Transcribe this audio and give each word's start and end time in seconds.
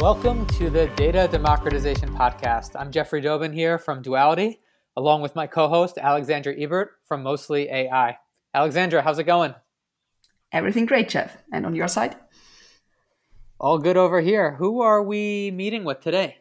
Welcome 0.00 0.46
to 0.56 0.70
the 0.70 0.86
Data 0.96 1.28
Democratization 1.30 2.08
Podcast. 2.16 2.70
I'm 2.74 2.90
Jeffrey 2.90 3.20
Dobin 3.20 3.52
here 3.52 3.76
from 3.76 4.00
Duality, 4.00 4.58
along 4.96 5.20
with 5.20 5.34
my 5.36 5.46
co 5.46 5.68
host, 5.68 5.98
Alexandra 5.98 6.54
Ebert 6.58 6.92
from 7.04 7.22
Mostly 7.22 7.68
AI. 7.68 8.16
Alexandra, 8.54 9.02
how's 9.02 9.18
it 9.18 9.24
going? 9.24 9.54
Everything 10.52 10.86
great, 10.86 11.10
Jeff. 11.10 11.36
And 11.52 11.66
on 11.66 11.74
your 11.74 11.86
side? 11.86 12.16
All 13.60 13.76
good 13.76 13.98
over 13.98 14.22
here. 14.22 14.54
Who 14.54 14.80
are 14.80 15.02
we 15.02 15.50
meeting 15.50 15.84
with 15.84 16.00
today? 16.00 16.38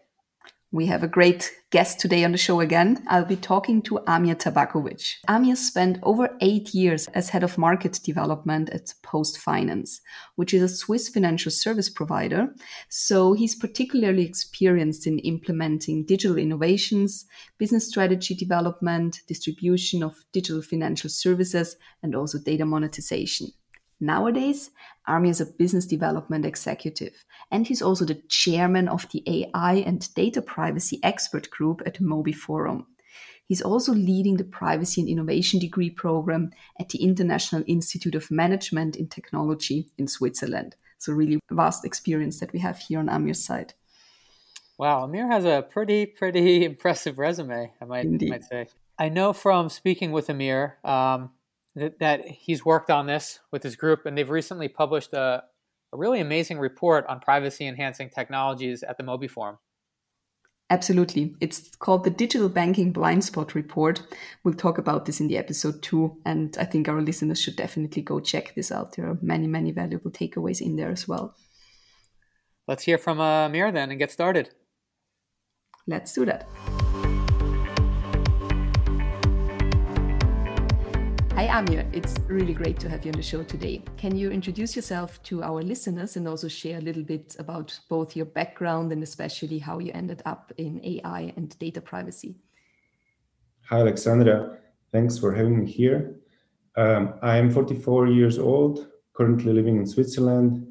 We 0.72 0.86
have 0.86 1.02
a 1.02 1.08
great 1.08 1.52
guest 1.72 2.00
today 2.00 2.24
on 2.24 2.32
the 2.32 2.38
show 2.38 2.60
again. 2.60 3.04
I'll 3.08 3.26
be 3.26 3.36
talking 3.36 3.82
to 3.84 4.02
Amir 4.06 4.36
Tabakovic. 4.36 5.16
Amir 5.28 5.56
spent 5.56 5.98
over 6.04 6.38
eight 6.42 6.76
years 6.76 7.08
as 7.08 7.30
head 7.30 7.42
of 7.42 7.58
market 7.58 8.00
development 8.04 8.70
at 8.70 8.94
PostFinance, 9.04 10.00
which 10.36 10.54
is 10.54 10.62
a 10.62 10.68
Swiss 10.68 11.10
financial 11.10 11.52
service 11.52 11.90
provider. 11.90 12.54
So 12.88 13.34
he's 13.34 13.56
particularly 13.56 14.24
experienced 14.24 15.08
in 15.08 15.18
implementing 15.20 16.06
digital 16.06 16.38
innovations, 16.38 17.26
business 17.58 17.88
strategy 17.88 18.36
development, 18.36 19.22
distribution 19.28 20.04
of 20.04 20.24
digital 20.34 20.62
financial 20.62 21.10
services, 21.10 21.78
and 22.04 22.14
also 22.14 22.38
data 22.38 22.68
monetization. 22.68 23.48
Nowadays, 24.00 24.70
Amir 25.08 25.32
is 25.32 25.42
a 25.42 25.46
business 25.46 25.86
development 25.86 26.46
executive, 26.46 27.26
and 27.52 27.68
he's 27.68 27.82
also 27.82 28.06
the 28.06 28.22
chairman 28.28 28.88
of 28.88 29.08
the 29.12 29.24
AI 29.28 29.76
and 29.86 30.14
data 30.14 30.42
privacy 30.42 31.00
expert 31.04 31.50
group 31.50 31.82
at 31.86 32.00
Mobey 32.00 32.34
Forum. 32.34 32.88
He's 33.48 33.62
also 33.62 33.94
leading 33.94 34.38
the 34.38 34.44
privacy 34.44 35.02
and 35.02 35.10
innovation 35.10 35.60
degree 35.60 35.90
program 35.90 36.52
at 36.80 36.90
the 36.90 37.04
International 37.04 37.64
Institute 37.66 38.14
of 38.14 38.30
Management 38.30 38.96
in 38.96 39.08
Technology 39.08 39.90
in 39.98 40.08
Switzerland. 40.08 40.76
So, 41.00 41.14
really 41.14 41.40
vast 41.50 41.84
experience 41.84 42.40
that 42.40 42.54
we 42.54 42.60
have 42.60 42.78
here 42.78 43.00
on 43.00 43.10
Amir's 43.10 43.44
side. 43.44 43.74
Wow, 44.78 45.04
Amir 45.04 45.28
has 45.28 45.46
a 45.46 45.66
pretty, 45.68 46.06
pretty 46.06 46.64
impressive 46.72 47.18
resume, 47.18 47.72
I 47.82 47.86
might, 47.86 48.08
might 48.22 48.44
say. 48.44 48.68
I 49.00 49.10
know 49.10 49.34
from 49.34 49.70
speaking 49.70 50.12
with 50.12 50.30
Amir, 50.30 50.78
um, 50.84 51.32
that, 51.76 52.00
that 52.00 52.26
he's 52.26 52.64
worked 52.64 52.90
on 52.90 53.08
this 53.08 53.40
with 53.52 53.64
his 53.64 53.76
group, 53.76 54.06
and 54.06 54.18
they've 54.18 54.30
recently 54.30 54.68
published 54.68 55.14
a, 55.14 55.44
a 55.94 55.98
really 55.98 56.20
amazing 56.20 56.60
report 56.60 57.06
on 57.08 57.20
privacy 57.20 57.66
enhancing 57.66 58.10
technologies 58.10 58.84
at 58.84 58.98
the 58.98 59.04
Mobey 59.04 59.28
Forum. 59.28 59.58
Absolutely. 60.72 61.36
It's 61.42 61.76
called 61.78 62.04
the 62.04 62.12
Digital 62.12 62.48
Banking 62.48 62.92
Blind 62.92 63.24
Spot 63.24 63.56
Report. 63.56 64.04
We'll 64.44 64.54
talk 64.54 64.78
about 64.78 65.06
this 65.06 65.20
in 65.20 65.28
the 65.28 65.38
episode 65.38 65.82
too. 65.82 66.18
And 66.26 66.56
I 66.60 66.66
think 66.66 66.88
our 66.88 67.02
listeners 67.02 67.42
should 67.42 67.56
definitely 67.56 68.04
go 68.04 68.20
check 68.20 68.54
this 68.54 68.72
out. 68.72 68.96
There 68.96 69.10
are 69.10 69.18
many, 69.22 69.48
many 69.48 69.72
valuable 69.72 70.12
takeaways 70.12 70.62
in 70.62 70.76
there 70.76 70.92
as 70.92 71.08
well. 71.08 71.36
Let's 72.68 72.84
hear 72.84 73.00
from 73.00 73.20
uh, 73.20 73.48
Amir 73.48 73.72
then 73.72 73.90
and 73.90 73.98
get 73.98 74.12
started. 74.12 74.52
Let's 75.88 76.14
do 76.14 76.24
that. 76.26 76.48
Hi, 81.40 81.48
Amir. 81.58 81.86
It's 81.94 82.16
really 82.28 82.54
great 82.54 82.78
to 82.82 82.90
have 82.90 83.06
you 83.06 83.12
on 83.14 83.18
the 83.18 83.24
show 83.24 83.44
today. 83.44 83.82
Can 83.96 84.18
you 84.18 84.30
introduce 84.30 84.76
yourself 84.76 85.24
to 85.24 85.42
our 85.42 85.62
listeners 85.62 86.18
and 86.18 86.28
also 86.28 86.50
share 86.50 86.80
a 86.80 86.82
little 86.82 87.04
bit 87.04 87.38
about 87.40 87.80
both 87.88 88.14
your 88.14 88.26
background 88.26 88.92
and 88.92 89.02
especially 89.02 89.58
how 89.58 89.80
you 89.80 89.94
ended 89.94 90.22
up 90.26 90.52
in 90.58 90.82
AI 90.84 91.32
and 91.38 91.58
data 91.58 91.80
privacy? 91.80 92.36
Hi, 93.70 93.78
Alexandra. 93.80 94.58
Thanks 94.92 95.18
for 95.18 95.34
having 95.34 95.64
me 95.64 95.72
here. 95.72 96.20
Um, 96.76 97.14
I'm 97.22 97.50
44 97.50 98.08
years 98.08 98.38
old, 98.38 98.90
currently 99.14 99.54
living 99.54 99.78
in 99.78 99.88
Switzerland. 99.88 100.68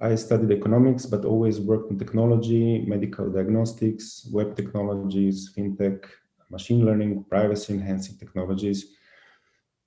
I 0.00 0.16
studied 0.16 0.50
economics, 0.50 1.06
but 1.06 1.24
always 1.24 1.60
worked 1.60 1.92
in 1.92 1.98
technology, 2.00 2.84
medical 2.88 3.30
diagnostics, 3.30 4.28
web 4.32 4.56
technologies, 4.56 5.54
fintech, 5.56 6.06
machine 6.50 6.84
learning, 6.84 7.22
privacy 7.30 7.74
enhancing 7.74 8.16
technologies 8.18 8.96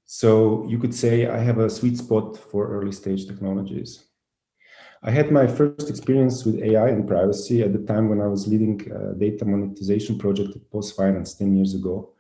so 0.06 0.66
you 0.68 0.78
could 0.78 0.94
say 0.94 1.28
I 1.28 1.40
have 1.40 1.58
a 1.58 1.70
sweet 1.70 1.98
spot 1.98 2.38
for 2.38 2.68
early 2.68 2.92
stage 2.92 3.26
technologies. 3.26 4.06
I 5.04 5.12
had 5.12 5.32
my 5.32 5.46
first 5.46 5.90
experience 5.90 6.46
with 6.46 6.62
AI 6.62 6.90
and 6.90 7.08
privacy 7.08 7.62
at 7.62 7.74
the 7.74 7.86
time 7.86 8.10
when 8.10 8.22
I 8.22 8.28
was 8.28 8.48
leading 8.48 8.82
a 8.92 9.14
data 9.14 9.46
monetization 9.46 10.18
project 10.18 10.56
at 10.56 10.70
PostFinance 10.72 11.38
10 11.38 11.56
years 11.56 11.76
ago. 11.76 12.14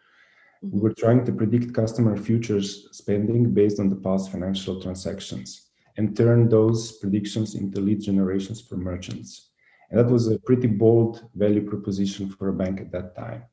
We 0.61 0.79
were 0.79 0.93
trying 0.93 1.25
to 1.25 1.31
predict 1.31 1.73
customer 1.73 2.17
futures 2.17 2.87
spending 2.91 3.53
based 3.53 3.79
on 3.79 3.89
the 3.89 3.95
past 3.95 4.31
financial 4.31 4.81
transactions 4.81 5.69
and 5.97 6.15
turn 6.15 6.49
those 6.49 6.93
predictions 6.93 7.55
into 7.55 7.81
lead 7.81 8.01
generations 8.01 8.61
for 8.61 8.77
merchants. 8.77 9.51
And 9.89 9.99
that 9.99 10.11
was 10.11 10.27
a 10.27 10.39
pretty 10.39 10.67
bold 10.67 11.27
value 11.35 11.67
proposition 11.67 12.29
for 12.29 12.49
a 12.49 12.53
bank 12.53 12.81
at 12.81 12.91
that 12.91 13.15
time. 13.15 13.43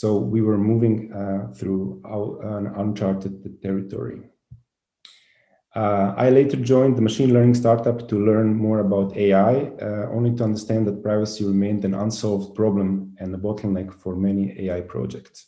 So 0.00 0.16
we 0.16 0.42
were 0.42 0.58
moving 0.58 1.12
uh, 1.12 1.52
through 1.54 2.02
an 2.42 2.66
uncharted 2.66 3.62
territory. 3.62 4.22
Uh, 5.72 6.12
I 6.16 6.30
later 6.30 6.56
joined 6.56 6.96
the 6.96 7.02
machine 7.08 7.32
learning 7.32 7.54
startup 7.54 8.08
to 8.08 8.16
learn 8.18 8.56
more 8.56 8.80
about 8.80 9.16
AI, 9.16 9.54
uh, 9.54 10.08
only 10.10 10.34
to 10.34 10.42
understand 10.42 10.88
that 10.88 11.04
privacy 11.04 11.44
remained 11.44 11.84
an 11.84 11.94
unsolved 11.94 12.56
problem 12.56 13.14
and 13.20 13.32
a 13.36 13.38
bottleneck 13.38 13.94
for 13.94 14.16
many 14.16 14.44
AI 14.62 14.80
projects. 14.80 15.46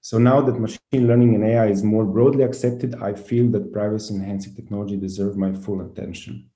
So 0.00 0.18
now 0.18 0.40
that 0.40 0.58
machine 0.58 1.06
learning 1.06 1.36
and 1.36 1.44
AI 1.44 1.66
is 1.68 1.84
more 1.84 2.04
broadly 2.04 2.42
accepted, 2.42 2.96
I 2.96 3.14
feel 3.14 3.46
that 3.52 3.72
privacy 3.72 4.16
enhancing 4.16 4.56
technology 4.56 4.96
deserve 4.96 5.36
my 5.36 5.52
full 5.52 5.82
attention. 5.82 6.50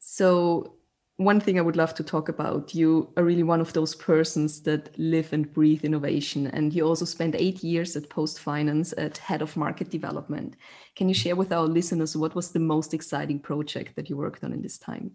So 0.00 0.74
one 1.16 1.40
thing 1.40 1.58
I 1.58 1.62
would 1.62 1.76
love 1.76 1.94
to 1.94 2.02
talk 2.02 2.28
about. 2.28 2.74
You 2.74 3.12
are 3.16 3.22
really 3.22 3.44
one 3.44 3.60
of 3.60 3.72
those 3.72 3.94
persons 3.94 4.62
that 4.62 4.98
live 4.98 5.32
and 5.32 5.52
breathe 5.52 5.84
innovation. 5.84 6.48
And 6.48 6.74
you 6.74 6.84
also 6.84 7.04
spent 7.04 7.36
eight 7.36 7.62
years 7.62 7.94
at 7.94 8.08
PostFinance 8.08 8.92
at 8.98 9.18
head 9.18 9.40
of 9.40 9.56
market 9.56 9.90
development. 9.90 10.56
Can 10.96 11.08
you 11.08 11.14
share 11.14 11.36
with 11.36 11.52
our 11.52 11.66
listeners 11.66 12.16
what 12.16 12.34
was 12.34 12.50
the 12.50 12.58
most 12.58 12.94
exciting 12.94 13.38
project 13.38 13.94
that 13.94 14.10
you 14.10 14.16
worked 14.16 14.42
on 14.42 14.52
in 14.52 14.60
this 14.60 14.78
time? 14.78 15.12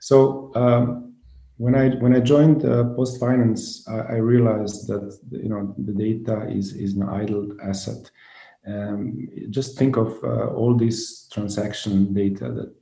So 0.00 0.50
um, 0.56 1.14
when 1.56 1.76
I 1.76 1.90
when 1.96 2.14
I 2.14 2.20
joined 2.20 2.64
uh, 2.64 2.84
PostFinance, 2.96 3.88
I, 3.88 4.14
I 4.14 4.16
realized 4.16 4.88
that 4.88 5.16
you 5.30 5.48
know 5.48 5.74
the 5.78 5.92
data 5.92 6.48
is 6.48 6.74
is 6.74 6.94
an 6.94 7.04
idle 7.04 7.56
asset. 7.62 8.10
Um, 8.66 9.28
just 9.50 9.78
think 9.78 9.96
of 9.96 10.12
uh, 10.24 10.46
all 10.46 10.74
this 10.74 11.28
transaction 11.28 12.14
data 12.14 12.50
that 12.50 12.74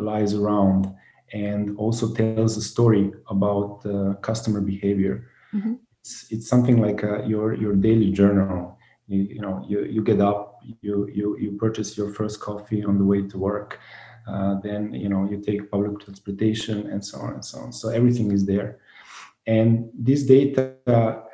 lies 0.00 0.34
around 0.34 0.94
and 1.32 1.76
also 1.76 2.14
tells 2.14 2.56
a 2.56 2.62
story 2.62 3.12
about 3.28 3.84
uh, 3.84 4.14
customer 4.14 4.60
behavior. 4.60 5.30
Mm-hmm. 5.52 5.74
It's, 6.00 6.26
it's 6.30 6.48
something 6.48 6.80
like 6.80 7.04
uh, 7.04 7.24
your 7.24 7.54
your 7.54 7.74
daily 7.74 8.10
journal. 8.10 8.78
You, 9.08 9.22
you, 9.22 9.40
know, 9.40 9.64
you, 9.66 9.84
you 9.84 10.02
get 10.02 10.20
up, 10.20 10.60
you, 10.82 11.08
you 11.12 11.36
you 11.38 11.52
purchase 11.52 11.96
your 11.96 12.12
first 12.12 12.40
coffee 12.40 12.84
on 12.84 12.98
the 12.98 13.04
way 13.04 13.22
to 13.22 13.38
work, 13.38 13.80
uh, 14.26 14.60
then 14.60 14.92
you 14.92 15.08
know 15.08 15.28
you 15.30 15.40
take 15.40 15.70
public 15.70 15.98
transportation 16.00 16.90
and 16.90 17.04
so 17.04 17.18
on 17.18 17.34
and 17.34 17.44
so 17.44 17.58
on. 17.60 17.72
So 17.72 17.88
everything 17.88 18.32
is 18.32 18.44
there, 18.44 18.80
and 19.46 19.88
this 19.94 20.24
data 20.24 20.74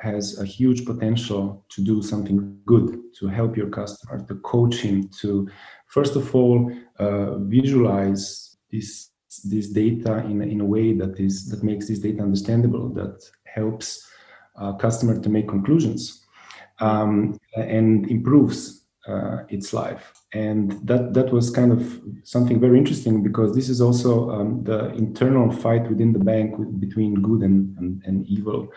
has 0.01 0.39
a 0.39 0.45
huge 0.45 0.85
potential 0.85 1.65
to 1.67 1.83
do 1.83 2.01
something 2.01 2.57
good 2.65 3.13
to 3.19 3.27
help 3.27 3.57
your 3.57 3.69
customer, 3.69 4.25
to 4.25 4.35
coach 4.35 4.77
him, 4.77 5.09
to 5.19 5.49
first 5.97 6.15
of 6.15 6.25
all 6.35 6.57
uh, 6.99 7.29
visualize 7.57 8.57
this 8.71 8.89
this 9.53 9.67
data 9.69 10.13
in, 10.31 10.41
in 10.41 10.59
a 10.61 10.69
way 10.75 10.93
that 10.93 11.19
is 11.19 11.49
that 11.49 11.61
makes 11.63 11.87
this 11.87 11.99
data 11.99 12.21
understandable 12.21 12.89
that 12.99 13.15
helps 13.57 13.87
a 14.55 14.73
customer 14.85 15.19
to 15.19 15.29
make 15.29 15.47
conclusions 15.47 16.01
um, 16.79 17.39
and 17.55 18.09
improves 18.09 18.85
uh, 19.07 19.37
its 19.49 19.73
life. 19.73 20.13
And 20.33 20.71
that 20.87 21.13
that 21.13 21.31
was 21.31 21.49
kind 21.49 21.71
of 21.71 21.81
something 22.23 22.59
very 22.59 22.77
interesting 22.77 23.23
because 23.23 23.55
this 23.55 23.69
is 23.69 23.79
also 23.81 24.31
um, 24.31 24.63
the 24.63 24.79
internal 24.93 25.51
fight 25.51 25.87
within 25.89 26.11
the 26.13 26.25
bank 26.31 26.57
with, 26.57 26.79
between 26.79 27.21
good 27.21 27.41
and, 27.41 27.77
and, 27.77 28.03
and 28.05 28.25
evil. 28.25 28.67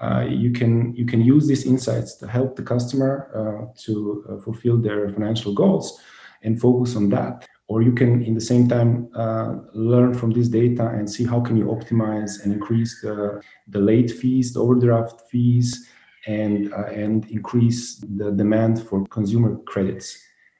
Uh, 0.00 0.26
you 0.28 0.50
can 0.52 0.94
you 0.94 1.06
can 1.06 1.20
use 1.20 1.46
these 1.46 1.64
insights 1.64 2.14
to 2.16 2.26
help 2.26 2.56
the 2.56 2.62
customer 2.62 3.12
uh, 3.40 3.80
to 3.84 4.24
uh, 4.28 4.36
fulfill 4.44 4.76
their 4.76 5.08
financial 5.10 5.52
goals 5.54 6.00
and 6.42 6.60
focus 6.60 6.96
on 6.96 7.08
that. 7.10 7.46
Or 7.68 7.82
you 7.82 7.92
can 7.92 8.22
in 8.22 8.34
the 8.34 8.40
same 8.40 8.66
time 8.68 9.10
uh, 9.14 9.56
learn 9.74 10.14
from 10.14 10.30
this 10.30 10.48
data 10.48 10.86
and 10.88 11.10
see 11.10 11.24
how 11.24 11.40
can 11.40 11.56
you 11.56 11.66
optimize 11.66 12.42
and 12.42 12.52
increase 12.52 13.02
the, 13.02 13.42
the 13.68 13.78
late 13.78 14.10
fees 14.10 14.54
the 14.54 14.60
overdraft 14.60 15.22
fees 15.30 15.88
and 16.26 16.72
uh, 16.72 16.86
and 16.86 17.30
increase 17.30 17.96
the 18.16 18.30
demand 18.30 18.82
for 18.82 19.06
consumer 19.06 19.58
credits. 19.66 20.18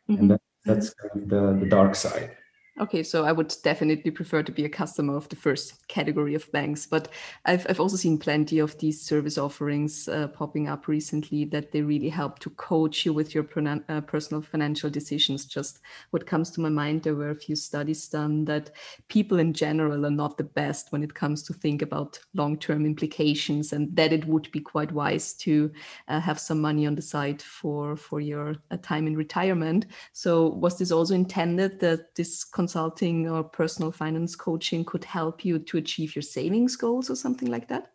Mm-hmm. 0.08 0.20
and 0.20 0.30
that, 0.30 0.40
that's 0.64 0.94
kind 0.94 1.22
of 1.22 1.28
the, 1.28 1.64
the 1.64 1.70
dark 1.70 1.94
side 1.94 2.36
Okay, 2.80 3.02
so 3.02 3.24
I 3.24 3.32
would 3.32 3.52
definitely 3.64 4.12
prefer 4.12 4.44
to 4.44 4.52
be 4.52 4.64
a 4.64 4.68
customer 4.68 5.16
of 5.16 5.28
the 5.28 5.34
first 5.34 5.88
category 5.88 6.36
of 6.36 6.50
banks, 6.52 6.86
but 6.86 7.08
I've, 7.44 7.66
I've 7.68 7.80
also 7.80 7.96
seen 7.96 8.18
plenty 8.18 8.60
of 8.60 8.78
these 8.78 9.00
service 9.00 9.36
offerings 9.36 10.06
uh, 10.06 10.28
popping 10.28 10.68
up 10.68 10.86
recently 10.86 11.44
that 11.46 11.72
they 11.72 11.82
really 11.82 12.08
help 12.08 12.38
to 12.40 12.50
coach 12.50 13.04
you 13.04 13.12
with 13.12 13.34
your 13.34 13.44
uh, 13.88 14.00
personal 14.02 14.42
financial 14.42 14.90
decisions. 14.90 15.44
Just 15.44 15.80
what 16.10 16.24
comes 16.24 16.52
to 16.52 16.60
my 16.60 16.68
mind, 16.68 17.02
there 17.02 17.16
were 17.16 17.30
a 17.30 17.34
few 17.34 17.56
studies 17.56 18.06
done 18.06 18.44
that 18.44 18.70
people 19.08 19.40
in 19.40 19.52
general 19.52 20.06
are 20.06 20.10
not 20.10 20.38
the 20.38 20.44
best 20.44 20.92
when 20.92 21.02
it 21.02 21.14
comes 21.14 21.42
to 21.44 21.52
think 21.52 21.82
about 21.82 22.20
long-term 22.34 22.86
implications, 22.86 23.72
and 23.72 23.94
that 23.96 24.12
it 24.12 24.24
would 24.26 24.48
be 24.52 24.60
quite 24.60 24.92
wise 24.92 25.32
to 25.34 25.72
uh, 26.06 26.20
have 26.20 26.38
some 26.38 26.60
money 26.60 26.86
on 26.86 26.94
the 26.94 27.02
side 27.02 27.42
for 27.42 27.96
for 27.96 28.20
your 28.20 28.54
uh, 28.70 28.76
time 28.82 29.08
in 29.08 29.16
retirement. 29.16 29.86
So 30.12 30.50
was 30.50 30.78
this 30.78 30.92
also 30.92 31.14
intended 31.14 31.80
that 31.80 32.14
this 32.14 32.44
consulting 32.68 33.26
or 33.30 33.42
personal 33.42 33.90
finance 33.90 34.36
coaching 34.36 34.84
could 34.84 35.02
help 35.02 35.42
you 35.42 35.58
to 35.58 35.78
achieve 35.78 36.14
your 36.14 36.22
savings 36.22 36.76
goals 36.76 37.08
or 37.08 37.16
something 37.16 37.50
like 37.50 37.66
that? 37.66 37.92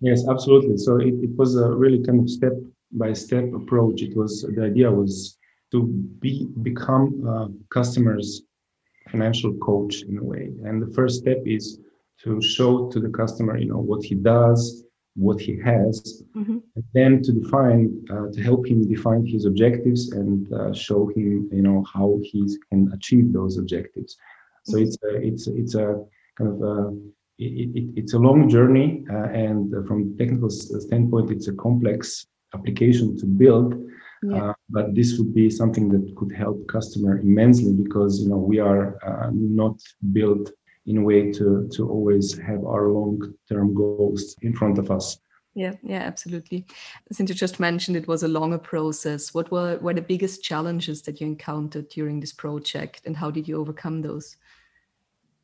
Yes, 0.00 0.28
absolutely. 0.28 0.76
So 0.76 0.98
it, 1.00 1.14
it 1.26 1.36
was 1.36 1.56
a 1.56 1.68
really 1.68 2.00
kind 2.04 2.20
of 2.20 2.30
step 2.30 2.52
by 2.92 3.12
step 3.12 3.52
approach. 3.52 4.02
It 4.02 4.16
was 4.16 4.42
the 4.56 4.64
idea 4.64 4.88
was 4.88 5.36
to 5.72 5.78
be 6.20 6.46
become 6.62 7.06
a 7.26 7.48
customer's 7.70 8.42
financial 9.10 9.52
coach 9.54 10.02
in 10.08 10.18
a 10.18 10.22
way. 10.22 10.44
And 10.64 10.80
the 10.80 10.94
first 10.94 11.14
step 11.22 11.40
is 11.44 11.80
to 12.22 12.40
show 12.40 12.88
to 12.92 13.00
the 13.00 13.08
customer, 13.08 13.58
you 13.58 13.68
know, 13.72 13.82
what 13.90 14.04
he 14.04 14.14
does, 14.14 14.84
what 15.16 15.40
he 15.40 15.58
has, 15.60 16.24
mm-hmm. 16.36 16.58
and 16.74 16.84
then 16.92 17.22
to 17.22 17.32
define, 17.32 18.04
uh, 18.10 18.26
to 18.32 18.42
help 18.42 18.66
him 18.66 18.88
define 18.88 19.24
his 19.24 19.44
objectives 19.44 20.10
and 20.12 20.52
uh, 20.52 20.72
show 20.72 21.06
him, 21.14 21.48
you 21.52 21.62
know, 21.62 21.84
how 21.92 22.18
he 22.22 22.44
can 22.68 22.90
achieve 22.92 23.32
those 23.32 23.56
objectives. 23.56 24.16
So 24.64 24.78
it's 24.78 24.96
a, 25.04 25.16
it's 25.16 25.46
it's 25.46 25.74
a 25.74 26.02
kind 26.36 26.50
of 26.50 26.62
a, 26.62 26.96
it, 27.38 27.70
it, 27.76 27.84
it's 27.96 28.14
a 28.14 28.18
long 28.18 28.48
journey, 28.48 29.04
uh, 29.10 29.28
and 29.28 29.70
from 29.86 30.16
technical 30.16 30.50
standpoint, 30.50 31.30
it's 31.30 31.48
a 31.48 31.54
complex 31.54 32.26
application 32.54 33.16
to 33.18 33.26
build. 33.26 33.74
Yeah. 34.22 34.50
Uh, 34.50 34.54
but 34.70 34.94
this 34.94 35.18
would 35.18 35.34
be 35.34 35.50
something 35.50 35.90
that 35.90 36.16
could 36.16 36.32
help 36.32 36.66
customer 36.66 37.18
immensely 37.18 37.72
because 37.74 38.22
you 38.22 38.30
know 38.30 38.38
we 38.38 38.58
are 38.58 38.96
uh, 39.06 39.30
not 39.32 39.76
built 40.12 40.50
in 40.86 40.98
a 40.98 41.02
way 41.02 41.32
to 41.32 41.68
to 41.72 41.88
always 41.88 42.36
have 42.38 42.64
our 42.64 42.88
long 42.88 43.34
term 43.48 43.74
goals 43.74 44.36
in 44.42 44.54
front 44.54 44.78
of 44.78 44.90
us. 44.90 45.18
Yeah 45.54 45.74
yeah 45.82 46.02
absolutely. 46.02 46.66
Since 47.12 47.30
you 47.30 47.34
just 47.34 47.60
mentioned 47.60 47.96
it 47.96 48.08
was 48.08 48.22
a 48.22 48.28
longer 48.28 48.58
process 48.58 49.32
what 49.34 49.50
were 49.50 49.78
were 49.78 49.94
the 49.94 50.02
biggest 50.02 50.42
challenges 50.42 51.02
that 51.02 51.20
you 51.20 51.26
encountered 51.26 51.88
during 51.88 52.20
this 52.20 52.32
project 52.32 53.02
and 53.06 53.16
how 53.16 53.30
did 53.30 53.48
you 53.48 53.60
overcome 53.60 54.02
those? 54.02 54.36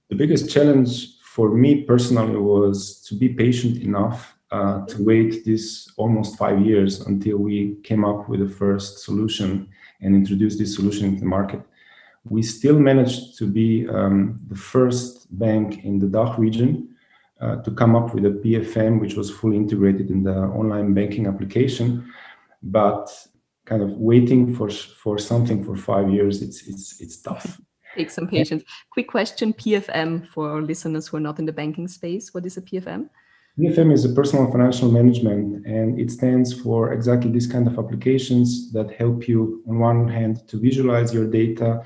The 0.08 0.16
biggest 0.16 0.50
challenge 0.50 1.19
for 1.22 1.54
me 1.54 1.84
personally 1.84 2.36
was 2.36 3.00
to 3.02 3.14
be 3.14 3.28
patient 3.28 3.82
enough 3.82 4.34
uh, 4.50 4.84
to 4.86 5.04
wait 5.04 5.44
this 5.44 5.88
almost 5.96 6.36
five 6.36 6.60
years 6.60 7.02
until 7.06 7.36
we 7.36 7.76
came 7.84 8.04
up 8.04 8.28
with 8.28 8.40
the 8.40 8.52
first 8.52 9.04
solution 9.04 9.69
and 10.00 10.16
introduced 10.16 10.58
this 10.58 10.75
solution 10.75 11.06
into 11.06 11.20
the 11.20 11.26
market 11.26 11.60
we 12.25 12.43
still 12.43 12.78
managed 12.78 13.38
to 13.38 13.46
be 13.46 13.88
um, 13.88 14.40
the 14.49 14.56
first 14.56 15.26
bank 15.38 15.84
in 15.84 15.99
the 15.99 16.06
DACH 16.06 16.38
region 16.38 16.94
uh, 17.40 17.56
to 17.56 17.70
come 17.70 17.96
up 17.96 18.14
with 18.14 18.26
a 18.26 18.31
PFM, 18.31 19.00
which 19.00 19.14
was 19.14 19.31
fully 19.31 19.56
integrated 19.56 20.11
in 20.11 20.22
the 20.22 20.34
online 20.34 20.93
banking 20.93 21.26
application. 21.26 22.12
But 22.62 23.08
kind 23.64 23.82
of 23.82 23.93
waiting 23.93 24.55
for 24.55 24.69
for 24.70 25.19
something 25.19 25.64
for 25.64 25.76
five 25.76 26.11
years, 26.11 26.43
it's 26.43 26.67
it's 26.69 27.00
it's 27.00 27.17
tough. 27.17 27.61
Take 27.96 28.11
some 28.11 28.28
patience. 28.28 28.62
Quick 28.93 29.08
question: 29.08 29.55
PFM 29.55 30.28
for 30.28 30.61
listeners 30.61 31.08
who 31.08 31.17
are 31.17 31.26
not 31.28 31.38
in 31.38 31.46
the 31.46 31.52
banking 31.52 31.88
space. 31.88 32.34
What 32.34 32.44
is 32.44 32.56
a 32.58 32.62
PFM? 32.62 33.08
PFM 33.58 33.93
is 33.93 34.05
a 34.05 34.11
personal 34.11 34.50
financial 34.50 34.90
management, 34.90 35.67
and 35.67 35.99
it 35.99 36.11
stands 36.11 36.52
for 36.52 36.93
exactly 36.93 37.31
this 37.31 37.46
kind 37.46 37.67
of 37.67 37.78
applications 37.78 38.72
that 38.72 38.93
help 38.93 39.26
you, 39.26 39.62
on 39.69 39.78
one 39.78 40.08
hand, 40.08 40.46
to 40.49 40.58
visualize 40.58 41.12
your 41.12 41.26
data 41.26 41.82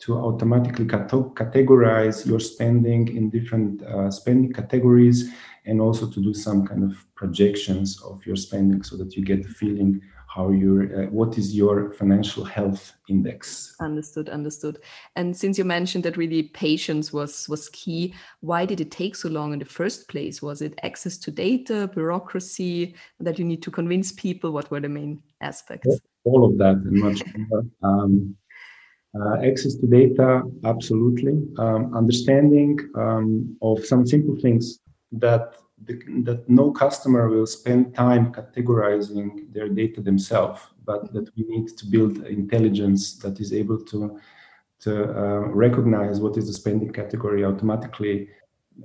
to 0.00 0.16
automatically 0.16 0.84
categorize 0.84 2.24
your 2.24 2.38
spending 2.38 3.08
in 3.16 3.30
different 3.30 3.82
uh, 3.82 4.10
spending 4.10 4.52
categories 4.52 5.30
and 5.66 5.80
also 5.80 6.08
to 6.08 6.20
do 6.20 6.32
some 6.32 6.66
kind 6.66 6.84
of 6.84 7.04
projections 7.14 8.00
of 8.02 8.24
your 8.24 8.36
spending 8.36 8.82
so 8.82 8.96
that 8.96 9.16
you 9.16 9.24
get 9.24 9.42
the 9.42 9.48
feeling 9.48 10.00
how 10.28 10.50
your 10.50 10.82
uh, 10.82 11.06
what 11.06 11.36
is 11.38 11.56
your 11.56 11.92
financial 11.94 12.44
health 12.44 12.92
index. 13.08 13.74
Understood 13.80 14.28
understood. 14.28 14.78
And 15.16 15.36
since 15.36 15.58
you 15.58 15.64
mentioned 15.64 16.04
that 16.04 16.16
really 16.16 16.44
patience 16.44 17.12
was 17.12 17.48
was 17.48 17.68
key 17.70 18.14
why 18.40 18.66
did 18.66 18.80
it 18.80 18.90
take 18.90 19.16
so 19.16 19.28
long 19.28 19.52
in 19.52 19.58
the 19.58 19.64
first 19.64 20.08
place? 20.08 20.42
Was 20.42 20.62
it 20.62 20.78
access 20.82 21.16
to 21.18 21.30
data 21.30 21.90
bureaucracy 21.92 22.94
that 23.18 23.38
you 23.38 23.44
need 23.44 23.62
to 23.62 23.70
convince 23.70 24.12
people? 24.12 24.52
What 24.52 24.70
were 24.70 24.80
the 24.80 24.88
main 24.88 25.22
aspects? 25.40 25.88
All 26.24 26.44
of 26.44 26.58
that 26.58 26.76
and 26.76 26.92
much 26.92 27.22
more. 27.34 27.64
Um, 27.82 28.36
uh, 29.14 29.36
access 29.42 29.74
to 29.76 29.86
data, 29.86 30.42
absolutely. 30.64 31.42
Um, 31.58 31.96
understanding 31.96 32.78
um, 32.94 33.56
of 33.62 33.84
some 33.84 34.06
simple 34.06 34.36
things 34.36 34.80
that 35.12 35.54
the, 35.84 36.00
that 36.24 36.48
no 36.48 36.70
customer 36.70 37.28
will 37.28 37.46
spend 37.46 37.94
time 37.94 38.32
categorizing 38.32 39.52
their 39.52 39.68
data 39.68 40.00
themselves, 40.00 40.60
but 40.84 41.12
that 41.12 41.30
we 41.36 41.44
need 41.44 41.68
to 41.78 41.86
build 41.86 42.18
intelligence 42.26 43.16
that 43.18 43.40
is 43.40 43.52
able 43.52 43.82
to 43.84 44.18
to 44.80 45.04
uh, 45.04 45.40
recognize 45.48 46.20
what 46.20 46.36
is 46.36 46.46
the 46.46 46.52
spending 46.52 46.92
category 46.92 47.44
automatically. 47.44 48.28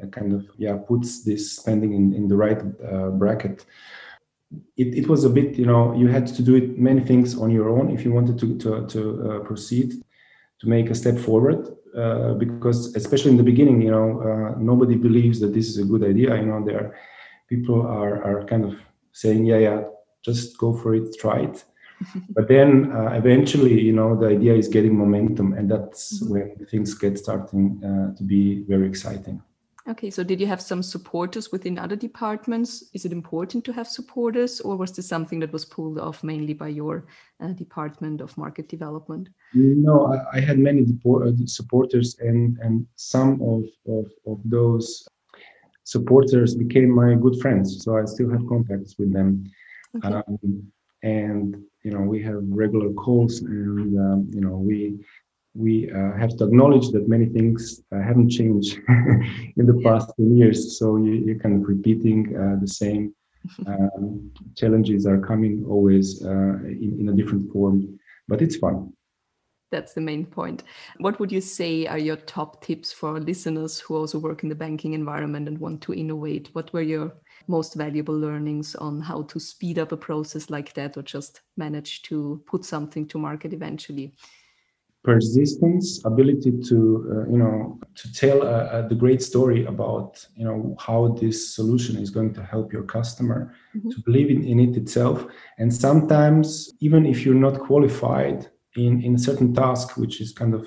Uh, 0.01 0.07
kind 0.07 0.33
of 0.33 0.47
yeah 0.57 0.75
puts 0.75 1.23
this 1.23 1.55
spending 1.55 1.93
in, 1.93 2.13
in 2.13 2.27
the 2.27 2.35
right 2.35 2.59
uh, 2.91 3.09
bracket. 3.09 3.65
It, 4.77 4.95
it 4.95 5.07
was 5.07 5.23
a 5.23 5.29
bit 5.29 5.55
you 5.55 5.65
know 5.65 5.93
you 5.93 6.07
had 6.07 6.27
to 6.27 6.41
do 6.41 6.55
it 6.55 6.79
many 6.79 7.01
things 7.01 7.37
on 7.37 7.51
your 7.51 7.69
own 7.69 7.91
if 7.91 8.05
you 8.05 8.11
wanted 8.11 8.39
to 8.39 8.57
to, 8.57 8.87
to 8.87 9.01
uh, 9.31 9.39
proceed 9.39 10.03
to 10.63 10.69
make 10.69 10.89
a 10.89 10.95
step 10.95 11.18
forward 11.18 11.68
uh, 11.95 12.33
because 12.36 12.95
especially 12.95 13.31
in 13.31 13.38
the 13.38 13.44
beginning 13.51 13.81
you 13.81 13.92
know 13.92 14.21
uh, 14.21 14.57
nobody 14.57 14.95
believes 14.95 15.39
that 15.42 15.54
this 15.54 15.68
is 15.68 15.77
a 15.77 15.86
good 15.86 16.04
idea. 16.04 16.36
You 16.36 16.48
know 16.48 16.63
there 16.65 16.98
people 17.50 17.81
are 17.81 18.24
are 18.24 18.45
kind 18.45 18.63
of 18.65 18.74
saying 19.12 19.45
yeah 19.45 19.60
yeah 19.68 19.81
just 20.24 20.57
go 20.57 20.74
for 20.75 20.95
it 20.95 21.15
try 21.19 21.39
it. 21.50 21.63
But 22.36 22.48
then 22.48 22.92
uh, 22.92 23.12
eventually 23.21 23.80
you 23.80 23.94
know 23.94 24.15
the 24.15 24.30
idea 24.38 24.54
is 24.56 24.68
getting 24.68 24.98
momentum 24.98 25.54
and 25.54 25.69
that's 25.69 26.04
mm-hmm. 26.04 26.33
when 26.33 26.65
things 26.71 26.94
get 26.95 27.18
starting 27.18 27.65
uh, 27.89 28.15
to 28.18 28.24
be 28.24 28.63
very 28.68 28.88
exciting 28.88 29.42
Okay, 29.89 30.09
so 30.09 30.24
did 30.24 30.39
you 30.39 30.47
have 30.47 30.62
some 30.62 30.81
supporters 30.81 31.51
within 31.51 31.77
other 31.77 31.97
departments? 31.97 32.89
Is 32.94 33.03
it 33.03 33.12
important 33.12 33.65
to 33.65 33.74
have 33.74 33.85
supporters, 33.85 34.62
or 34.62 34.77
was 34.77 34.94
this 34.94 35.09
something 35.09 35.41
that 35.41 35.51
was 35.51 35.65
pulled 35.65 36.00
off 36.00 36.24
mainly 36.24 36.53
by 36.53 36.69
your 36.69 37.06
uh, 37.41 37.50
department 37.50 38.21
of 38.21 38.38
market 38.38 38.69
development? 38.69 39.27
No, 39.53 40.05
I, 40.05 40.38
I 40.38 40.39
had 40.39 40.57
many 40.57 40.84
uh, 40.84 41.31
supporters, 41.46 42.15
and 42.22 42.57
and 42.60 42.88
some 42.96 43.41
of, 43.41 43.63
of, 43.86 44.10
of 44.25 44.39
those 44.46 45.05
supporters 45.84 46.55
became 46.55 46.89
my 46.89 47.15
good 47.15 47.41
friends. 47.41 47.84
So 47.84 47.98
I 47.98 48.05
still 48.05 48.31
have 48.31 48.48
contacts 48.48 48.96
with 48.98 49.12
them, 49.12 49.43
okay. 49.98 50.15
um, 50.15 50.63
and 51.03 51.62
you 51.84 51.91
know 51.91 52.00
we 52.00 52.24
have 52.24 52.41
regular 52.48 52.93
calls, 52.93 53.41
and 53.41 54.00
um, 54.00 54.31
you 54.31 54.39
know 54.39 54.55
we 54.55 55.03
we 55.55 55.91
uh, 55.91 56.13
have 56.17 56.36
to 56.38 56.45
acknowledge 56.45 56.89
that 56.89 57.07
many 57.07 57.27
things 57.27 57.81
uh, 57.91 58.01
haven't 58.01 58.29
changed 58.29 58.79
in 58.88 59.65
the 59.65 59.79
past 59.83 60.12
10 60.17 60.36
years. 60.36 60.79
So 60.79 60.98
you, 60.98 61.36
are 61.36 61.39
kind 61.39 61.62
of 61.62 61.67
repeating 61.67 62.36
uh, 62.36 62.60
the 62.60 62.67
same 62.67 63.13
um, 63.67 64.31
challenges 64.55 65.05
are 65.05 65.19
coming 65.19 65.65
always 65.67 66.24
uh, 66.25 66.55
in, 66.63 66.98
in 67.00 67.10
a 67.10 67.13
different 67.13 67.51
form, 67.51 68.00
but 68.27 68.41
it's 68.41 68.55
fun. 68.55 68.93
That's 69.69 69.93
the 69.93 70.01
main 70.01 70.27
point. 70.27 70.63
What 71.00 71.19
would 71.19 71.31
you 71.31 71.41
say 71.41 71.88
are 71.88 71.98
your 71.98 72.15
top 72.15 72.63
tips 72.63 72.93
for 72.93 73.19
listeners 73.19 73.79
who 73.79 73.95
also 73.95 74.19
work 74.19 74.43
in 74.43 74.50
the 74.50 74.55
banking 74.55 74.93
environment 74.93 75.48
and 75.48 75.57
want 75.57 75.81
to 75.81 75.95
innovate? 75.95 76.50
What 76.53 76.72
were 76.74 76.83
your 76.83 77.15
most 77.48 77.74
valuable 77.74 78.17
learnings 78.17 78.75
on 78.75 79.01
how 79.01 79.24
to 79.24 79.39
speed 79.39 79.79
up 79.79 79.91
a 79.91 79.98
process 79.98 80.51
like 80.51 80.74
that 80.75 80.95
or 80.95 81.01
just 81.01 81.41
manage 81.57 82.03
to 82.03 82.43
put 82.45 82.63
something 82.63 83.07
to 83.07 83.17
market 83.17 83.51
eventually? 83.51 84.13
Persistence 85.03 86.03
ability 86.05 86.51
to 86.69 86.77
uh, 87.12 87.29
you 87.29 87.38
know 87.38 87.77
to 87.95 88.12
tell 88.13 88.41
uh, 88.41 88.81
the 88.88 88.95
great 88.95 89.22
story 89.22 89.65
about 89.65 90.25
you 90.36 90.45
know 90.45 90.75
how 90.79 91.10
this 91.22 91.53
solution 91.55 91.98
is 91.98 92.10
going 92.10 92.33
to 92.33 92.43
help 92.43 92.72
your 92.72 92.83
customer 92.83 93.53
mm-hmm. 93.75 93.89
to 93.89 94.01
believe 94.05 94.29
in, 94.29 94.43
in 94.45 94.60
it 94.60 94.77
itself 94.77 95.25
and 95.57 95.74
sometimes 95.74 96.72
even 96.79 97.05
if 97.05 97.25
you're 97.25 97.36
not 97.48 97.60
qualified 97.60 98.50
in 98.77 99.01
in 99.03 99.15
a 99.15 99.19
certain 99.19 99.53
task 99.53 99.98
which 99.98 100.22
is 100.22 100.31
kind 100.31 100.53
of 100.53 100.65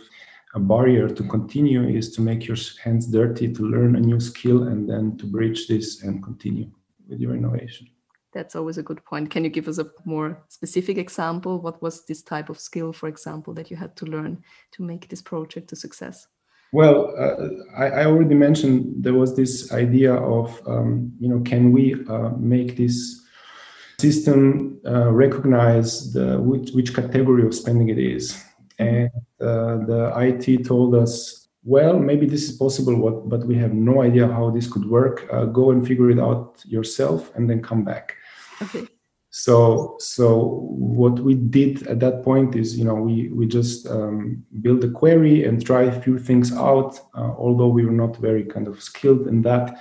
a 0.54 0.60
barrier 0.60 1.08
to 1.08 1.22
continue 1.24 1.82
is 1.88 2.10
to 2.14 2.20
make 2.20 2.46
your 2.46 2.56
hands 2.84 3.06
dirty 3.06 3.52
to 3.52 3.62
learn 3.62 3.96
a 3.96 4.00
new 4.00 4.20
skill 4.20 4.64
and 4.64 4.88
then 4.88 5.16
to 5.16 5.26
bridge 5.26 5.66
this 5.66 6.02
and 6.02 6.22
continue 6.22 6.70
with 7.08 7.20
your 7.20 7.34
innovation 7.34 7.86
that's 8.36 8.54
always 8.54 8.76
a 8.76 8.82
good 8.82 9.02
point. 9.04 9.30
Can 9.30 9.44
you 9.44 9.50
give 9.50 9.66
us 9.66 9.78
a 9.78 9.90
more 10.04 10.38
specific 10.48 10.98
example? 10.98 11.58
What 11.60 11.80
was 11.80 12.04
this 12.04 12.22
type 12.22 12.50
of 12.50 12.60
skill, 12.60 12.92
for 12.92 13.08
example, 13.08 13.54
that 13.54 13.70
you 13.70 13.76
had 13.76 13.96
to 13.96 14.04
learn 14.04 14.42
to 14.72 14.82
make 14.82 15.08
this 15.08 15.22
project 15.22 15.72
a 15.72 15.76
success? 15.76 16.28
Well, 16.72 17.14
uh, 17.18 17.48
I, 17.82 17.86
I, 18.00 18.04
already 18.04 18.34
mentioned 18.34 19.02
there 19.02 19.14
was 19.14 19.34
this 19.34 19.72
idea 19.72 20.14
of, 20.14 20.60
um, 20.66 21.12
you 21.18 21.28
know, 21.28 21.40
can 21.40 21.72
we 21.72 21.94
uh, 22.10 22.30
make 22.36 22.76
this 22.76 23.22
system 23.98 24.78
uh, 24.84 25.10
recognize 25.12 26.12
the 26.12 26.38
which, 26.38 26.72
which 26.72 26.92
category 26.94 27.46
of 27.46 27.54
spending 27.54 27.88
it 27.88 27.98
is? 27.98 28.44
And 28.78 29.10
uh, 29.40 29.78
the 29.90 30.12
IT 30.16 30.66
told 30.66 30.94
us, 30.94 31.48
well, 31.64 31.98
maybe 31.98 32.26
this 32.26 32.44
is 32.48 32.56
possible, 32.56 33.22
but 33.26 33.46
we 33.46 33.56
have 33.56 33.72
no 33.72 34.02
idea 34.02 34.28
how 34.28 34.50
this 34.50 34.70
could 34.70 34.86
work. 34.90 35.26
Uh, 35.32 35.46
go 35.46 35.70
and 35.70 35.86
figure 35.86 36.10
it 36.10 36.18
out 36.18 36.62
yourself, 36.66 37.34
and 37.34 37.48
then 37.48 37.62
come 37.62 37.82
back. 37.84 38.16
Okay. 38.62 38.86
So 39.30 39.96
so 39.98 40.66
what 40.70 41.20
we 41.20 41.34
did 41.34 41.86
at 41.88 42.00
that 42.00 42.22
point 42.22 42.56
is 42.56 42.78
you 42.78 42.84
know 42.84 42.94
we 42.94 43.28
we 43.28 43.46
just 43.46 43.86
um, 43.86 44.44
build 44.62 44.82
a 44.84 44.90
query 44.90 45.44
and 45.44 45.64
try 45.64 45.82
a 45.82 46.00
few 46.00 46.18
things 46.18 46.52
out 46.52 46.98
uh, 47.14 47.32
although 47.36 47.68
we 47.68 47.84
were 47.84 47.92
not 48.04 48.16
very 48.16 48.44
kind 48.44 48.66
of 48.68 48.82
skilled 48.82 49.26
in 49.26 49.42
that. 49.42 49.78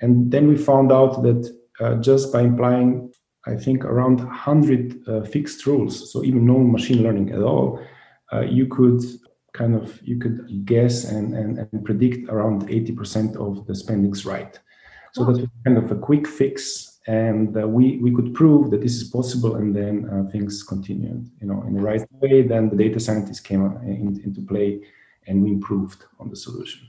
And 0.00 0.30
then 0.30 0.48
we 0.48 0.56
found 0.56 0.92
out 0.92 1.22
that 1.22 1.58
uh, 1.80 1.96
just 1.96 2.32
by 2.32 2.40
implying 2.40 3.12
i 3.46 3.54
think 3.54 3.84
around 3.84 4.18
100 4.18 5.08
uh, 5.08 5.22
fixed 5.22 5.66
rules 5.66 6.10
so 6.10 6.24
even 6.24 6.44
no 6.44 6.58
machine 6.58 7.02
learning 7.02 7.30
at 7.30 7.42
all 7.42 7.78
uh, 8.32 8.40
you 8.40 8.66
could 8.66 9.02
kind 9.56 9.74
of 9.74 10.00
you 10.02 10.18
could 10.18 10.66
guess 10.66 11.04
and, 11.04 11.34
and, 11.34 11.58
and 11.58 11.84
predict 11.84 12.28
around 12.28 12.68
80% 12.68 13.36
of 13.36 13.66
the 13.66 13.74
spendings 13.74 14.26
right. 14.26 14.58
So 15.12 15.22
wow. 15.22 15.32
that 15.32 15.40
was 15.40 15.50
kind 15.64 15.78
of 15.78 15.90
a 15.90 15.96
quick 15.96 16.26
fix 16.26 16.95
and 17.06 17.56
uh, 17.56 17.66
we 17.66 17.98
we 17.98 18.12
could 18.14 18.34
prove 18.34 18.70
that 18.70 18.80
this 18.80 18.96
is 18.96 19.04
possible 19.04 19.56
and 19.56 19.74
then 19.74 20.08
uh, 20.10 20.30
things 20.30 20.62
continued 20.62 21.30
you 21.40 21.46
know 21.46 21.62
in 21.62 21.74
the 21.74 21.80
right 21.80 22.02
way 22.20 22.42
then 22.42 22.68
the 22.68 22.76
data 22.76 22.98
scientists 22.98 23.40
came 23.40 23.64
uh, 23.64 23.80
in, 23.82 24.20
into 24.24 24.40
play 24.42 24.80
and 25.26 25.42
we 25.42 25.50
improved 25.50 26.04
on 26.18 26.28
the 26.28 26.36
solution 26.36 26.86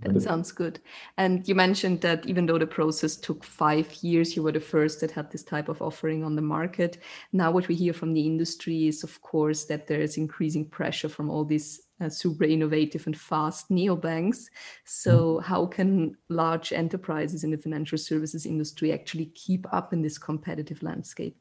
that 0.00 0.22
sounds 0.22 0.52
good. 0.52 0.78
And 1.16 1.46
you 1.48 1.56
mentioned 1.56 2.02
that 2.02 2.24
even 2.26 2.46
though 2.46 2.58
the 2.58 2.66
process 2.66 3.16
took 3.16 3.42
five 3.42 3.92
years, 4.00 4.36
you 4.36 4.44
were 4.44 4.52
the 4.52 4.60
first 4.60 5.00
that 5.00 5.10
had 5.10 5.30
this 5.30 5.42
type 5.42 5.68
of 5.68 5.82
offering 5.82 6.22
on 6.22 6.36
the 6.36 6.42
market. 6.42 6.98
Now, 7.32 7.50
what 7.50 7.66
we 7.66 7.74
hear 7.74 7.92
from 7.92 8.14
the 8.14 8.24
industry 8.24 8.86
is, 8.86 9.02
of 9.02 9.20
course, 9.22 9.64
that 9.64 9.88
there 9.88 10.00
is 10.00 10.16
increasing 10.16 10.66
pressure 10.66 11.08
from 11.08 11.28
all 11.28 11.44
these 11.44 11.87
uh, 12.00 12.08
super 12.08 12.44
innovative 12.44 13.06
and 13.06 13.18
fast 13.18 13.68
neobanks. 13.70 14.46
So, 14.84 15.36
mm-hmm. 15.36 15.44
how 15.44 15.66
can 15.66 16.16
large 16.28 16.72
enterprises 16.72 17.44
in 17.44 17.50
the 17.50 17.58
financial 17.58 17.98
services 17.98 18.46
industry 18.46 18.92
actually 18.92 19.26
keep 19.26 19.66
up 19.72 19.92
in 19.92 20.02
this 20.02 20.18
competitive 20.18 20.82
landscape? 20.82 21.36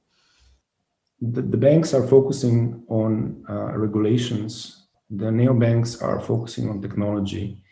The, 1.22 1.42
the 1.42 1.58
banks 1.58 1.94
are 1.94 2.06
focusing 2.06 2.84
on 2.88 3.44
uh, 3.50 3.78
regulations. 3.78 4.88
The 5.10 5.26
neobanks 5.26 6.02
are 6.02 6.20
focusing 6.20 6.70
on 6.70 6.82
technology, 6.82 7.64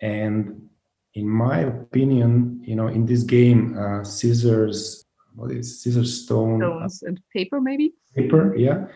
and 0.00 0.68
in 1.14 1.28
my 1.28 1.60
opinion, 1.60 2.62
you 2.64 2.76
know, 2.76 2.88
in 2.88 3.06
this 3.06 3.22
game, 3.22 3.76
uh, 3.78 4.04
scissors, 4.04 5.04
what 5.34 5.50
is 5.50 5.82
scissors, 5.82 6.24
stone, 6.24 6.60
stones, 6.60 7.02
and 7.02 7.20
paper, 7.32 7.60
maybe 7.60 7.94
paper, 8.14 8.54
yeah 8.56 8.86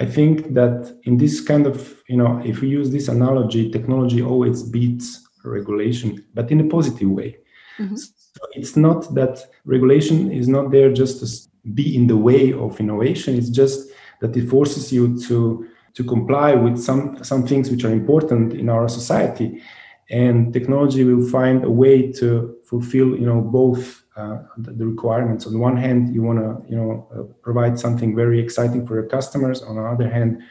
I 0.00 0.06
think 0.06 0.54
that 0.54 0.98
in 1.04 1.18
this 1.18 1.40
kind 1.40 1.66
of, 1.66 2.02
you 2.08 2.16
know, 2.16 2.42
if 2.44 2.60
we 2.60 2.68
use 2.68 2.90
this 2.90 3.08
analogy, 3.08 3.70
technology 3.70 4.22
always 4.22 4.62
beats 4.62 5.26
regulation, 5.44 6.24
but 6.34 6.50
in 6.50 6.60
a 6.60 6.64
positive 6.64 7.10
way. 7.10 7.38
Mm-hmm. 7.78 7.96
So 7.96 8.40
it's 8.52 8.76
not 8.76 9.14
that 9.14 9.38
regulation 9.64 10.32
is 10.32 10.48
not 10.48 10.70
there 10.70 10.92
just 10.92 11.20
to 11.20 11.72
be 11.74 11.96
in 11.96 12.06
the 12.06 12.16
way 12.16 12.52
of 12.52 12.80
innovation. 12.80 13.36
It's 13.36 13.50
just 13.50 13.90
that 14.20 14.36
it 14.36 14.48
forces 14.48 14.92
you 14.92 15.18
to 15.22 15.68
to 15.94 16.02
comply 16.02 16.54
with 16.54 16.78
some 16.78 17.22
some 17.22 17.46
things 17.46 17.70
which 17.70 17.84
are 17.84 17.92
important 17.92 18.52
in 18.52 18.68
our 18.68 18.88
society, 18.88 19.62
and 20.10 20.52
technology 20.52 21.04
will 21.04 21.28
find 21.28 21.64
a 21.64 21.70
way 21.70 22.10
to 22.12 22.56
fulfill, 22.64 23.16
you 23.16 23.26
know, 23.26 23.40
both 23.40 24.03
the, 24.16 24.72
the, 24.72 24.86
requirements. 24.86 25.46
On 25.46 25.58
one 25.58 25.76
hand, 25.76 26.14
you 26.14 26.22
want 26.22 26.38
to 26.38 26.70
you 26.70 26.76
know 26.76 27.08
uh, 27.14 27.22
provide 27.42 27.78
something 27.78 28.14
very 28.14 28.40
exciting 28.40 28.86
for 28.86 28.94
your 28.94 29.06
customers. 29.06 29.62
On 29.62 29.76
the 29.76 29.82
other 29.82 30.08
hand, 30.08 30.42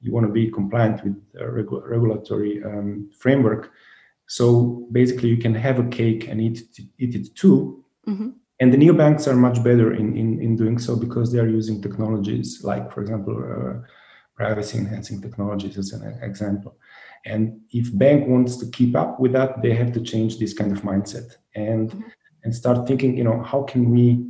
you 0.00 0.12
want 0.12 0.26
to 0.26 0.32
be 0.32 0.50
compliant 0.50 1.02
with 1.02 1.16
regu- 1.34 1.86
regulatory 1.86 2.62
um, 2.64 3.10
framework. 3.16 3.72
So 4.26 4.86
basically, 4.92 5.30
you 5.30 5.38
can 5.38 5.54
have 5.54 5.78
a 5.78 5.88
cake 5.88 6.28
and 6.28 6.40
eat 6.40 6.60
it, 6.60 6.84
eat 6.98 7.14
it 7.14 7.34
too. 7.34 7.84
Mm-hmm. 8.06 8.30
And 8.60 8.72
the 8.72 8.76
neobanks 8.76 9.26
are 9.26 9.36
much 9.36 9.62
better 9.62 9.94
in, 9.94 10.16
in, 10.16 10.40
in 10.40 10.56
doing 10.56 10.78
so 10.78 10.96
because 10.96 11.32
they 11.32 11.38
are 11.38 11.48
using 11.48 11.80
technologies 11.80 12.62
like, 12.64 12.92
for 12.92 13.00
example, 13.00 13.36
uh, 13.38 13.86
privacy 14.34 14.78
enhancing 14.78 15.20
technologies 15.22 15.78
as 15.78 15.92
an 15.92 16.18
example. 16.22 16.76
And 17.24 17.60
if 17.70 17.96
bank 17.96 18.28
wants 18.28 18.56
to 18.56 18.66
keep 18.70 18.96
up 18.96 19.20
with 19.20 19.32
that, 19.32 19.62
they 19.62 19.74
have 19.74 19.92
to 19.92 20.00
change 20.00 20.38
this 20.38 20.54
kind 20.54 20.72
of 20.72 20.82
mindset. 20.82 21.36
And 21.54 21.90
mm-hmm 21.90 22.08
and 22.48 22.56
start 22.56 22.88
thinking, 22.88 23.14
you 23.14 23.24
know, 23.24 23.42
how 23.42 23.62
can 23.62 23.90
we, 23.90 24.24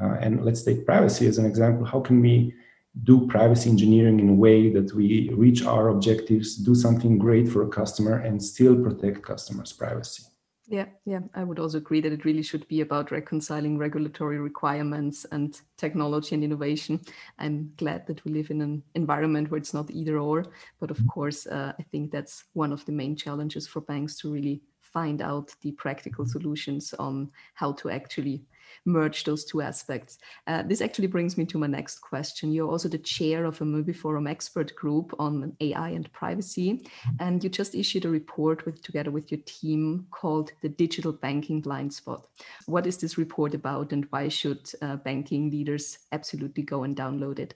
uh, 0.00 0.14
and 0.20 0.44
let's 0.44 0.62
take 0.62 0.86
privacy 0.86 1.26
as 1.26 1.38
an 1.38 1.44
example, 1.44 1.84
how 1.84 1.98
can 1.98 2.20
we 2.20 2.54
do 3.02 3.26
privacy 3.26 3.68
engineering 3.68 4.20
in 4.20 4.28
a 4.28 4.32
way 4.32 4.70
that 4.72 4.94
we 4.94 5.28
reach 5.34 5.64
our 5.64 5.88
objectives, 5.88 6.54
do 6.54 6.72
something 6.72 7.18
great 7.18 7.48
for 7.48 7.64
a 7.64 7.68
customer, 7.68 8.18
and 8.18 8.40
still 8.40 8.76
protect 8.80 9.24
customers' 9.24 9.72
privacy? 9.72 10.22
Yeah, 10.68 10.86
yeah, 11.04 11.22
I 11.34 11.42
would 11.42 11.58
also 11.58 11.78
agree 11.78 12.00
that 12.02 12.12
it 12.12 12.24
really 12.24 12.44
should 12.44 12.66
be 12.68 12.80
about 12.80 13.10
reconciling 13.10 13.76
regulatory 13.76 14.38
requirements 14.38 15.26
and 15.32 15.60
technology 15.76 16.36
and 16.36 16.44
innovation. 16.44 17.00
I'm 17.40 17.72
glad 17.76 18.06
that 18.06 18.24
we 18.24 18.30
live 18.30 18.52
in 18.52 18.60
an 18.60 18.84
environment 18.94 19.50
where 19.50 19.58
it's 19.58 19.74
not 19.74 19.90
either 19.90 20.20
or, 20.20 20.46
but 20.78 20.92
of 20.92 21.04
course, 21.08 21.48
uh, 21.48 21.72
I 21.76 21.82
think 21.90 22.12
that's 22.12 22.44
one 22.52 22.72
of 22.72 22.84
the 22.86 22.92
main 22.92 23.16
challenges 23.16 23.66
for 23.66 23.80
banks 23.80 24.16
to 24.20 24.32
really 24.32 24.62
find 24.94 25.20
out 25.20 25.54
the 25.60 25.72
practical 25.72 26.24
solutions 26.24 26.94
on 26.98 27.30
how 27.54 27.72
to 27.72 27.90
actually 27.90 28.46
merge 28.86 29.24
those 29.24 29.44
two 29.44 29.60
aspects. 29.60 30.18
Uh, 30.46 30.62
this 30.62 30.80
actually 30.80 31.06
brings 31.06 31.36
me 31.36 31.44
to 31.46 31.58
my 31.58 31.66
next 31.66 31.98
question. 31.98 32.52
You're 32.52 32.70
also 32.70 32.88
the 32.88 32.98
chair 32.98 33.44
of 33.44 33.60
a 33.60 33.64
Mobey 33.64 33.92
Forum 33.92 34.26
expert 34.26 34.74
group 34.74 35.14
on 35.18 35.56
AI 35.60 35.90
and 35.90 36.10
privacy, 36.12 36.86
and 37.18 37.42
you 37.42 37.50
just 37.50 37.74
issued 37.74 38.04
a 38.04 38.10
report 38.10 38.64
with 38.64 38.82
together 38.82 39.10
with 39.10 39.30
your 39.30 39.40
team 39.44 40.06
called 40.10 40.52
the 40.62 40.68
Digital 40.68 41.12
Banking 41.12 41.60
Blind 41.60 41.92
Spot. 41.92 42.26
What 42.66 42.86
is 42.86 42.98
this 42.98 43.18
report 43.18 43.54
about, 43.54 43.92
and 43.92 44.06
why 44.10 44.28
should 44.28 44.70
uh, 44.82 44.96
banking 44.96 45.50
leaders 45.50 45.98
absolutely 46.12 46.62
go 46.62 46.84
and 46.84 46.96
download 46.96 47.38
it? 47.38 47.54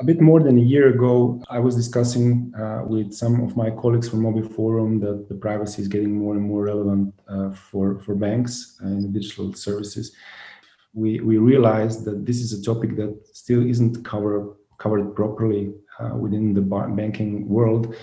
A 0.00 0.04
bit 0.04 0.20
more 0.20 0.40
than 0.40 0.58
a 0.58 0.62
year 0.62 0.88
ago, 0.88 1.42
I 1.48 1.58
was 1.58 1.74
discussing 1.76 2.52
uh, 2.54 2.82
with 2.84 3.12
some 3.12 3.40
of 3.42 3.56
my 3.56 3.70
colleagues 3.70 4.08
from 4.08 4.22
Mobile 4.22 4.48
Forum 4.48 5.00
that 5.00 5.28
the 5.28 5.34
privacy 5.34 5.82
is 5.82 5.88
getting 5.88 6.16
more 6.16 6.34
and 6.34 6.42
more 6.42 6.64
relevant 6.64 7.14
uh, 7.28 7.50
for, 7.50 7.98
for 8.00 8.14
banks 8.14 8.78
and 8.80 9.12
digital 9.12 9.52
services. 9.54 10.14
We, 10.94 11.20
we 11.20 11.38
realized 11.38 12.04
that 12.04 12.26
this 12.26 12.40
is 12.40 12.52
a 12.52 12.62
topic 12.62 12.96
that 12.96 13.18
still 13.32 13.64
isn't 13.66 14.04
cover, 14.04 14.56
covered 14.78 15.14
properly 15.14 15.72
uh, 15.98 16.16
within 16.16 16.54
the 16.54 16.60
banking 16.60 17.48
world. 17.48 17.94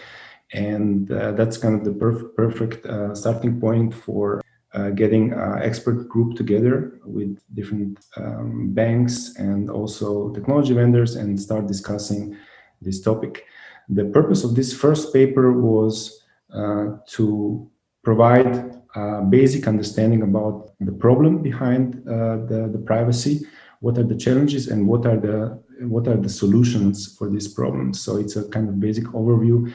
And 0.54 1.12
uh, 1.12 1.32
that's 1.34 1.58
kind 1.58 1.76
of 1.76 1.84
the 1.84 1.92
perf- 1.92 2.36
perfect 2.36 2.86
uh, 2.86 3.16
starting 3.16 3.60
point 3.60 3.94
for 3.94 4.42
uh, 4.76 4.90
getting 4.90 5.32
an 5.34 5.62
expert 5.62 6.10
group 6.10 6.36
together 6.36 7.00
with 7.06 7.40
different 7.54 7.98
um, 8.18 8.74
banks 8.74 9.36
and 9.38 9.70
also 9.70 10.30
technology 10.34 10.74
vendors 10.74 11.16
and 11.16 11.40
start 11.40 11.66
discussing 11.68 12.36
this 12.82 13.02
topic. 13.02 13.46
The 13.88 14.06
purpose 14.06 14.44
of 14.44 14.56
this 14.56 14.74
first 14.74 15.14
paper 15.14 15.54
was 15.54 16.24
uh, 16.54 16.98
to 17.08 17.70
provide 18.04 18.76
a 18.96 19.22
basic 19.22 19.68
understanding 19.68 20.22
about 20.24 20.72
the 20.80 20.92
problem 20.92 21.42
behind 21.42 22.08
uh, 22.08 22.38
the, 22.46 22.70
the 22.72 22.82
privacy, 22.86 23.46
what 23.80 23.98
are 23.98 24.04
the 24.04 24.16
challenges 24.16 24.68
and 24.68 24.88
what 24.88 25.06
are 25.06 25.18
the 25.18 25.64
what 25.82 26.08
are 26.08 26.16
the 26.16 26.30
solutions 26.30 27.16
for 27.18 27.30
these 27.30 27.50
problems. 27.50 28.00
So 28.00 28.16
it's 28.18 28.38
a 28.38 28.48
kind 28.48 28.70
of 28.70 28.80
basic 28.80 29.04
overview 29.06 29.74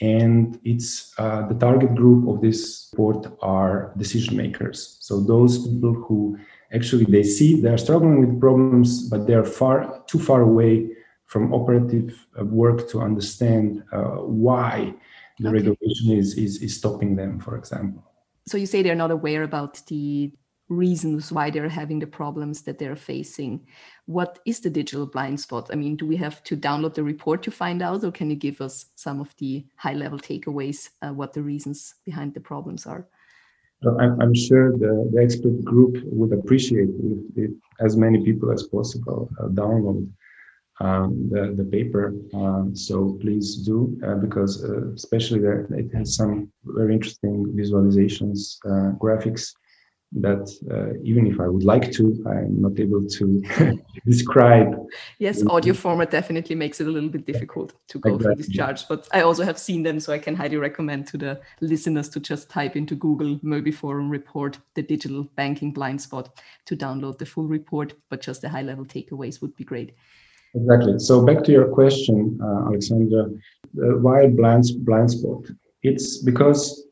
and 0.00 0.58
it's 0.64 1.12
uh, 1.18 1.46
the 1.48 1.54
target 1.54 1.94
group 1.94 2.26
of 2.26 2.40
this 2.40 2.88
report 2.92 3.26
are 3.42 3.92
decision 3.96 4.36
makers 4.36 4.96
so 5.00 5.20
those 5.20 5.66
people 5.66 5.94
who 5.94 6.38
actually 6.72 7.04
they 7.04 7.22
see 7.22 7.60
they're 7.60 7.78
struggling 7.78 8.20
with 8.20 8.40
problems 8.40 9.08
but 9.08 9.26
they're 9.26 9.44
far 9.44 10.02
too 10.06 10.18
far 10.18 10.42
away 10.42 10.88
from 11.26 11.52
operative 11.52 12.26
uh, 12.38 12.44
work 12.44 12.88
to 12.88 13.00
understand 13.00 13.82
uh, 13.92 14.16
why 14.44 14.92
the 15.38 15.48
okay. 15.48 15.56
regulation 15.58 16.12
is, 16.12 16.34
is 16.36 16.62
is 16.62 16.76
stopping 16.76 17.14
them 17.16 17.38
for 17.38 17.56
example 17.56 18.02
so 18.46 18.56
you 18.56 18.66
say 18.66 18.82
they're 18.82 18.94
not 18.94 19.10
aware 19.10 19.42
about 19.42 19.80
the 19.86 20.32
reasons 20.70 21.30
why 21.30 21.50
they're 21.50 21.68
having 21.68 21.98
the 21.98 22.06
problems 22.06 22.62
that 22.62 22.78
they're 22.78 22.96
facing. 22.96 23.66
What 24.06 24.38
is 24.46 24.60
the 24.60 24.70
digital 24.70 25.06
blind 25.06 25.40
spot? 25.40 25.68
I 25.72 25.74
mean, 25.74 25.96
do 25.96 26.06
we 26.06 26.16
have 26.16 26.42
to 26.44 26.56
download 26.56 26.94
the 26.94 27.04
report 27.04 27.42
to 27.42 27.50
find 27.50 27.82
out, 27.82 28.04
or 28.04 28.12
can 28.12 28.30
you 28.30 28.36
give 28.36 28.60
us 28.60 28.86
some 28.94 29.20
of 29.20 29.34
the 29.38 29.66
high 29.76 29.94
level 29.94 30.18
takeaways, 30.18 30.88
uh, 31.02 31.12
what 31.12 31.32
the 31.32 31.42
reasons 31.42 31.94
behind 32.06 32.34
the 32.34 32.40
problems 32.40 32.86
are? 32.86 33.06
I'm, 33.98 34.34
sure 34.34 34.72
the, 34.72 35.10
the, 35.10 35.22
expert 35.22 35.64
group 35.64 35.96
would 36.04 36.32
appreciate 36.32 36.90
if, 37.02 37.50
if, 37.50 37.50
as 37.80 37.96
many 37.96 38.22
people 38.22 38.52
as 38.52 38.64
possible 38.64 39.30
uh, 39.40 39.48
download. 39.48 40.06
um, 40.80 41.28
the, 41.30 41.54
the 41.56 41.64
paper. 41.64 42.14
Um, 42.34 42.74
so 42.74 43.18
please 43.20 43.56
do, 43.56 43.98
uh, 44.06 44.14
because 44.14 44.64
uh, 44.64 44.92
especially 44.94 45.40
there, 45.40 45.66
it 45.70 45.94
has 45.94 46.16
some 46.16 46.50
very 46.64 46.94
interesting 46.94 47.46
visualizations, 47.54 48.56
uh, 48.64 48.96
graphics 48.96 49.52
that 50.12 50.50
uh, 50.70 50.98
even 51.04 51.26
if 51.26 51.38
I 51.38 51.46
would 51.46 51.62
like 51.62 51.92
to, 51.92 52.22
I'm 52.26 52.60
not 52.60 52.80
able 52.80 53.06
to 53.06 53.42
describe. 54.06 54.74
Yes, 55.18 55.46
audio 55.46 55.72
format 55.72 56.10
definitely 56.10 56.56
makes 56.56 56.80
it 56.80 56.88
a 56.88 56.90
little 56.90 57.08
bit 57.08 57.26
difficult 57.26 57.74
to 57.88 57.98
go 58.00 58.16
exactly. 58.16 58.24
through 58.24 58.42
these 58.42 58.56
charts, 58.56 58.82
but 58.82 59.08
I 59.12 59.20
also 59.20 59.44
have 59.44 59.58
seen 59.58 59.84
them, 59.84 60.00
so 60.00 60.12
I 60.12 60.18
can 60.18 60.34
highly 60.34 60.56
recommend 60.56 61.06
to 61.08 61.18
the 61.18 61.40
listeners 61.60 62.08
to 62.10 62.20
just 62.20 62.50
type 62.50 62.74
into 62.74 62.96
Google 62.96 63.38
Mobey 63.42 63.70
Forum 63.70 64.10
report 64.10 64.58
the 64.74 64.82
digital 64.82 65.24
banking 65.36 65.72
blind 65.72 66.00
spot 66.00 66.40
to 66.66 66.76
download 66.76 67.18
the 67.18 67.26
full 67.26 67.46
report, 67.46 67.94
but 68.08 68.20
just 68.20 68.42
the 68.42 68.48
high 68.48 68.62
level 68.62 68.84
takeaways 68.84 69.40
would 69.40 69.54
be 69.54 69.64
great. 69.64 69.94
Exactly. 70.54 70.98
So 70.98 71.24
back 71.24 71.44
to 71.44 71.52
your 71.52 71.68
question, 71.68 72.36
uh, 72.42 72.66
Alexandra, 72.66 73.26
uh, 73.26 73.98
why 73.98 74.26
blind 74.26 74.66
blind 74.84 75.12
spot? 75.12 75.44
It's 75.84 76.18
because 76.18 76.84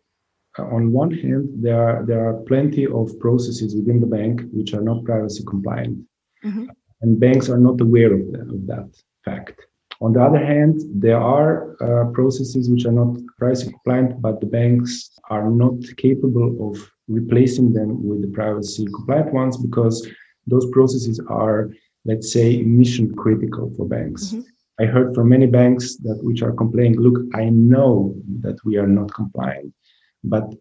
on 0.64 0.92
one 0.92 1.10
hand, 1.10 1.48
there 1.54 1.80
are, 1.80 2.06
there 2.06 2.28
are 2.28 2.34
plenty 2.42 2.86
of 2.86 3.18
processes 3.20 3.74
within 3.74 4.00
the 4.00 4.06
bank 4.06 4.42
which 4.52 4.74
are 4.74 4.80
not 4.80 5.04
privacy 5.04 5.44
compliant. 5.44 5.98
Mm-hmm. 6.44 6.66
And 7.00 7.20
banks 7.20 7.48
are 7.48 7.58
not 7.58 7.80
aware 7.80 8.12
of, 8.12 8.32
the, 8.32 8.40
of, 8.40 8.66
that 8.66 8.88
fact. 9.24 9.60
On 10.00 10.12
the 10.12 10.22
other 10.22 10.44
hand, 10.44 10.80
there 10.94 11.20
are 11.20 11.76
uh, 11.82 12.10
processes 12.12 12.68
which 12.68 12.86
are 12.86 12.92
not 12.92 13.16
privacy 13.36 13.70
compliant, 13.70 14.20
but 14.20 14.40
the 14.40 14.46
banks 14.46 15.10
are 15.30 15.50
not 15.50 15.74
capable 15.96 16.70
of 16.70 16.90
replacing 17.08 17.72
them 17.72 18.06
with 18.06 18.22
the 18.22 18.28
privacy 18.28 18.86
compliant 18.86 19.32
ones 19.32 19.56
because 19.56 20.08
those 20.46 20.68
processes 20.70 21.20
are, 21.28 21.70
let's 22.04 22.32
say, 22.32 22.62
mission 22.62 23.14
critical 23.14 23.72
for 23.76 23.86
banks. 23.86 24.28
Mm-hmm. 24.28 24.40
I 24.80 24.86
heard 24.86 25.14
from 25.14 25.28
many 25.28 25.46
banks 25.46 25.96
that 25.98 26.22
which 26.22 26.42
are 26.42 26.52
complaining, 26.52 27.00
look, 27.00 27.18
I 27.34 27.48
know 27.48 28.14
that 28.40 28.56
we 28.64 28.76
are 28.76 28.86
not 28.86 29.12
compliant 29.12 29.74
but 30.24 30.54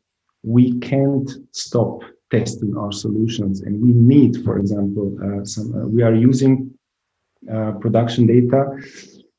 we 0.43 0.79
can't 0.79 1.29
stop 1.51 2.01
testing 2.31 2.75
our 2.77 2.91
solutions. 2.91 3.61
And 3.61 3.81
we 3.81 3.91
need 3.91 4.43
for 4.43 4.57
example 4.59 5.17
uh, 5.23 5.45
some 5.45 5.73
uh, 5.75 5.87
we 5.87 6.03
are 6.03 6.13
using 6.13 6.71
uh, 7.51 7.71
production 7.73 8.27
data. 8.27 8.65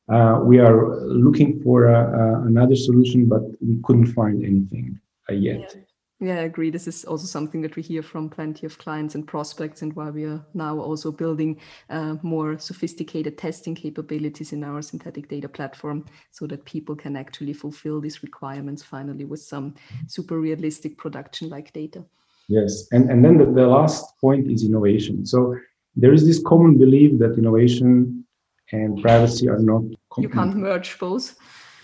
Uh, 0.09 0.41
we 0.43 0.59
are 0.59 0.97
looking 1.07 1.61
for 1.63 1.95
uh, 1.95 1.95
uh, 1.95 2.47
another 2.47 2.77
solution 2.77 3.27
but 3.27 3.43
we 3.61 3.79
couldn't 3.85 4.07
find 4.07 4.43
anything 4.45 4.99
yet. 5.29 5.75
Yeah. 5.75 5.83
Yeah, 6.21 6.35
I 6.35 6.43
agree. 6.43 6.71
This 6.71 6.89
is 6.89 7.05
also 7.05 7.27
something 7.27 7.61
that 7.63 7.77
we 7.77 7.83
hear 7.83 8.03
from 8.03 8.29
plenty 8.29 8.67
of 8.67 8.77
clients 8.79 9.15
and 9.15 9.25
prospects, 9.25 9.83
and 9.83 9.95
why 9.95 10.11
we 10.11 10.25
are 10.25 10.45
now 10.53 10.77
also 10.81 11.13
building 11.13 11.61
uh, 11.91 12.17
more 12.23 12.59
sophisticated 12.59 13.39
testing 13.39 13.77
capabilities 13.77 14.53
in 14.53 14.65
our 14.65 14.83
synthetic 14.83 15.29
data 15.29 15.49
platform 15.49 16.05
so 16.33 16.49
that 16.49 16.65
people 16.65 16.97
can 16.97 17.15
actually 17.15 17.53
fulfill 17.53 18.01
these 18.01 18.25
requirements 18.25 18.83
finally 18.83 19.25
with 19.25 19.41
some 19.41 19.77
super 20.09 20.41
realistic 20.41 20.99
production 20.99 21.49
like 21.51 21.73
data. 21.73 22.05
Yes. 22.49 22.89
And, 22.91 23.09
and 23.11 23.25
then 23.25 23.39
the, 23.39 23.45
the 23.45 23.69
last 23.69 24.19
point 24.21 24.51
is 24.51 24.65
innovation. 24.65 25.25
So 25.25 25.57
there 25.95 26.13
is 26.13 26.27
this 26.27 26.43
common 26.45 26.79
belief 26.79 27.21
that 27.21 27.39
innovation 27.39 28.25
and 28.73 29.01
privacy 29.01 29.49
are 29.49 29.61
not. 29.61 29.83
You 30.17 30.29
can't 30.29 30.57
merge 30.57 30.99
both. 30.99 31.37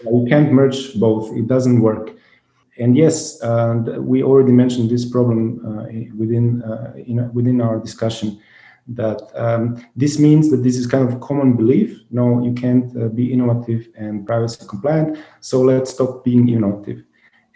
You 0.02 0.26
can't 0.28 0.52
merge 0.52 0.98
both, 0.98 1.32
it 1.36 1.46
doesn't 1.46 1.80
work 1.80 2.10
and 2.78 2.96
yes, 2.96 3.40
and 3.40 4.04
we 4.04 4.22
already 4.22 4.52
mentioned 4.52 4.90
this 4.90 5.04
problem 5.08 5.60
uh, 5.64 5.84
within 6.16 6.62
uh, 6.62 6.94
in, 6.96 7.32
within 7.32 7.60
our 7.60 7.78
discussion. 7.78 8.40
That 8.86 9.22
um, 9.34 9.82
this 9.96 10.18
means 10.18 10.50
that 10.50 10.58
this 10.58 10.76
is 10.76 10.86
kind 10.86 11.08
of 11.08 11.20
common 11.20 11.56
belief. 11.56 12.00
No, 12.10 12.44
you 12.44 12.52
can't 12.52 12.94
uh, 12.96 13.08
be 13.08 13.32
innovative 13.32 13.88
and 13.96 14.26
privacy 14.26 14.66
compliant. 14.68 15.18
So 15.40 15.62
let's 15.62 15.90
stop 15.90 16.24
being 16.24 16.48
innovative. 16.48 17.04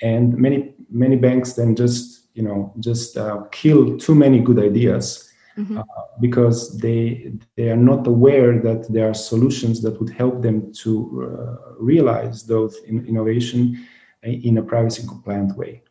And 0.01 0.37
many 0.39 0.75
many 0.91 1.17
banks 1.17 1.53
then 1.53 1.77
just 1.77 2.29
you 2.35 2.43
know 2.43 2.73
just 2.79 3.17
uh, 3.17 3.45
kill 3.51 3.99
too 3.99 4.15
many 4.15 4.41
good 4.41 4.59
ideas 4.59 5.29
Mm-hmm. 5.59 5.79
Uh, 5.79 5.83
because 6.21 6.79
they 6.79 7.33
they 7.57 7.69
are 7.69 7.77
not 7.77 8.07
aware 8.07 8.61
that 8.61 8.87
there 8.93 9.11
are 9.11 9.15
solutions 9.15 9.83
that 9.83 9.99
would 9.99 10.11
help 10.11 10.41
them 10.41 10.73
to 10.73 10.93
uh, 11.21 11.75
realize 11.81 12.47
those 12.47 12.77
in, 12.87 13.05
innovation 13.09 13.85
in 14.23 14.59
a 14.59 14.63
privacy 14.63 15.07
compliant 15.07 15.57
way. 15.57 15.83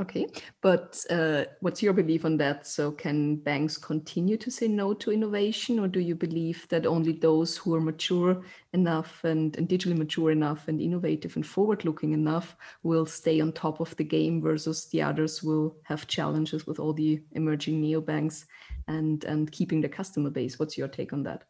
Okay, 0.00 0.28
but 0.62 1.04
uh, 1.10 1.46
what's 1.58 1.82
your 1.82 1.92
belief 1.92 2.24
on 2.24 2.36
that? 2.36 2.68
So, 2.68 2.92
can 2.92 3.34
banks 3.34 3.76
continue 3.76 4.36
to 4.36 4.48
say 4.48 4.68
no 4.68 4.94
to 4.94 5.10
innovation, 5.10 5.80
or 5.80 5.88
do 5.88 5.98
you 5.98 6.14
believe 6.14 6.68
that 6.68 6.86
only 6.86 7.14
those 7.14 7.56
who 7.56 7.74
are 7.74 7.80
mature 7.80 8.40
enough 8.72 9.24
and, 9.24 9.56
and 9.56 9.68
digitally 9.68 9.98
mature 9.98 10.30
enough 10.30 10.68
and 10.68 10.80
innovative 10.80 11.34
and 11.34 11.44
forward 11.44 11.84
looking 11.84 12.12
enough 12.12 12.56
will 12.84 13.06
stay 13.06 13.40
on 13.40 13.50
top 13.50 13.80
of 13.80 13.96
the 13.96 14.04
game 14.04 14.40
versus 14.40 14.86
the 14.86 15.02
others 15.02 15.42
will 15.42 15.76
have 15.82 16.06
challenges 16.06 16.64
with 16.64 16.78
all 16.78 16.92
the 16.92 17.20
emerging 17.32 17.82
neobanks 17.82 18.44
and, 18.86 19.24
and 19.24 19.50
keeping 19.50 19.80
the 19.80 19.88
customer 19.88 20.30
base? 20.30 20.60
What's 20.60 20.78
your 20.78 20.88
take 20.88 21.12
on 21.12 21.24
that? 21.24 21.42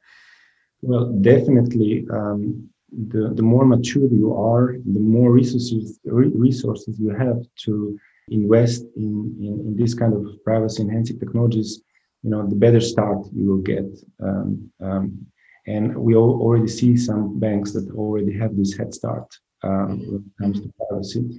Well, 0.80 1.12
definitely. 1.20 2.06
Um, 2.10 2.70
the, 2.92 3.32
the 3.34 3.42
more 3.42 3.64
mature 3.64 4.06
you 4.06 4.34
are, 4.34 4.76
the 4.84 5.00
more 5.00 5.30
resources 5.32 5.98
resources 6.04 6.98
you 6.98 7.10
have 7.10 7.42
to 7.64 7.98
invest 8.30 8.84
in, 8.96 9.34
in, 9.40 9.60
in 9.66 9.76
this 9.76 9.94
kind 9.94 10.14
of 10.14 10.24
privacy 10.44 10.82
enhancing 10.82 11.18
technologies, 11.18 11.82
you 12.22 12.30
know, 12.30 12.46
the 12.46 12.54
better 12.54 12.80
start 12.80 13.18
you 13.34 13.48
will 13.48 13.62
get. 13.62 13.86
Um, 14.22 14.70
um, 14.80 15.26
and 15.66 15.96
we 15.96 16.14
already 16.16 16.68
see 16.68 16.96
some 16.96 17.38
banks 17.38 17.72
that 17.72 17.90
already 17.94 18.32
have 18.38 18.56
this 18.56 18.76
head 18.76 18.94
start 18.94 19.36
um, 19.62 20.00
when 20.00 20.24
it 20.24 20.42
comes 20.42 20.60
to 20.60 20.72
privacy. 20.88 21.38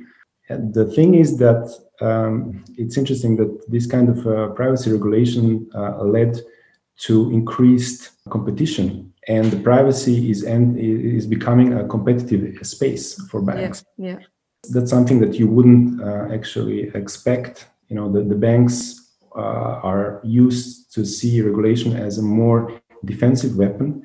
And 0.49 0.73
the 0.73 0.85
thing 0.85 1.15
is 1.15 1.37
that 1.37 1.63
um, 2.01 2.63
it's 2.77 2.97
interesting 2.97 3.35
that 3.37 3.71
this 3.71 3.85
kind 3.85 4.09
of 4.09 4.27
uh, 4.27 4.47
privacy 4.49 4.91
regulation 4.91 5.69
uh, 5.75 6.03
led 6.03 6.39
to 6.99 7.31
increased 7.31 8.11
competition 8.29 9.08
and 9.29 9.45
the 9.51 9.59
privacy 9.59 10.31
is 10.31 10.43
and 10.43 10.77
is 10.77 11.27
becoming 11.27 11.73
a 11.73 11.87
competitive 11.87 12.65
space 12.65 13.05
for 13.29 13.41
banks. 13.41 13.85
Yeah, 13.97 14.09
yeah. 14.09 14.19
That's 14.73 14.89
something 14.89 15.19
that 15.19 15.35
you 15.39 15.47
wouldn't 15.47 16.01
uh, 16.01 16.33
actually 16.33 16.89
expect. 17.01 17.67
You 17.89 17.95
know, 17.95 18.11
the, 18.11 18.21
the 18.23 18.35
banks 18.35 18.77
uh, 19.35 19.89
are 19.89 20.19
used 20.23 20.91
to 20.95 21.05
see 21.05 21.41
regulation 21.41 21.95
as 21.95 22.17
a 22.17 22.23
more 22.23 22.81
defensive 23.05 23.55
weapon. 23.55 24.03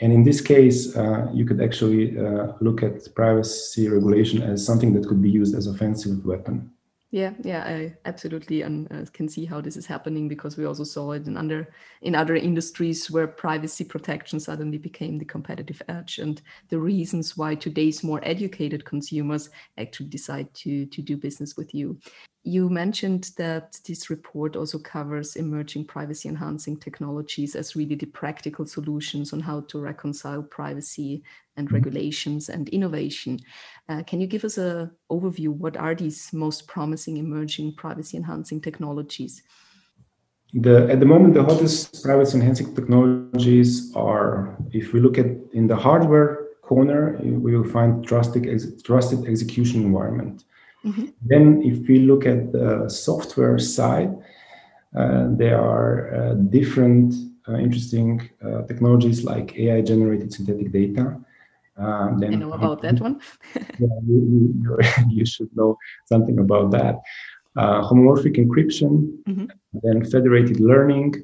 And 0.00 0.12
in 0.12 0.24
this 0.24 0.40
case, 0.40 0.94
uh, 0.96 1.30
you 1.32 1.44
could 1.46 1.62
actually 1.62 2.18
uh, 2.18 2.52
look 2.60 2.82
at 2.82 3.14
privacy 3.14 3.88
regulation 3.88 4.42
as 4.42 4.66
something 4.66 4.92
that 4.94 5.08
could 5.08 5.22
be 5.22 5.30
used 5.30 5.54
as 5.54 5.68
offensive 5.68 6.26
weapon. 6.26 6.70
Yeah, 7.12 7.34
yeah, 7.44 7.62
I 7.64 7.96
absolutely 8.04 8.62
and 8.62 8.90
uh, 8.92 9.04
can 9.12 9.28
see 9.28 9.44
how 9.44 9.60
this 9.60 9.76
is 9.76 9.86
happening 9.86 10.26
because 10.28 10.56
we 10.56 10.64
also 10.66 10.82
saw 10.82 11.12
it 11.12 11.26
in 11.26 11.36
under 11.36 11.72
in 12.02 12.16
other 12.16 12.34
industries 12.34 13.08
where 13.10 13.28
privacy 13.28 13.84
protection 13.84 14.40
suddenly 14.40 14.76
became 14.76 15.16
the 15.18 15.24
competitive 15.24 15.80
edge 15.88 16.18
and 16.18 16.42
the 16.68 16.78
reasons 16.80 17.36
why 17.36 17.54
today's 17.54 18.02
more 18.02 18.20
educated 18.24 18.84
consumers 18.84 19.50
actually 19.78 20.08
decide 20.08 20.52
to 20.54 20.84
to 20.86 21.00
do 21.00 21.16
business 21.16 21.56
with 21.56 21.72
you. 21.74 21.98
You 22.46 22.68
mentioned 22.68 23.32
that 23.38 23.76
this 23.88 24.08
report 24.08 24.54
also 24.54 24.78
covers 24.78 25.34
emerging 25.34 25.86
privacy 25.86 26.28
enhancing 26.28 26.76
technologies 26.76 27.56
as 27.56 27.74
really 27.74 27.96
the 27.96 28.06
practical 28.06 28.64
solutions 28.64 29.32
on 29.32 29.40
how 29.40 29.62
to 29.62 29.80
reconcile 29.80 30.44
privacy 30.44 31.24
and 31.56 31.66
mm-hmm. 31.66 31.74
regulations 31.74 32.48
and 32.48 32.68
innovation. 32.68 33.40
Uh, 33.88 34.04
can 34.04 34.20
you 34.20 34.28
give 34.28 34.44
us 34.44 34.58
an 34.58 34.92
overview? 35.10 35.48
What 35.48 35.76
are 35.76 35.96
these 35.96 36.32
most 36.32 36.68
promising 36.68 37.16
emerging 37.16 37.74
privacy 37.74 38.16
enhancing 38.16 38.60
technologies? 38.60 39.42
The, 40.54 40.88
at 40.88 41.00
the 41.00 41.06
moment, 41.06 41.34
the 41.34 41.42
hottest 41.42 42.04
privacy 42.04 42.38
enhancing 42.38 42.76
technologies 42.76 43.92
are, 43.96 44.56
if 44.70 44.92
we 44.92 45.00
look 45.00 45.18
at 45.18 45.26
in 45.52 45.66
the 45.66 45.74
hardware 45.74 46.46
corner, 46.62 47.18
we 47.24 47.56
will 47.56 47.68
find 47.68 48.06
trusted, 48.06 48.48
ex, 48.48 48.66
trusted 48.84 49.26
execution 49.26 49.82
environment. 49.82 50.44
Mm-hmm. 50.86 51.06
Then, 51.22 51.62
if 51.62 51.88
we 51.88 52.00
look 52.00 52.26
at 52.26 52.52
the 52.52 52.88
software 52.88 53.58
side, 53.58 54.14
uh, 54.96 55.26
there 55.30 55.60
are 55.60 56.14
uh, 56.14 56.34
different 56.34 57.14
uh, 57.48 57.56
interesting 57.56 58.28
uh, 58.44 58.62
technologies 58.62 59.24
like 59.24 59.56
AI 59.56 59.80
generated 59.82 60.32
synthetic 60.32 60.72
data. 60.72 61.18
Um, 61.76 62.18
then 62.18 62.32
I 62.32 62.36
know 62.36 62.52
about 62.52 62.80
that 62.82 63.00
one. 63.00 63.20
yeah, 63.54 63.88
you, 64.06 64.54
you, 64.62 64.78
you, 65.10 65.26
should 65.26 65.54
know 65.54 65.76
something 66.06 66.38
about 66.38 66.70
that. 66.70 66.96
Uh, 67.56 67.82
homomorphic 67.82 68.36
encryption, 68.36 69.18
mm-hmm. 69.28 69.46
then 69.82 70.04
federated 70.04 70.60
learning, 70.60 71.14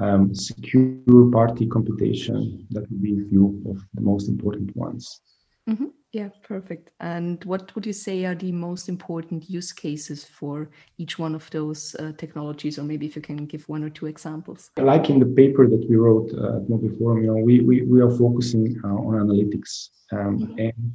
um, 0.00 0.34
secure 0.34 1.30
party 1.30 1.66
computation. 1.66 2.66
That 2.70 2.90
would 2.90 3.02
be 3.02 3.12
a 3.12 3.28
few 3.28 3.62
of 3.70 3.84
the 3.94 4.00
most 4.00 4.28
important 4.28 4.74
ones. 4.76 5.20
Mm-hmm. 5.68 5.86
Yeah, 6.12 6.28
perfect. 6.42 6.90
And 7.00 7.42
what 7.44 7.74
would 7.74 7.86
you 7.86 7.94
say 7.94 8.26
are 8.26 8.34
the 8.34 8.52
most 8.52 8.90
important 8.90 9.48
use 9.48 9.72
cases 9.72 10.24
for 10.24 10.68
each 10.98 11.18
one 11.18 11.34
of 11.34 11.48
those 11.50 11.94
uh, 11.94 12.12
technologies, 12.18 12.78
or 12.78 12.82
maybe 12.82 13.06
if 13.06 13.16
you 13.16 13.22
can 13.22 13.46
give 13.46 13.66
one 13.66 13.82
or 13.82 13.88
two 13.88 14.06
examples? 14.06 14.70
Like 14.76 15.08
in 15.08 15.20
the 15.20 15.26
paper 15.26 15.66
that 15.66 15.86
we 15.88 15.96
wrote 15.96 16.30
uh, 16.34 16.58
at 16.58 16.68
Mobile 16.68 16.94
Forum, 16.98 17.24
you 17.24 17.28
know, 17.28 17.36
we, 17.36 17.60
we, 17.60 17.82
we 17.82 18.02
are 18.02 18.10
focusing 18.10 18.78
uh, 18.84 18.88
on 18.88 19.26
analytics. 19.26 19.88
Um, 20.12 20.38
mm-hmm. 20.38 20.58
And 20.58 20.92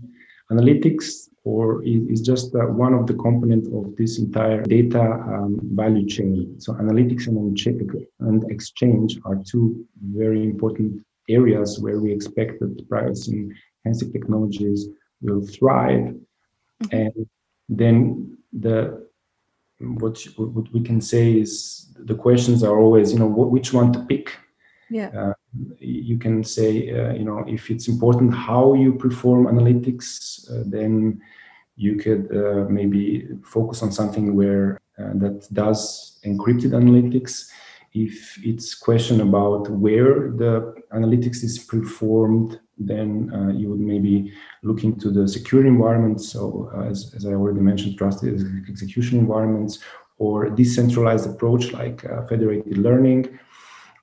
analytics 0.52 1.30
or 1.44 1.84
is, 1.84 2.22
just 2.22 2.54
uh, 2.56 2.66
one 2.66 2.94
of 2.94 3.08
the 3.08 3.14
components 3.16 3.70
of 3.74 3.96
this 3.96 4.20
entire 4.20 4.62
data 4.64 5.02
um, 5.02 5.60
value 5.74 6.06
chain. 6.06 6.60
So 6.60 6.74
analytics 6.74 7.26
and, 7.28 8.06
and 8.20 8.52
exchange 8.52 9.18
are 9.26 9.42
two 9.50 9.84
very 10.04 10.44
important 10.44 11.02
areas 11.28 11.80
where 11.80 12.00
we 12.00 12.12
expect 12.12 12.60
that 12.60 12.88
privacy 12.88 13.50
enhancing 13.86 14.12
technologies 14.12 14.90
will 15.22 15.46
thrive. 15.46 16.16
Mm-hmm. 16.84 16.96
And 16.96 17.30
then 17.70 18.38
the 18.54 19.08
what 19.80 20.18
what 20.38 20.72
we 20.74 20.82
can 20.82 21.02
say 21.02 21.34
is 21.34 21.94
the 22.00 22.16
questions 22.16 22.64
are 22.64 22.80
always 22.80 23.14
you 23.14 23.20
know 23.20 23.28
which 23.28 23.74
one 23.74 23.92
to 23.94 24.00
pick. 24.06 24.36
Yeah. 24.90 25.10
Uh, 25.10 25.34
you 25.80 26.18
can 26.18 26.44
say 26.44 26.90
uh, 26.92 27.14
you 27.14 27.26
know 27.26 27.44
if 27.48 27.70
it's 27.70 27.88
important 27.88 28.34
how 28.34 28.74
you 28.74 28.94
perform 28.94 29.46
analytics, 29.48 30.50
uh, 30.52 30.64
then 30.66 31.22
you 31.76 31.96
could 31.96 32.36
uh, 32.36 32.66
maybe 32.70 33.28
focus 33.44 33.84
on 33.84 33.92
something 33.92 34.36
where 34.36 34.82
uh, 34.98 35.14
that 35.16 35.48
does 35.54 36.20
encrypted 36.26 36.72
analytics 36.72 37.50
if 38.06 38.38
it's 38.44 38.74
question 38.76 39.22
about 39.22 39.70
where 39.70 40.32
the 40.32 40.74
analytics 40.94 41.44
is 41.44 41.60
performed 41.60 42.60
then 42.78 43.32
uh, 43.34 43.52
you 43.52 43.70
would 43.70 43.80
maybe 43.80 44.32
look 44.64 44.84
into 44.84 45.10
the 45.10 45.28
secure 45.28 45.66
environments. 45.66 46.30
So 46.30 46.70
uh, 46.76 46.82
as, 46.82 47.12
as 47.16 47.26
I 47.26 47.30
already 47.30 47.60
mentioned, 47.60 47.98
trusted 47.98 48.40
execution 48.70 49.20
environments 49.20 49.80
or 50.20 50.50
decentralized 50.50 51.28
approach 51.30 51.74
like 51.74 52.06
uh, 52.06 52.26
federated 52.28 52.78
learning 52.78 53.40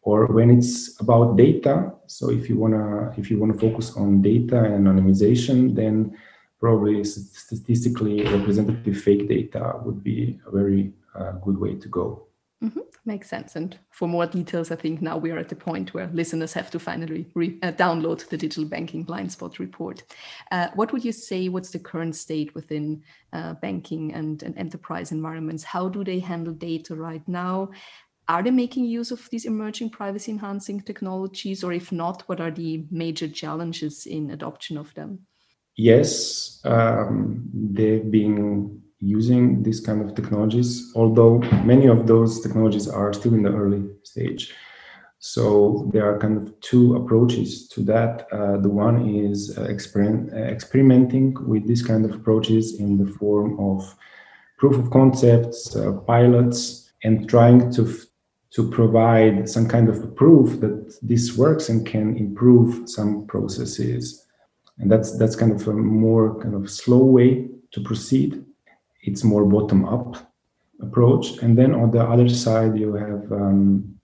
or 0.02 0.26
when 0.26 0.50
it's 0.50 1.00
about 1.00 1.37
data. 1.37 1.92
So 2.07 2.30
if 2.30 2.48
you 2.48 2.59
wanna 2.59 3.14
if 3.16 3.30
you 3.30 3.38
wanna 3.38 3.54
focus 3.54 3.96
on 3.96 4.22
data 4.22 4.59
and 4.64 4.87
anonymization, 4.87 5.74
then 5.74 6.16
probably 6.61 7.04
statistically 7.04 8.22
representative 8.24 9.00
fake 9.00 9.28
data 9.28 9.80
would 9.85 10.02
be 10.02 10.38
a 10.46 10.50
very 10.50 10.92
uh, 11.14 11.33
good 11.33 11.59
way 11.59 11.74
to 11.74 11.88
go. 11.88 12.23
Mm-hmm. 12.64 12.81
Makes 13.05 13.29
sense. 13.29 13.57
And 13.57 13.79
for 13.90 14.09
more 14.09 14.27
details, 14.27 14.70
I 14.70 14.77
think 14.77 15.03
now 15.03 15.18
we 15.18 15.31
are 15.31 15.37
at 15.38 15.50
the 15.50 15.57
point 15.57 15.92
where 15.92 16.09
listeners 16.14 16.55
have 16.55 16.70
to 16.70 16.79
finally 16.79 17.27
re- 17.35 17.59
uh, 17.62 17.72
download 17.72 18.27
the 18.27 18.38
digital 18.38 18.64
banking 18.64 19.03
blind 19.03 19.31
spot 19.31 19.59
report. 19.59 20.03
Uh, 20.50 20.68
what 20.74 20.90
would 20.90 21.05
you 21.05 21.12
say? 21.12 21.50
What's 21.50 21.70
the 21.70 21.79
current 21.79 22.16
state 22.16 22.55
within 22.55 23.03
uh, 23.35 23.53
banking 23.55 24.14
and, 24.14 24.42
and 24.42 24.57
enterprise 24.57 25.12
environments? 25.12 25.62
How 25.62 25.90
do 25.90 26.03
they 26.03 26.20
handle 26.20 26.55
data 26.55 26.94
right 26.94 27.27
now? 27.29 27.68
Are 28.29 28.42
they 28.42 28.50
making 28.50 28.87
use 28.87 29.11
of 29.11 29.29
these 29.29 29.44
emerging 29.44 29.90
privacy 29.90 30.33
enhancing 30.33 30.81
technologies? 30.81 31.62
Or 31.62 31.74
if 31.74 31.92
not, 31.92 32.22
what 32.27 32.40
are 32.40 32.50
the 32.50 32.87
major 32.90 33.29
challenges 33.29 34.07
in 34.07 34.31
adoption 34.31 34.79
of 34.79 34.94
them? 34.94 35.27
Yes, 35.77 36.61
um, 36.64 37.46
they've 37.53 38.11
been 38.11 38.83
using 39.04 39.62
these 39.62 39.80
kind 39.80 40.00
of 40.02 40.14
technologies, 40.14 40.92
although 40.94 41.38
many 41.64 41.86
of 41.86 42.06
those 42.06 42.40
technologies 42.40 42.88
are 42.88 43.12
still 43.12 43.34
in 43.34 43.42
the 43.42 43.52
early 43.52 43.84
stage. 44.02 44.52
So 45.18 45.88
there 45.92 46.10
are 46.10 46.18
kind 46.18 46.36
of 46.36 46.58
two 46.60 46.96
approaches 46.96 47.68
to 47.68 47.80
that. 47.84 48.26
Uh, 48.32 48.58
the 48.58 48.68
one 48.68 49.08
is 49.08 49.56
uh, 49.56 49.62
exper- 49.62 50.32
uh, 50.32 50.36
experimenting 50.36 51.34
with 51.46 51.66
these 51.66 51.82
kind 51.82 52.04
of 52.04 52.12
approaches 52.14 52.78
in 52.78 52.98
the 52.98 53.10
form 53.12 53.58
of 53.58 53.96
proof 54.58 54.76
of 54.78 54.90
concepts, 54.90 55.74
uh, 55.76 55.92
pilots, 56.06 56.92
and 57.04 57.28
trying 57.28 57.70
to 57.72 57.86
f- 57.88 58.06
to 58.50 58.70
provide 58.70 59.48
some 59.48 59.66
kind 59.66 59.88
of 59.88 60.14
proof 60.14 60.60
that 60.60 60.96
this 61.02 61.36
works 61.36 61.68
and 61.68 61.86
can 61.86 62.16
improve 62.16 62.88
some 62.88 63.26
processes. 63.26 64.26
And 64.78 64.90
that's 64.90 65.18
that's 65.18 65.36
kind 65.36 65.52
of 65.52 65.66
a 65.66 65.72
more 65.72 66.40
kind 66.40 66.54
of 66.54 66.70
slow 66.70 67.04
way 67.04 67.48
to 67.72 67.80
proceed 67.80 68.44
it's 69.04 69.24
more 69.24 69.44
bottom 69.44 69.84
up 69.84 70.16
approach. 70.80 71.38
And 71.42 71.56
then 71.56 71.74
on 71.74 71.90
the 71.90 72.02
other 72.02 72.28
side 72.28 72.76
you 72.76 72.94
have 72.94 73.30
um, 73.32 73.94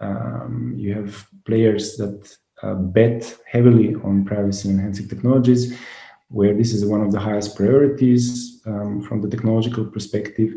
um, 0.00 0.74
you 0.76 0.94
have 0.94 1.26
players 1.44 1.96
that 1.96 2.36
uh, 2.62 2.74
bet 2.74 3.36
heavily 3.46 3.94
on 3.96 4.24
privacy 4.24 4.68
enhancing 4.68 5.08
technologies 5.08 5.78
where 6.28 6.54
this 6.54 6.72
is 6.72 6.84
one 6.84 7.00
of 7.00 7.12
the 7.12 7.20
highest 7.20 7.56
priorities 7.56 8.60
um, 8.66 9.02
from 9.02 9.20
the 9.20 9.28
technological 9.28 9.84
perspective. 9.84 10.54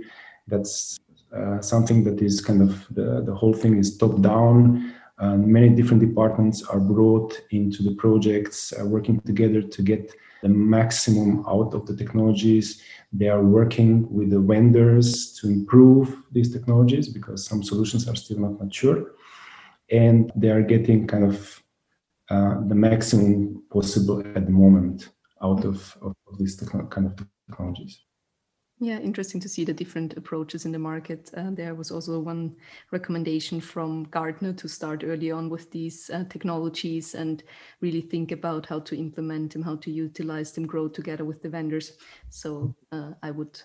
That's 0.48 1.00
uh, 1.36 1.62
something 1.62 2.04
that 2.06 2.22
is 2.22 2.42
kind 2.42 2.62
of 2.62 2.88
the, 2.90 3.22
the 3.26 3.36
whole 3.36 3.54
thing 3.54 3.78
is 3.78 3.98
top 3.98 4.22
down 4.22 4.94
and 5.20 5.48
many 5.48 5.70
different 5.70 6.02
departments 6.02 6.64
are 6.64 6.80
brought 6.80 7.40
into 7.52 7.84
the 7.84 7.96
projects 7.96 8.74
uh, 8.74 8.86
working 8.86 9.20
together 9.22 9.62
to 9.62 9.82
get 9.82 10.14
the 10.42 10.50
maximum 10.50 11.46
out 11.48 11.74
of 11.74 11.86
the 11.86 11.96
technologies 11.96 12.82
they 13.14 13.30
are 13.30 13.42
working 13.42 14.12
with 14.14 14.30
the 14.30 14.40
vendors 14.40 15.34
to 15.34 15.48
improve 15.48 16.22
these 16.32 16.52
technologies 16.52 17.08
because 17.08 17.46
some 17.46 17.64
solutions 17.64 18.08
are 18.08 18.16
still 18.16 18.40
not 18.40 18.60
mature. 18.60 19.12
And 19.90 20.32
they 20.36 20.50
are 20.50 20.62
getting 20.62 21.08
kind 21.08 21.24
of 21.24 21.64
uh, 22.30 22.60
the 22.68 22.76
maximum 22.76 23.64
possible 23.72 24.20
at 24.36 24.46
the 24.46 24.52
moment 24.52 25.10
out 25.42 25.64
of, 25.64 25.98
of, 26.02 26.14
of 26.28 26.38
these 26.38 26.56
kind 26.56 27.06
of 27.06 27.28
technologies. 27.48 28.02
Yeah, 28.80 29.00
interesting 29.00 29.42
to 29.42 29.50
see 29.50 29.66
the 29.66 29.74
different 29.74 30.18
approaches 30.18 30.66
in 30.66 30.72
the 30.72 30.78
market. 30.78 31.32
Uh, 31.36 31.50
there 31.50 31.74
was 31.74 31.90
also 31.90 32.20
one 32.20 32.56
recommendation 32.92 33.60
from 33.60 34.04
Gartner 34.06 34.54
to 34.54 34.68
start 34.68 35.04
early 35.04 35.32
on 35.32 35.50
with 35.50 35.72
these 35.72 36.12
uh, 36.12 36.26
technologies 36.26 37.16
and 37.16 37.44
really 37.82 38.02
think 38.02 38.32
about 38.32 38.68
how 38.68 38.80
to 38.82 38.96
implement 38.96 39.54
them, 39.54 39.64
how 39.64 39.78
to 39.78 39.90
utilize 39.92 40.52
them, 40.52 40.68
grow 40.68 40.88
together 40.88 41.26
with 41.26 41.42
the 41.42 41.50
vendors. 41.50 41.98
So 42.30 42.76
uh, 42.92 43.14
I 43.24 43.32
would, 43.32 43.60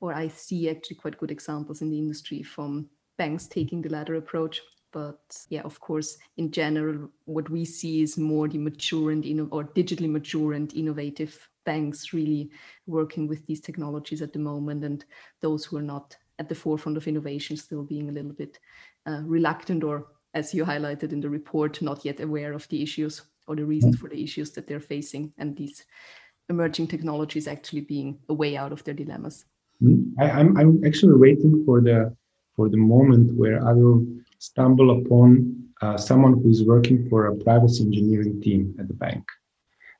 or 0.00 0.12
I 0.12 0.28
see 0.28 0.68
actually 0.68 0.96
quite 0.96 1.18
good 1.18 1.30
examples 1.30 1.80
in 1.80 1.90
the 1.90 1.98
industry 1.98 2.42
from 2.42 2.90
banks 3.16 3.46
taking 3.46 3.80
the 3.80 3.88
latter 3.90 4.16
approach. 4.16 4.60
But 4.92 5.46
yeah, 5.48 5.62
of 5.62 5.80
course, 5.80 6.18
in 6.36 6.50
general, 6.50 7.08
what 7.24 7.48
we 7.50 7.64
see 7.64 8.02
is 8.02 8.18
more 8.18 8.46
the 8.48 8.58
mature 8.58 9.10
and 9.10 9.24
inno- 9.24 9.48
or 9.52 9.64
digitally 9.64 10.10
mature 10.10 10.52
and 10.52 10.72
innovative 10.74 11.48
banks 11.64 12.12
really 12.12 12.50
working 12.86 13.26
with 13.26 13.44
these 13.46 13.60
technologies 13.60 14.22
at 14.22 14.32
the 14.32 14.38
moment 14.38 14.84
and 14.84 15.04
those 15.40 15.64
who 15.64 15.76
are 15.76 15.82
not 15.82 16.16
at 16.38 16.48
the 16.48 16.54
forefront 16.54 16.96
of 16.96 17.06
innovation 17.06 17.56
still 17.56 17.82
being 17.82 18.08
a 18.08 18.12
little 18.12 18.32
bit 18.32 18.58
uh, 19.06 19.20
reluctant 19.24 19.84
or 19.84 20.06
as 20.34 20.52
you 20.52 20.64
highlighted 20.64 21.12
in 21.12 21.20
the 21.20 21.28
report 21.28 21.80
not 21.80 22.04
yet 22.04 22.20
aware 22.20 22.52
of 22.52 22.68
the 22.68 22.82
issues 22.82 23.22
or 23.46 23.54
the 23.56 23.64
reasons 23.64 23.96
for 23.96 24.08
the 24.08 24.22
issues 24.22 24.50
that 24.52 24.66
they're 24.66 24.80
facing 24.80 25.32
and 25.38 25.56
these 25.56 25.84
emerging 26.48 26.86
technologies 26.86 27.46
actually 27.46 27.80
being 27.80 28.18
a 28.28 28.34
way 28.34 28.56
out 28.56 28.72
of 28.72 28.82
their 28.84 28.94
dilemmas. 28.94 29.44
Hmm. 29.80 30.02
I, 30.18 30.30
I'm, 30.30 30.56
I'm 30.56 30.84
actually 30.84 31.16
waiting 31.16 31.62
for 31.64 31.80
the 31.80 32.14
for 32.56 32.68
the 32.68 32.76
moment 32.76 33.34
where 33.34 33.66
i 33.66 33.72
will 33.72 34.06
stumble 34.38 34.98
upon 34.98 35.28
uh, 35.82 35.96
someone 35.96 36.34
who 36.34 36.48
is 36.48 36.64
working 36.64 37.08
for 37.08 37.26
a 37.26 37.36
privacy 37.36 37.84
engineering 37.84 38.40
team 38.40 38.74
at 38.78 38.86
the 38.88 38.94
bank 38.94 39.24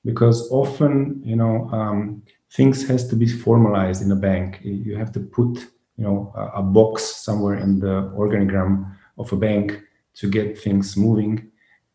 because 0.04 0.50
often 0.50 1.22
you 1.24 1.36
know 1.36 1.68
um, 1.72 2.22
things 2.52 2.86
has 2.86 3.08
to 3.08 3.16
be 3.16 3.26
formalized 3.26 4.02
in 4.02 4.12
a 4.12 4.16
bank. 4.16 4.60
You 4.62 4.96
have 4.96 5.12
to 5.12 5.20
put 5.20 5.58
you 5.96 6.04
know 6.04 6.32
a, 6.36 6.60
a, 6.60 6.62
box 6.62 7.04
somewhere 7.04 7.58
in 7.58 7.78
the 7.78 8.12
organigram 8.16 8.94
of 9.18 9.32
a 9.32 9.36
bank 9.36 9.80
to 10.14 10.28
get 10.28 10.58
things 10.58 10.96
moving. 10.96 11.50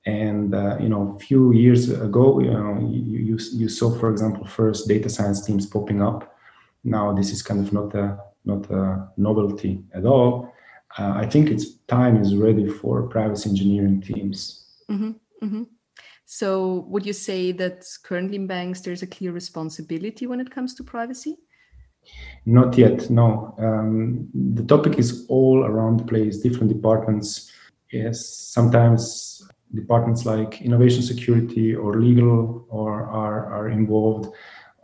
And 0.05 0.55
uh, 0.55 0.77
you 0.79 0.89
know 0.89 1.15
a 1.15 1.19
few 1.19 1.53
years 1.53 1.89
ago 1.89 2.39
you 2.39 2.51
know 2.51 2.79
you, 2.79 3.19
you, 3.19 3.39
you 3.53 3.69
saw 3.69 3.93
for 3.99 4.09
example 4.09 4.45
first 4.45 4.87
data 4.87 5.09
science 5.09 5.45
teams 5.45 5.65
popping 5.65 6.01
up. 6.01 6.35
Now 6.83 7.13
this 7.13 7.31
is 7.31 7.41
kind 7.41 7.59
of 7.65 7.73
not 7.73 7.93
a 7.95 8.17
not 8.45 8.69
a 8.71 9.09
novelty 9.17 9.83
at 9.93 10.05
all. 10.05 10.53
Uh, 10.97 11.13
i 11.17 11.25
think 11.25 11.51
it's 11.51 11.75
time 11.87 12.17
is 12.17 12.35
ready 12.35 12.67
for 12.67 13.03
privacy 13.03 13.49
engineering 13.49 14.01
teams. 14.01 14.65
Mm-hmm, 14.89 15.11
mm-hmm. 15.45 15.63
So, 16.31 16.85
would 16.89 17.07
you 17.07 17.13
say 17.13 17.51
that 17.53 17.87
currently 18.03 18.35
in 18.35 18.45
banks 18.45 18.81
there's 18.81 19.01
a 19.01 19.07
clear 19.07 19.31
responsibility 19.31 20.27
when 20.27 20.39
it 20.39 20.51
comes 20.51 20.75
to 20.75 20.83
privacy? 20.83 21.37
Not 22.45 22.77
yet, 22.77 23.09
no. 23.09 23.55
Um, 23.57 24.29
the 24.35 24.63
topic 24.63 24.99
is 24.99 25.25
all 25.27 25.65
around 25.65 25.99
the 25.99 26.03
place, 26.03 26.37
different 26.37 26.71
departments. 26.71 27.51
Yes, 27.91 28.27
sometimes 28.27 29.41
departments 29.73 30.23
like 30.27 30.61
innovation 30.61 31.01
security 31.01 31.73
or 31.73 31.99
legal 31.99 32.63
or 32.69 33.05
are, 33.05 33.51
are 33.51 33.69
involved. 33.69 34.31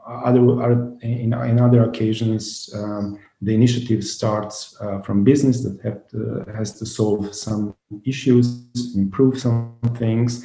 Other 0.07 0.41
are 0.59 0.97
in, 1.01 1.31
in 1.31 1.59
other 1.59 1.83
occasions, 1.83 2.73
um, 2.73 3.19
the 3.39 3.53
initiative 3.53 4.03
starts 4.03 4.75
uh, 4.81 4.99
from 5.01 5.23
business 5.23 5.63
that 5.63 6.09
to, 6.09 6.43
has 6.57 6.79
to 6.79 6.87
solve 6.87 7.35
some 7.35 7.75
issues, 8.03 8.65
improve 8.95 9.39
some 9.39 9.77
things 9.93 10.43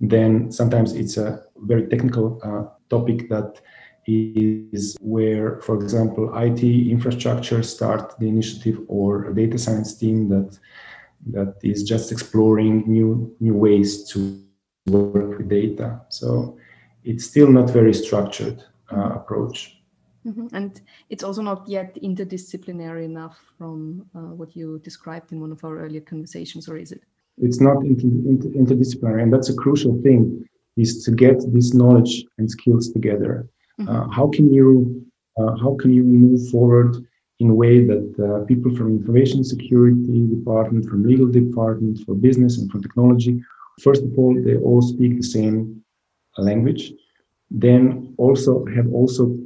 then 0.00 0.50
sometimes 0.52 0.94
it's 0.94 1.16
a 1.16 1.42
very 1.56 1.86
technical 1.88 2.40
uh, 2.42 2.64
topic 2.88 3.28
that 3.28 3.60
is 4.06 4.96
where, 5.00 5.60
for 5.60 5.74
example, 5.74 6.32
IT 6.36 6.62
infrastructure 6.62 7.62
start 7.62 8.18
the 8.18 8.28
initiative 8.28 8.80
or 8.88 9.26
a 9.26 9.34
data 9.34 9.58
science 9.58 9.94
team 9.94 10.28
that 10.28 10.58
that 11.26 11.56
is 11.62 11.82
just 11.82 12.12
exploring 12.12 12.84
new 12.86 13.36
new 13.40 13.54
ways 13.54 14.04
to 14.10 14.40
work 14.86 15.38
with 15.38 15.48
data. 15.48 16.00
So 16.08 16.56
it's 17.04 17.24
still 17.24 17.50
not 17.50 17.70
very 17.70 17.92
structured 17.92 18.64
uh, 18.90 19.10
approach. 19.14 19.76
Mm-hmm. 20.26 20.54
And 20.54 20.80
it's 21.10 21.22
also 21.22 21.42
not 21.42 21.68
yet 21.68 21.94
interdisciplinary 22.02 23.04
enough 23.04 23.38
from 23.56 24.06
uh, 24.14 24.34
what 24.34 24.56
you 24.56 24.78
described 24.80 25.32
in 25.32 25.40
one 25.40 25.52
of 25.52 25.64
our 25.64 25.78
earlier 25.78 26.00
conversations, 26.00 26.68
or 26.68 26.76
is 26.76 26.92
it? 26.92 27.02
It's 27.40 27.60
not 27.60 27.84
inter- 27.84 28.22
inter- 28.32 28.54
interdisciplinary, 28.60 29.22
and 29.22 29.32
that's 29.32 29.50
a 29.50 29.54
crucial 29.54 30.00
thing: 30.02 30.44
is 30.76 31.04
to 31.04 31.10
get 31.10 31.36
this 31.52 31.74
knowledge 31.74 32.24
and 32.38 32.50
skills 32.50 32.90
together. 32.90 33.48
Mm-hmm. 33.80 33.88
Uh, 33.88 34.08
how 34.10 34.28
can 34.28 34.52
you 34.52 35.04
uh, 35.38 35.56
how 35.56 35.76
can 35.80 35.92
you 35.92 36.04
move 36.04 36.48
forward 36.50 36.96
in 37.40 37.50
a 37.50 37.54
way 37.54 37.84
that 37.86 38.06
uh, 38.18 38.44
people 38.46 38.74
from 38.74 38.88
information 38.88 39.44
security 39.44 40.26
department, 40.26 40.84
from 40.88 41.04
legal 41.04 41.28
department, 41.28 42.00
for 42.04 42.14
business 42.14 42.58
and 42.58 42.70
for 42.70 42.80
technology, 42.80 43.40
first 43.80 44.02
of 44.02 44.10
all, 44.18 44.34
they 44.34 44.56
all 44.56 44.82
speak 44.82 45.16
the 45.16 45.22
same 45.22 45.82
language. 46.36 46.92
Then 47.50 48.14
also 48.18 48.64
have 48.76 48.92
also 48.92 49.36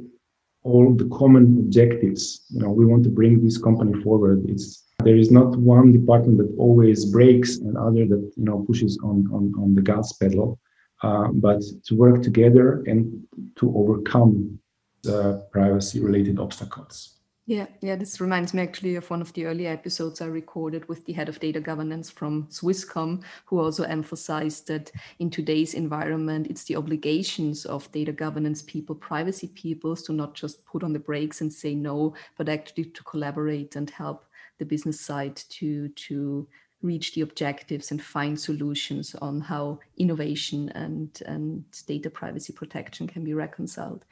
all 0.63 0.93
the 0.93 1.07
common 1.09 1.57
objectives. 1.59 2.45
You 2.49 2.61
know, 2.61 2.69
we 2.69 2.85
want 2.85 3.03
to 3.03 3.09
bring 3.09 3.43
this 3.43 3.57
company 3.57 4.01
forward. 4.01 4.45
It's 4.47 4.83
there 5.03 5.17
is 5.17 5.31
not 5.31 5.55
one 5.57 5.91
department 5.91 6.37
that 6.39 6.53
always 6.57 7.05
breaks 7.05 7.57
and 7.57 7.77
other 7.77 8.05
that 8.05 8.31
you 8.35 8.45
know 8.45 8.63
pushes 8.67 8.97
on 9.03 9.27
on, 9.31 9.53
on 9.57 9.75
the 9.75 9.81
gas 9.81 10.13
pedal, 10.13 10.59
uh, 11.01 11.27
but 11.33 11.61
to 11.85 11.95
work 11.95 12.21
together 12.21 12.83
and 12.87 13.25
to 13.57 13.73
overcome 13.75 14.59
the 15.03 15.45
privacy 15.51 15.99
related 15.99 16.39
obstacles. 16.39 17.13
Yeah, 17.45 17.65
yeah, 17.81 17.97
this 17.97 18.21
reminds 18.21 18.53
me 18.53 18.61
actually 18.61 18.95
of 18.95 19.09
one 19.09 19.21
of 19.21 19.33
the 19.33 19.45
early 19.45 19.67
episodes 19.67 20.21
I 20.21 20.27
recorded 20.27 20.87
with 20.87 21.03
the 21.03 21.11
head 21.11 21.27
of 21.27 21.41
data 21.41 21.59
governance 21.59 22.09
from 22.09 22.47
Swisscom, 22.47 23.21
who 23.45 23.59
also 23.59 23.83
emphasized 23.83 24.67
that 24.67 24.93
in 25.19 25.29
today's 25.29 25.73
environment, 25.73 26.47
it's 26.49 26.63
the 26.63 26.77
obligations 26.77 27.65
of 27.65 27.91
data 27.91 28.13
governance 28.13 28.61
people, 28.61 28.95
privacy 28.95 29.49
people, 29.49 29.93
to 29.97 30.13
not 30.13 30.35
just 30.35 30.65
put 30.65 30.83
on 30.83 30.93
the 30.93 30.99
brakes 30.99 31.41
and 31.41 31.51
say 31.51 31.75
no, 31.75 32.13
but 32.37 32.47
actually 32.47 32.85
to 32.85 33.03
collaborate 33.03 33.75
and 33.75 33.89
help 33.89 34.23
the 34.63 34.75
business 34.75 34.99
side 34.99 35.35
to 35.49 35.89
to 35.89 36.47
reach 36.81 37.13
the 37.13 37.21
objectives 37.21 37.91
and 37.91 38.01
find 38.01 38.39
solutions 38.39 39.15
on 39.15 39.41
how 39.41 39.79
innovation 39.97 40.69
and 40.69 41.21
and 41.25 41.63
data 41.87 42.09
privacy 42.09 42.53
protection 42.53 43.07
can 43.07 43.23
be 43.23 43.33
reconciled. 43.33 44.05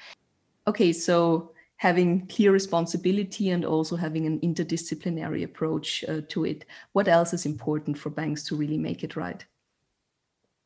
Okay, 0.68 0.92
so 0.94 1.52
having 1.78 2.28
clear 2.28 2.52
responsibility 2.52 3.50
and 3.50 3.66
also 3.66 3.96
having 3.96 4.26
an 4.28 4.40
interdisciplinary 4.42 5.44
approach 5.44 6.06
uh, 6.08 6.22
to 6.30 6.46
it. 6.46 6.66
What 6.94 7.08
else 7.08 7.34
is 7.34 7.46
important 7.46 7.98
for 7.98 8.12
banks 8.12 8.44
to 8.44 8.56
really 8.56 8.78
make 8.78 9.04
it 9.04 9.16
right? 9.16 9.44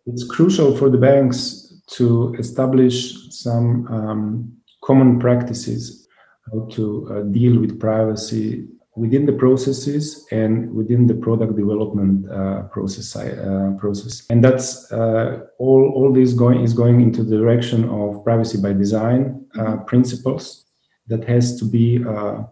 It's 0.06 0.26
crucial 0.36 0.76
for 0.76 0.90
the 0.90 0.98
banks 0.98 1.74
to 1.98 2.36
establish 2.38 2.98
some 3.30 3.88
um, 3.88 4.58
common 4.84 5.20
practices 5.20 6.06
how 6.52 6.68
to 6.72 6.86
uh, 7.12 7.22
deal 7.32 7.60
with 7.60 7.80
privacy 7.80 8.68
within 8.96 9.26
the 9.26 9.34
processes 9.34 10.26
and 10.32 10.74
within 10.74 11.06
the 11.06 11.14
product 11.14 11.56
development 11.56 12.30
uh, 12.32 12.64
process 12.64 13.16
uh, 13.16 13.72
process. 13.78 14.26
And 14.30 14.44
that's 14.44 14.92
uh, 14.92 15.42
all 15.60 15.92
all 15.96 16.14
this 16.14 16.34
going 16.34 16.62
is 16.62 16.74
going 16.74 17.02
into 17.02 17.24
the 17.24 17.38
direction 17.38 17.90
of 17.90 18.24
privacy 18.24 18.60
by 18.62 18.74
design 18.74 19.46
uh, 19.60 19.78
principles 19.78 20.66
that 21.08 21.24
has 21.26 21.60
to 21.60 21.66
be 21.66 22.04
uh, 22.04 22.44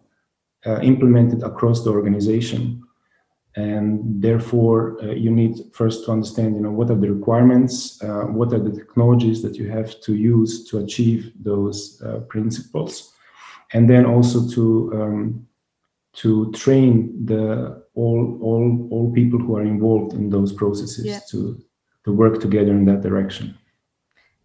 uh, 0.65 0.79
implemented 0.81 1.43
across 1.43 1.83
the 1.83 1.91
organization. 1.91 2.81
And 3.55 4.21
therefore 4.21 4.97
you 5.15 5.29
need 5.29 5.59
first 5.73 6.05
to 6.05 6.11
understand 6.11 6.55
you 6.55 6.61
know 6.61 6.71
what 6.71 6.89
are 6.89 6.95
the 6.95 7.11
requirements 7.11 8.01
what 8.01 8.51
are 8.51 8.57
the 8.59 8.71
technologies 8.71 9.43
that 9.43 9.57
you 9.57 9.69
have 9.69 10.01
to 10.01 10.15
use 10.15 10.67
to 10.69 10.79
achieve 10.79 11.31
those 11.39 12.01
principles. 12.29 13.13
And 13.73 13.87
then 13.87 14.07
also 14.07 14.49
to 14.55 14.91
um, 14.95 15.47
to 16.13 16.51
train 16.51 17.25
the 17.25 17.83
all 17.95 18.37
all 18.41 18.87
all 18.91 19.11
people 19.13 19.39
who 19.39 19.55
are 19.55 19.63
involved 19.63 20.13
in 20.13 20.29
those 20.29 20.53
processes 20.53 21.05
yeah. 21.05 21.19
to 21.29 21.59
to 22.05 22.11
work 22.11 22.39
together 22.39 22.71
in 22.71 22.85
that 22.85 23.01
direction 23.01 23.57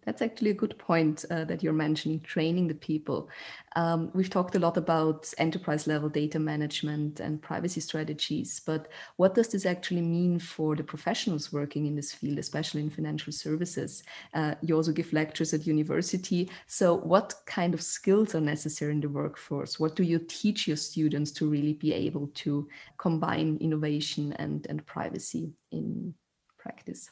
that's 0.09 0.23
actually 0.23 0.49
a 0.49 0.55
good 0.55 0.75
point 0.79 1.23
uh, 1.29 1.45
that 1.45 1.61
you're 1.61 1.71
mentioning, 1.71 2.19
training 2.21 2.67
the 2.67 2.73
people. 2.73 3.29
Um, 3.75 4.09
we've 4.15 4.29
talked 4.29 4.55
a 4.55 4.59
lot 4.59 4.75
about 4.75 5.31
enterprise 5.37 5.85
level 5.85 6.09
data 6.09 6.39
management 6.39 7.19
and 7.19 7.39
privacy 7.39 7.79
strategies, 7.79 8.59
but 8.65 8.87
what 9.17 9.35
does 9.35 9.49
this 9.49 9.67
actually 9.67 10.01
mean 10.01 10.39
for 10.39 10.75
the 10.75 10.83
professionals 10.83 11.53
working 11.53 11.85
in 11.85 11.95
this 11.95 12.11
field, 12.11 12.39
especially 12.39 12.81
in 12.81 12.89
financial 12.89 13.31
services? 13.31 14.01
Uh, 14.33 14.55
you 14.61 14.75
also 14.75 14.91
give 14.91 15.13
lectures 15.13 15.53
at 15.53 15.67
university. 15.67 16.49
So, 16.65 16.95
what 16.95 17.35
kind 17.45 17.75
of 17.75 17.81
skills 17.83 18.33
are 18.33 18.41
necessary 18.41 18.93
in 18.93 19.01
the 19.01 19.09
workforce? 19.09 19.79
What 19.79 19.95
do 19.95 20.01
you 20.01 20.17
teach 20.27 20.67
your 20.67 20.77
students 20.77 21.29
to 21.33 21.47
really 21.47 21.73
be 21.73 21.93
able 21.93 22.31
to 22.45 22.67
combine 22.97 23.59
innovation 23.61 24.33
and, 24.39 24.65
and 24.71 24.83
privacy 24.87 25.53
in 25.71 26.15
practice? 26.57 27.11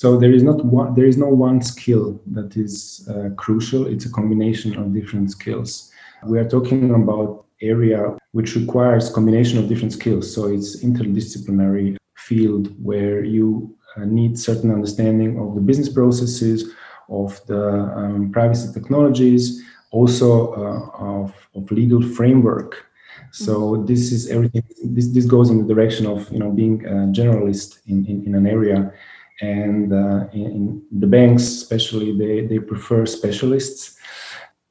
So 0.00 0.16
there 0.16 0.32
is 0.32 0.42
not 0.42 0.64
one, 0.64 0.94
there 0.94 1.04
is 1.04 1.18
no 1.18 1.28
one 1.28 1.60
skill 1.60 2.22
that 2.28 2.56
is 2.56 3.06
uh, 3.10 3.34
crucial. 3.36 3.86
It's 3.86 4.06
a 4.06 4.10
combination 4.10 4.74
of 4.78 4.94
different 4.94 5.30
skills. 5.30 5.92
We 6.24 6.38
are 6.38 6.48
talking 6.48 6.94
about 6.94 7.44
area 7.60 8.16
which 8.32 8.56
requires 8.56 9.10
combination 9.10 9.58
of 9.58 9.68
different 9.68 9.92
skills. 9.92 10.34
So 10.34 10.46
it's 10.46 10.82
interdisciplinary 10.82 11.98
field 12.16 12.72
where 12.82 13.22
you 13.22 13.76
uh, 13.94 14.06
need 14.06 14.38
certain 14.38 14.70
understanding 14.72 15.38
of 15.38 15.54
the 15.54 15.60
business 15.60 15.90
processes, 15.90 16.72
of 17.10 17.38
the 17.44 17.62
um, 17.94 18.32
privacy 18.32 18.72
technologies, 18.72 19.62
also 19.90 20.54
uh, 20.54 20.98
of, 20.98 21.34
of 21.54 21.70
legal 21.70 22.00
framework. 22.00 22.86
So 23.32 23.52
mm-hmm. 23.52 23.84
this 23.84 24.12
is 24.12 24.30
everything. 24.30 24.62
This 24.82 25.08
this 25.08 25.26
goes 25.26 25.50
in 25.50 25.58
the 25.58 25.74
direction 25.74 26.06
of 26.06 26.32
you 26.32 26.38
know 26.38 26.50
being 26.50 26.86
a 26.86 26.94
generalist 27.18 27.80
in, 27.86 28.06
in, 28.06 28.24
in 28.24 28.34
an 28.34 28.46
area 28.46 28.94
and 29.40 29.92
uh, 29.92 30.26
in, 30.32 30.82
the 30.92 31.06
banks 31.06 31.42
especially 31.42 32.16
they, 32.16 32.46
they 32.46 32.58
prefer 32.58 33.06
specialists. 33.06 33.98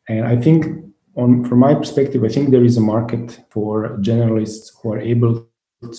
And 0.08 0.26
i 0.26 0.36
think 0.36 0.66
on 1.16 1.46
from 1.46 1.60
my 1.60 1.74
perspective 1.74 2.24
i 2.24 2.30
think 2.30 2.50
there 2.50 2.64
is 2.64 2.78
a 2.78 2.82
market 2.96 3.40
for 3.50 3.98
generalists 4.10 4.72
who 4.76 4.94
are 4.94 5.00
able 5.00 5.48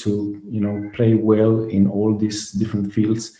to 0.04 0.40
you 0.48 0.60
know 0.60 0.90
play 0.94 1.14
well 1.14 1.64
in 1.64 1.88
all 1.88 2.16
these 2.16 2.52
different 2.52 2.92
fields 2.92 3.36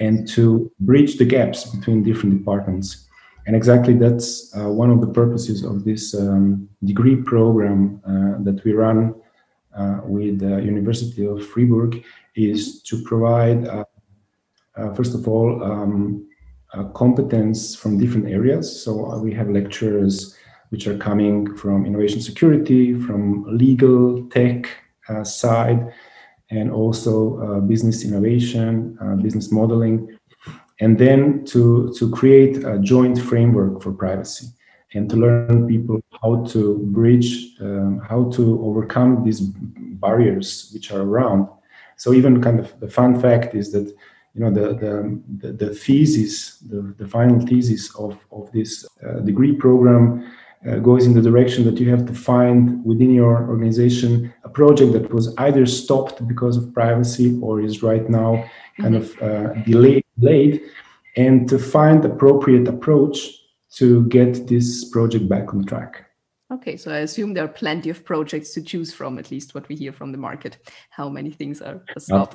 and 0.00 0.26
to 0.26 0.72
bridge 0.80 1.18
the 1.18 1.24
gaps 1.24 1.64
between 1.64 2.02
different 2.02 2.36
departments. 2.36 3.06
And 3.46 3.54
exactly 3.54 3.94
that's 3.94 4.54
uh, 4.56 4.68
one 4.68 4.90
of 4.90 5.00
the 5.00 5.06
purposes 5.06 5.62
of 5.62 5.84
this 5.84 6.14
um, 6.14 6.68
degree 6.84 7.16
program 7.16 8.00
uh, 8.06 8.42
that 8.44 8.62
we 8.64 8.72
run 8.72 9.14
uh, 9.76 10.00
with 10.04 10.40
the 10.40 10.62
university 10.62 11.26
of 11.26 11.46
Freiburg 11.46 12.02
is 12.34 12.82
to 12.82 13.02
provide 13.02 13.66
uh, 13.66 13.84
uh, 14.80 14.94
first 14.94 15.14
of 15.14 15.28
all, 15.28 15.62
um, 15.62 16.26
competence 16.94 17.74
from 17.74 17.98
different 17.98 18.28
areas. 18.28 18.82
So 18.84 19.10
uh, 19.10 19.18
we 19.18 19.32
have 19.34 19.50
lecturers 19.50 20.36
which 20.70 20.86
are 20.86 20.96
coming 20.96 21.56
from 21.56 21.84
innovation 21.84 22.20
security, 22.20 22.94
from 22.94 23.44
legal 23.58 24.24
tech 24.28 24.70
uh, 25.08 25.24
side, 25.24 25.92
and 26.50 26.70
also 26.70 27.60
business 27.62 28.04
innovation, 28.04 28.98
business 29.22 29.52
modeling, 29.52 30.16
and 30.80 30.98
then 30.98 31.44
to, 31.46 31.94
to 31.98 32.10
create 32.10 32.64
a 32.64 32.78
joint 32.78 33.20
framework 33.20 33.82
for 33.82 33.92
privacy 33.92 34.46
and 34.94 35.08
to 35.10 35.16
learn 35.16 35.68
people 35.68 36.00
how 36.22 36.44
to 36.46 36.78
bridge, 36.86 37.56
um, 37.60 38.00
how 38.08 38.30
to 38.30 38.64
overcome 38.64 39.22
these 39.24 39.40
barriers 39.40 40.70
which 40.72 40.90
are 40.90 41.02
around. 41.02 41.48
So 41.96 42.12
even 42.12 42.42
kind 42.42 42.58
of 42.58 42.78
the 42.80 42.88
fun 42.88 43.20
fact 43.20 43.54
is 43.54 43.70
that 43.72 43.94
you 44.34 44.40
know 44.40 44.50
the 44.50 44.74
the, 44.74 45.22
the, 45.38 45.52
the 45.52 45.74
thesis 45.74 46.58
the, 46.58 46.94
the 46.98 47.06
final 47.06 47.40
thesis 47.46 47.94
of, 47.96 48.18
of 48.30 48.50
this 48.52 48.86
uh, 49.06 49.20
degree 49.20 49.54
program 49.54 50.30
uh, 50.68 50.76
goes 50.76 51.06
in 51.06 51.14
the 51.14 51.22
direction 51.22 51.64
that 51.64 51.78
you 51.78 51.88
have 51.90 52.04
to 52.06 52.12
find 52.12 52.84
within 52.84 53.10
your 53.10 53.48
organization 53.48 54.32
a 54.44 54.48
project 54.48 54.92
that 54.92 55.12
was 55.12 55.34
either 55.38 55.66
stopped 55.66 56.26
because 56.28 56.56
of 56.56 56.72
privacy 56.74 57.38
or 57.42 57.60
is 57.60 57.82
right 57.82 58.08
now 58.08 58.44
kind 58.78 58.94
mm-hmm. 58.94 59.24
of 59.24 59.56
uh, 59.56 59.62
delayed, 59.64 60.04
delayed 60.18 60.60
and 61.16 61.48
to 61.48 61.58
find 61.58 62.04
appropriate 62.04 62.68
approach 62.68 63.18
to 63.72 64.04
get 64.06 64.46
this 64.46 64.84
project 64.90 65.28
back 65.28 65.54
on 65.54 65.64
track 65.64 66.06
Okay, 66.52 66.76
so 66.76 66.90
I 66.90 66.98
assume 66.98 67.32
there 67.32 67.44
are 67.44 67.48
plenty 67.48 67.90
of 67.90 68.04
projects 68.04 68.52
to 68.54 68.62
choose 68.62 68.92
from, 68.92 69.18
at 69.18 69.30
least 69.30 69.54
what 69.54 69.68
we 69.68 69.76
hear 69.76 69.92
from 69.92 70.10
the 70.10 70.18
market. 70.18 70.58
How 70.90 71.08
many 71.08 71.30
things 71.30 71.62
are 71.62 71.80
stopped? 71.96 72.34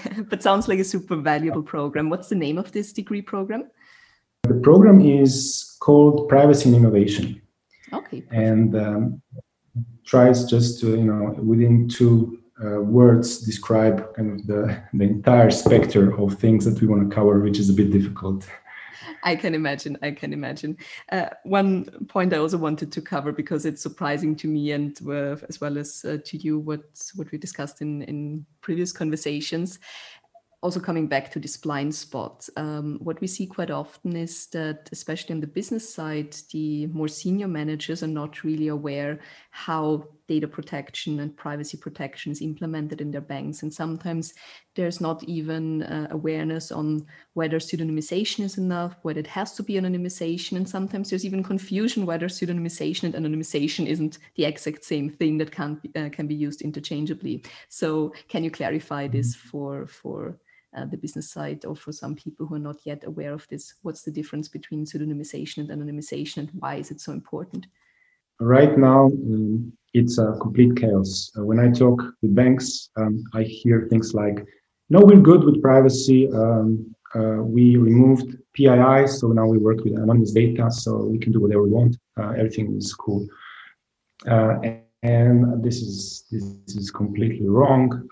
but 0.30 0.42
sounds 0.42 0.68
like 0.68 0.78
a 0.78 0.84
super 0.84 1.16
valuable 1.16 1.62
program. 1.62 2.10
What's 2.10 2.28
the 2.28 2.34
name 2.34 2.58
of 2.58 2.72
this 2.72 2.92
degree 2.92 3.22
program? 3.22 3.70
The 4.42 4.54
program 4.54 5.00
is 5.00 5.76
called 5.80 6.28
Privacy 6.28 6.68
and 6.68 6.76
Innovation. 6.76 7.40
Okay. 7.92 8.22
Perfect. 8.22 8.32
And 8.32 8.76
um, 8.76 9.22
tries 10.04 10.44
just 10.44 10.80
to, 10.80 10.90
you 10.90 11.04
know, 11.04 11.34
within 11.42 11.88
two 11.88 12.42
uh, 12.62 12.80
words 12.80 13.38
describe 13.38 14.14
kind 14.14 14.32
of 14.32 14.46
the, 14.46 14.82
the 14.92 15.04
entire 15.04 15.50
spectrum 15.50 16.20
of 16.20 16.38
things 16.38 16.64
that 16.64 16.80
we 16.80 16.86
want 16.86 17.08
to 17.08 17.14
cover, 17.14 17.40
which 17.40 17.58
is 17.58 17.70
a 17.70 17.72
bit 17.72 17.90
difficult. 17.90 18.46
I 19.22 19.36
can 19.36 19.54
imagine. 19.54 19.98
I 20.02 20.12
can 20.12 20.32
imagine. 20.32 20.76
Uh, 21.10 21.28
one 21.44 21.84
point 22.08 22.32
I 22.32 22.38
also 22.38 22.58
wanted 22.58 22.92
to 22.92 23.00
cover 23.00 23.32
because 23.32 23.66
it's 23.66 23.82
surprising 23.82 24.36
to 24.36 24.48
me 24.48 24.72
and 24.72 24.98
uh, 25.08 25.36
as 25.48 25.60
well 25.60 25.78
as 25.78 26.04
uh, 26.04 26.18
to 26.24 26.36
you 26.36 26.58
what 26.58 26.82
what 27.14 27.30
we 27.30 27.38
discussed 27.38 27.82
in 27.82 28.02
in 28.02 28.46
previous 28.60 28.92
conversations 28.92 29.78
also 30.62 30.78
coming 30.78 31.08
back 31.08 31.30
to 31.32 31.40
this 31.40 31.56
blind 31.56 31.92
spot, 31.92 32.48
um, 32.56 32.98
what 33.02 33.20
we 33.20 33.26
see 33.26 33.46
quite 33.46 33.70
often 33.70 34.14
is 34.14 34.46
that, 34.46 34.88
especially 34.92 35.34
on 35.34 35.40
the 35.40 35.46
business 35.46 35.92
side, 35.92 36.36
the 36.52 36.86
more 36.86 37.08
senior 37.08 37.48
managers 37.48 38.02
are 38.02 38.08
not 38.08 38.44
really 38.44 38.68
aware 38.68 39.18
how 39.50 40.06
data 40.28 40.46
protection 40.46 41.20
and 41.20 41.36
privacy 41.36 41.76
protection 41.76 42.32
is 42.32 42.40
implemented 42.40 43.00
in 43.00 43.10
their 43.10 43.20
banks. 43.20 43.62
And 43.62 43.72
sometimes 43.72 44.34
there's 44.74 45.00
not 45.00 45.22
even 45.24 45.82
uh, 45.82 46.08
awareness 46.10 46.72
on 46.72 47.06
whether 47.34 47.58
pseudonymization 47.58 48.44
is 48.44 48.58
enough, 48.58 48.96
whether 49.02 49.20
it 49.20 49.26
has 49.26 49.54
to 49.54 49.62
be 49.62 49.74
anonymization. 49.74 50.56
And 50.56 50.68
sometimes 50.68 51.10
there's 51.10 51.24
even 51.24 51.42
confusion 51.42 52.06
whether 52.06 52.28
pseudonymization 52.28 53.14
and 53.14 53.14
anonymization 53.14 53.86
isn't 53.86 54.18
the 54.36 54.44
exact 54.44 54.84
same 54.84 55.10
thing 55.10 55.38
that 55.38 55.50
can 55.50 55.74
be, 55.76 55.90
uh, 55.94 56.08
can 56.10 56.26
be 56.26 56.34
used 56.34 56.62
interchangeably. 56.62 57.44
So, 57.68 58.14
can 58.28 58.44
you 58.44 58.50
clarify 58.50 59.08
this 59.08 59.36
mm-hmm. 59.36 59.48
for 59.48 59.86
for 59.86 60.38
uh, 60.76 60.86
the 60.86 60.96
business 60.96 61.30
side 61.30 61.64
or 61.64 61.76
for 61.76 61.92
some 61.92 62.14
people 62.14 62.46
who 62.46 62.54
are 62.54 62.66
not 62.70 62.76
yet 62.84 63.04
aware 63.04 63.32
of 63.32 63.46
this 63.48 63.74
what's 63.82 64.02
the 64.02 64.10
difference 64.10 64.48
between 64.48 64.84
pseudonymization 64.84 65.58
and 65.58 65.68
anonymization 65.68 66.38
and 66.38 66.50
why 66.58 66.76
is 66.76 66.90
it 66.90 67.00
so 67.00 67.12
important 67.12 67.66
right 68.40 68.78
now 68.78 69.04
um, 69.04 69.72
it's 69.94 70.18
a 70.18 70.36
complete 70.40 70.76
chaos. 70.76 71.30
Uh, 71.36 71.44
when 71.44 71.58
i 71.58 71.70
talk 71.70 72.02
with 72.22 72.34
banks 72.34 72.90
um, 72.96 73.22
i 73.34 73.42
hear 73.42 73.86
things 73.90 74.14
like 74.14 74.44
no 74.90 75.00
we're 75.00 75.20
good 75.20 75.44
with 75.44 75.62
privacy. 75.62 76.30
Um, 76.32 76.94
uh, 77.14 77.42
we 77.42 77.76
removed 77.76 78.36
pii 78.54 79.08
so 79.08 79.28
now 79.28 79.46
we 79.46 79.58
work 79.58 79.78
with 79.84 79.94
anonymous 79.94 80.32
data 80.32 80.70
so 80.70 80.90
we 81.06 81.18
can 81.18 81.32
do 81.32 81.40
whatever 81.40 81.62
we 81.62 81.70
want. 81.70 81.96
Uh, 82.18 82.30
everything 82.30 82.76
is 82.76 82.94
cool. 82.94 83.26
Uh, 84.26 84.58
and, 84.62 84.82
and 85.02 85.64
this 85.64 85.82
is 85.82 86.24
this 86.30 86.76
is 86.76 86.90
completely 86.90 87.48
wrong 87.48 88.08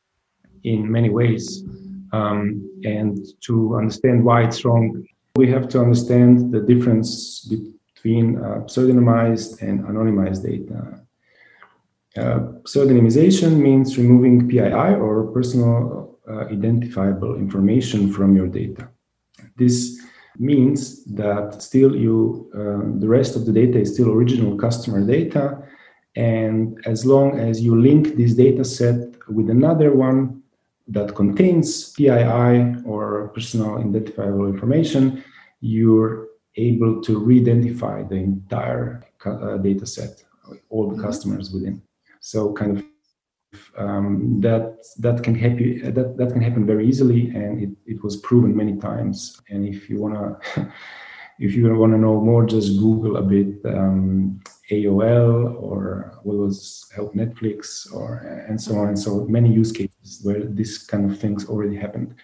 in 0.64 0.90
many 0.90 1.08
ways. 1.08 1.64
Um, 2.12 2.68
and 2.84 3.18
to 3.46 3.76
understand 3.76 4.24
why 4.24 4.42
it's 4.42 4.64
wrong, 4.64 5.04
we 5.36 5.48
have 5.50 5.68
to 5.68 5.80
understand 5.80 6.52
the 6.52 6.60
difference 6.60 7.46
between 7.46 8.38
uh, 8.38 8.64
pseudonymized 8.64 9.62
and 9.62 9.84
anonymized 9.84 10.42
data. 10.42 11.00
Uh, 12.16 12.40
pseudonymization 12.64 13.56
means 13.56 13.96
removing 13.96 14.48
PII 14.48 14.94
or 14.94 15.30
personal 15.32 16.18
uh, 16.28 16.46
identifiable 16.46 17.36
information 17.36 18.12
from 18.12 18.36
your 18.36 18.48
data. 18.48 18.88
This 19.56 20.00
means 20.38 21.04
that 21.04 21.62
still 21.62 21.94
you 21.94 22.50
uh, 22.54 22.98
the 22.98 23.08
rest 23.08 23.36
of 23.36 23.46
the 23.46 23.52
data 23.52 23.78
is 23.78 23.94
still 23.94 24.10
original 24.10 24.56
customer 24.56 25.04
data 25.06 25.62
and 26.16 26.78
as 26.86 27.06
long 27.06 27.38
as 27.38 27.60
you 27.60 27.80
link 27.80 28.16
this 28.16 28.34
data 28.34 28.64
set 28.64 29.16
with 29.28 29.48
another 29.48 29.92
one 29.92 30.42
that 30.88 31.14
contains 31.14 31.92
PII 31.92 32.82
or 32.84 33.28
personal 33.28 33.78
identifiable 33.78 34.46
information, 34.48 35.22
you're 35.60 36.28
able 36.56 37.00
to 37.02 37.18
re-identify 37.18 38.02
the 38.02 38.16
entire 38.16 39.04
uh, 39.24 39.56
data 39.58 39.86
set, 39.86 40.24
all 40.68 40.88
the 40.88 40.96
mm-hmm. 40.96 41.04
customers 41.04 41.52
within. 41.52 41.80
So 42.20 42.52
kind 42.52 42.78
of 42.78 42.84
um, 43.76 44.40
that 44.40 44.84
that 44.98 45.22
can 45.24 45.34
happen 45.34 45.92
that 45.94 46.16
that 46.16 46.32
can 46.32 46.40
happen 46.40 46.66
very 46.66 46.86
easily, 46.86 47.30
and 47.30 47.62
it, 47.62 47.70
it 47.86 48.04
was 48.04 48.16
proven 48.16 48.56
many 48.56 48.76
times. 48.76 49.40
And 49.48 49.66
if 49.66 49.90
you 49.90 49.98
wanna 49.98 50.38
if 51.40 51.54
you 51.54 51.74
want 51.74 51.92
to 51.92 51.98
know 51.98 52.20
more, 52.20 52.44
just 52.44 52.78
Google 52.78 53.16
a 53.16 53.22
bit 53.22 53.64
um, 53.64 54.40
AOL 54.70 55.60
or 55.60 56.20
what 56.22 56.36
was 56.36 56.86
help 56.94 57.14
Netflix 57.14 57.92
or 57.92 58.44
and 58.48 58.60
so 58.60 58.76
on 58.76 58.88
and 58.88 58.98
so 58.98 59.24
many 59.26 59.50
use 59.50 59.72
cases 59.72 60.20
where 60.22 60.44
this 60.44 60.84
kind 60.84 61.10
of 61.10 61.18
things 61.18 61.48
already 61.48 61.76
happened. 61.76 62.14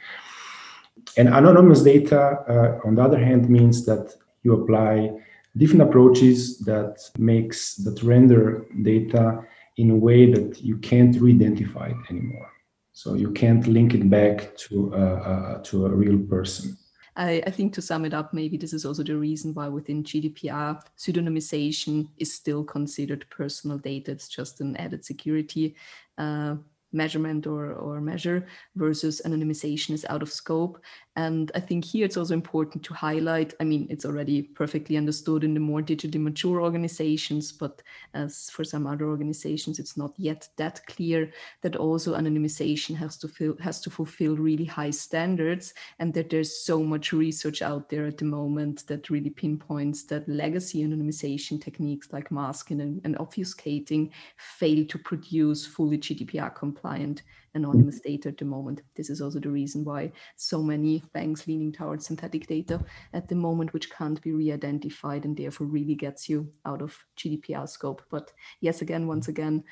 And 1.17 1.29
anonymous 1.29 1.83
data, 1.83 2.21
uh, 2.49 2.87
on 2.87 2.95
the 2.97 3.03
other 3.03 3.19
hand, 3.19 3.49
means 3.49 3.87
that 3.87 4.15
you 4.43 4.53
apply 4.53 5.13
different 5.57 5.83
approaches 5.83 6.59
that 6.61 6.99
makes 7.19 7.77
that 7.77 8.03
render 8.03 8.67
data 8.83 9.43
in 9.77 9.91
a 9.91 9.97
way 9.97 10.31
that 10.31 10.63
you 10.63 10.79
can't 10.79 11.19
re-identify 11.21 11.89
it 11.89 12.11
anymore. 12.11 12.51
So 12.93 13.15
you 13.15 13.31
can't 13.33 13.67
link 13.67 13.95
it 13.95 14.09
back 14.09 14.57
to 14.57 14.95
uh, 14.95 14.97
uh, 14.97 15.63
to 15.65 15.87
a 15.87 15.91
real 15.91 16.19
person. 16.19 16.77
I, 17.15 17.43
I, 17.47 17.51
think 17.51 17.73
to 17.75 17.83
sum 17.83 18.05
it 18.05 18.13
up, 18.13 18.35
maybe 18.35 18.59
this 18.59 18.75
is 18.75 18.85
also 18.85 19.03
the 19.03 19.17
reason 19.17 19.55
why 19.55 19.69
within 19.69 20.05
GDPR, 20.05 20.83
pseudonymization 20.99 22.09
is 22.19 22.35
still 22.35 22.63
considered 22.63 23.25
personal 23.31 23.79
data. 23.79 24.13
It's 24.13 24.29
just 24.29 24.61
an 24.61 24.77
added 24.77 25.03
security 25.03 25.77
uh, 26.19 26.57
measurement 26.93 27.47
or, 27.47 27.73
or 27.73 28.01
measure 28.01 28.47
versus 28.75 29.23
anonymization 29.25 29.91
is 29.91 30.05
out 30.09 30.23
of 30.23 30.33
scope. 30.33 30.81
And 31.17 31.51
I 31.55 31.61
think 31.61 31.83
here 31.83 32.05
it's 32.05 32.19
also 32.19 32.35
important 32.35 32.85
to 32.85 32.95
highlight, 32.95 33.55
I 33.59 33.65
mean, 33.65 33.87
it's 33.89 34.05
already 34.05 34.43
perfectly 34.43 34.99
understood 34.99 35.45
in 35.45 35.55
the 35.55 35.61
more 35.61 35.81
digitally 35.81 36.21
mature 36.21 36.61
organizations, 36.61 37.53
but 37.53 37.83
as 38.13 38.51
for 38.51 38.65
some 38.65 38.87
other 38.87 39.07
organizations, 39.07 39.79
it's 39.79 39.97
not 39.97 40.13
yet 40.19 40.47
that 40.59 40.85
clear 40.87 41.33
that 41.63 41.75
also 41.75 42.15
anonymization 42.15 42.95
has 42.97 43.17
to 43.19 43.29
feel, 43.29 43.57
has 43.63 43.81
to 43.81 43.91
fulfill 43.91 44.37
really 44.37 44.67
high 44.67 44.91
standards 44.91 45.73
and 45.99 46.13
that 46.13 46.29
there's 46.29 46.55
so 46.55 46.83
much 46.83 47.15
research 47.15 47.63
out 47.63 47.89
there 47.89 48.05
at 48.05 48.19
the 48.19 48.25
moment 48.27 48.87
that 48.87 49.09
really 49.09 49.31
pinpoints 49.31 50.05
that 50.05 50.29
legacy 50.29 50.85
anonymization 50.85 51.63
techniques 51.63 52.13
like 52.13 52.31
masking 52.31 52.83
and, 52.83 53.01
and 53.05 53.17
obfuscating 53.17 54.11
fail 54.37 54.85
to 54.85 54.99
produce 54.99 55.65
fully 55.65 55.97
GDPR 55.97 56.55
compliant 56.55 57.23
anonymous 57.57 58.01
data 58.01 58.29
at 58.29 58.39
the 58.39 58.45
moment. 58.45 58.83
This 58.95 59.11
is 59.11 59.21
also 59.21 59.41
the 59.41 59.51
reason 59.51 59.85
why 59.85 60.13
so 60.37 60.63
many 60.63 61.03
banks 61.13 61.47
leaning 61.47 61.73
towards 61.73 62.07
synthetic 62.07 62.47
data 62.47 62.85
at 63.13 63.29
the 63.29 63.35
moment, 63.35 63.73
which 63.73 63.91
can't 63.91 64.21
be 64.23 64.33
re-identified 64.33 65.25
and 65.25 65.37
therefore 65.37 65.67
really 65.67 65.95
gets 65.95 66.29
you 66.29 66.53
out 66.65 66.83
of 66.83 66.97
GDPR 67.17 67.69
scope. 67.69 68.03
But 68.11 68.33
yes, 68.61 68.83
again, 68.83 69.07
once 69.09 69.29
again, 69.29 69.65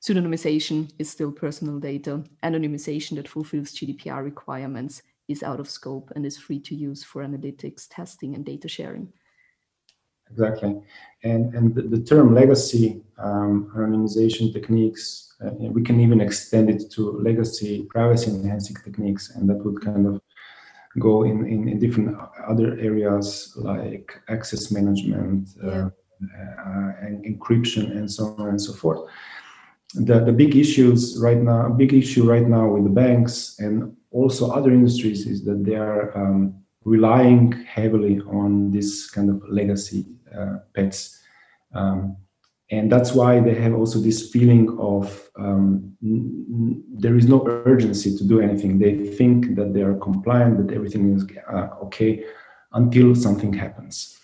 pseudonymization 0.00 0.90
is 0.98 1.10
still 1.10 1.32
personal 1.32 1.78
data. 1.78 2.22
Anonymization 2.42 3.16
that 3.16 3.28
fulfills 3.28 3.72
GDPR 3.72 4.24
requirements 4.24 5.02
is 5.28 5.42
out 5.42 5.60
of 5.60 5.68
scope 5.68 6.12
and 6.14 6.24
is 6.24 6.38
free 6.38 6.60
to 6.60 6.74
use 6.74 7.02
for 7.02 7.24
analytics, 7.24 7.86
testing, 7.90 8.34
and 8.34 8.44
data 8.44 8.68
sharing. 8.68 9.12
Exactly. 10.30 10.80
And, 11.22 11.54
and 11.54 11.74
the, 11.74 11.82
the 11.82 12.00
term 12.00 12.34
legacy 12.34 13.02
um, 13.18 13.70
anonymization 13.74 14.52
techniques 14.52 15.26
uh, 15.44 15.50
we 15.58 15.82
can 15.82 16.00
even 16.00 16.20
extend 16.20 16.70
it 16.70 16.90
to 16.90 17.12
legacy 17.20 17.82
privacy 17.90 18.30
enhancing 18.30 18.76
techniques, 18.82 19.30
and 19.36 19.48
that 19.48 19.56
would 19.64 19.82
kind 19.82 20.06
of 20.06 20.20
go 20.98 21.24
in, 21.24 21.46
in, 21.46 21.68
in 21.68 21.78
different 21.78 22.16
other 22.46 22.78
areas 22.78 23.52
like 23.56 24.18
access 24.30 24.70
management 24.70 25.48
uh, 25.62 25.66
yeah. 25.66 25.88
uh, 26.58 26.92
and 27.02 27.24
encryption 27.26 27.90
and 27.90 28.10
so 28.10 28.34
on 28.38 28.48
and 28.48 28.60
so 28.60 28.72
forth. 28.72 29.00
The, 29.94 30.20
the 30.20 30.32
big 30.32 30.56
issues 30.56 31.18
right 31.20 31.36
now, 31.36 31.68
big 31.68 31.92
issue 31.92 32.28
right 32.28 32.46
now 32.46 32.68
with 32.68 32.84
the 32.84 32.90
banks 32.90 33.56
and 33.58 33.94
also 34.10 34.50
other 34.50 34.70
industries 34.70 35.26
is 35.26 35.44
that 35.44 35.64
they 35.64 35.74
are 35.74 36.16
um, 36.16 36.54
relying 36.84 37.52
heavily 37.52 38.20
on 38.20 38.70
this 38.70 39.10
kind 39.10 39.28
of 39.28 39.42
legacy 39.50 40.06
pets. 40.74 41.20
Um, 41.74 42.16
and 42.70 42.90
that's 42.90 43.12
why 43.12 43.38
they 43.40 43.54
have 43.54 43.74
also 43.74 43.98
this 44.00 44.30
feeling 44.30 44.76
of 44.80 45.30
um, 45.36 45.96
n- 46.02 46.82
there 46.88 47.16
is 47.16 47.26
no 47.28 47.46
urgency 47.64 48.16
to 48.16 48.24
do 48.24 48.40
anything 48.40 48.78
they 48.78 49.06
think 49.06 49.54
that 49.54 49.72
they 49.72 49.82
are 49.82 49.94
compliant 49.94 50.58
that 50.58 50.74
everything 50.74 51.14
is 51.14 51.24
uh, 51.48 51.68
okay 51.82 52.24
until 52.72 53.14
something 53.14 53.52
happens 53.52 54.15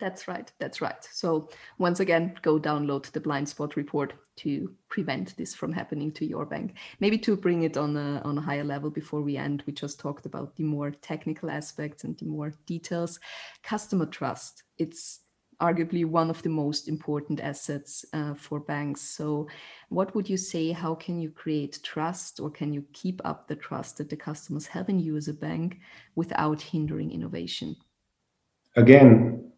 that's 0.00 0.26
right 0.26 0.50
that's 0.58 0.80
right 0.80 1.06
so 1.12 1.48
once 1.78 2.00
again 2.00 2.34
go 2.42 2.58
download 2.58 3.10
the 3.12 3.20
blind 3.20 3.48
spot 3.48 3.76
report 3.76 4.14
to 4.36 4.74
prevent 4.88 5.36
this 5.36 5.54
from 5.54 5.72
happening 5.72 6.10
to 6.10 6.24
your 6.24 6.46
bank 6.46 6.76
maybe 6.98 7.18
to 7.18 7.36
bring 7.36 7.62
it 7.62 7.76
on 7.76 7.96
a, 7.96 8.20
on 8.24 8.38
a 8.38 8.40
higher 8.40 8.64
level 8.64 8.90
before 8.90 9.20
we 9.20 9.36
end 9.36 9.62
we 9.66 9.72
just 9.72 10.00
talked 10.00 10.26
about 10.26 10.56
the 10.56 10.64
more 10.64 10.90
technical 10.90 11.50
aspects 11.50 12.04
and 12.04 12.16
the 12.18 12.24
more 12.24 12.52
details 12.66 13.20
customer 13.62 14.06
trust 14.06 14.62
it's 14.78 15.20
arguably 15.60 16.06
one 16.06 16.30
of 16.30 16.42
the 16.42 16.48
most 16.48 16.88
important 16.88 17.38
assets 17.40 18.04
uh, 18.12 18.34
for 18.34 18.60
banks. 18.60 19.02
So, 19.02 19.46
what 19.90 20.14
would 20.14 20.28
you 20.28 20.36
say? 20.36 20.72
How 20.72 20.94
can 20.94 21.20
you 21.20 21.30
create 21.30 21.80
trust 21.82 22.40
or 22.40 22.50
can 22.50 22.72
you 22.72 22.84
keep 22.92 23.20
up 23.24 23.46
the 23.46 23.56
trust 23.56 23.98
that 23.98 24.08
the 24.08 24.16
customers 24.16 24.66
have 24.66 24.88
in 24.88 24.98
you 24.98 25.16
as 25.16 25.28
a 25.28 25.34
bank 25.34 25.78
without 26.14 26.62
hindering 26.62 27.10
innovation? 27.10 27.76
Again, 28.76 29.52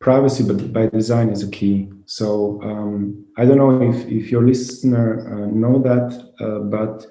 privacy 0.00 0.44
but 0.44 0.72
by 0.72 0.86
design 0.88 1.30
is 1.30 1.42
a 1.42 1.50
key. 1.50 1.88
So, 2.06 2.60
um, 2.62 3.24
I 3.36 3.44
don't 3.44 3.58
know 3.58 3.82
if, 3.82 4.06
if 4.06 4.30
your 4.30 4.46
listener 4.46 5.08
uh, 5.20 5.46
know 5.46 5.82
that, 5.82 6.08
uh, 6.40 6.60
but 6.60 7.06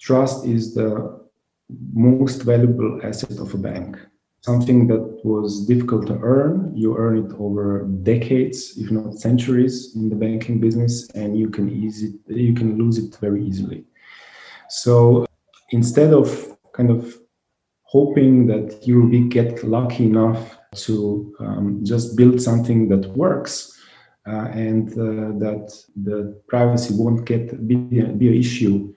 trust 0.00 0.46
is 0.46 0.74
the 0.74 1.20
most 1.92 2.42
valuable 2.42 3.00
asset 3.02 3.38
of 3.38 3.54
a 3.54 3.58
bank 3.58 3.98
something 4.44 4.86
that 4.86 5.04
was 5.24 5.64
difficult 5.64 6.06
to 6.06 6.18
earn. 6.20 6.70
You 6.76 6.98
earn 6.98 7.16
it 7.24 7.32
over 7.38 7.88
decades, 8.02 8.76
if 8.76 8.90
not 8.90 9.14
centuries, 9.14 9.96
in 9.96 10.10
the 10.10 10.16
banking 10.16 10.60
business, 10.60 11.08
and 11.14 11.38
you 11.38 11.48
can 11.48 11.66
easy 11.70 12.08
you 12.28 12.52
can 12.52 12.76
lose 12.76 12.98
it 12.98 13.16
very 13.24 13.42
easily. 13.42 13.84
So 14.68 15.26
instead 15.70 16.12
of 16.12 16.26
kind 16.74 16.90
of 16.90 17.00
hoping 17.84 18.46
that 18.48 18.86
you 18.86 19.00
will 19.00 19.08
be 19.08 19.22
get 19.38 19.64
lucky 19.64 20.04
enough 20.04 20.58
to 20.74 21.34
um, 21.40 21.80
just 21.82 22.16
build 22.16 22.40
something 22.40 22.88
that 22.88 23.06
works 23.16 23.80
uh, 24.26 24.48
and 24.52 24.92
uh, 24.92 25.38
that 25.38 25.72
the 26.02 26.40
privacy 26.48 26.94
won't 26.94 27.24
get 27.26 27.66
be, 27.66 27.74
be 27.76 28.28
an 28.28 28.34
issue 28.34 28.94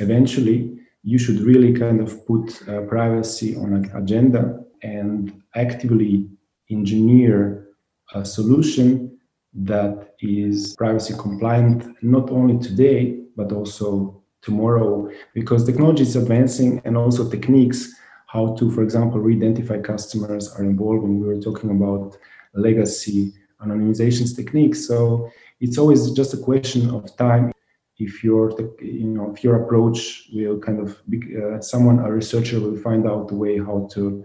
eventually. 0.00 0.78
You 1.02 1.18
should 1.18 1.40
really 1.40 1.72
kind 1.72 2.00
of 2.00 2.26
put 2.26 2.68
uh, 2.68 2.82
privacy 2.82 3.56
on 3.56 3.72
an 3.72 3.90
agenda 3.94 4.60
and 4.82 5.42
actively 5.54 6.28
engineer 6.70 7.68
a 8.14 8.24
solution 8.24 9.18
that 9.54 10.14
is 10.20 10.74
privacy 10.76 11.14
compliant 11.18 11.84
not 12.02 12.30
only 12.30 12.58
today 12.58 13.20
but 13.36 13.52
also 13.52 14.22
tomorrow. 14.42 15.08
Because 15.34 15.64
technology 15.64 16.02
is 16.02 16.16
advancing 16.16 16.80
and 16.84 16.96
also 16.96 17.28
techniques 17.28 17.94
how 18.28 18.54
to 18.54 18.70
for 18.70 18.82
example 18.82 19.20
re-identify 19.20 19.78
customers 19.80 20.52
are 20.54 20.64
involved 20.64 21.02
when 21.02 21.20
we 21.20 21.26
were 21.26 21.40
talking 21.40 21.70
about 21.70 22.16
legacy 22.54 23.34
anonymizations 23.62 24.34
techniques 24.34 24.86
so 24.86 25.28
it's 25.60 25.78
always 25.78 26.10
just 26.12 26.32
a 26.34 26.42
question 26.50 26.90
of 26.90 27.14
time 27.16 27.52
if 27.98 28.22
your 28.22 28.44
you 28.80 29.08
know 29.08 29.32
if 29.34 29.42
your 29.42 29.62
approach 29.62 30.30
will 30.32 30.58
kind 30.58 30.78
of 30.80 30.88
be, 31.08 31.18
uh, 31.36 31.60
someone 31.60 31.98
a 31.98 32.10
researcher 32.10 32.60
will 32.60 32.76
find 32.76 33.06
out 33.06 33.28
the 33.28 33.34
way 33.34 33.58
how 33.58 33.88
to 33.92 34.24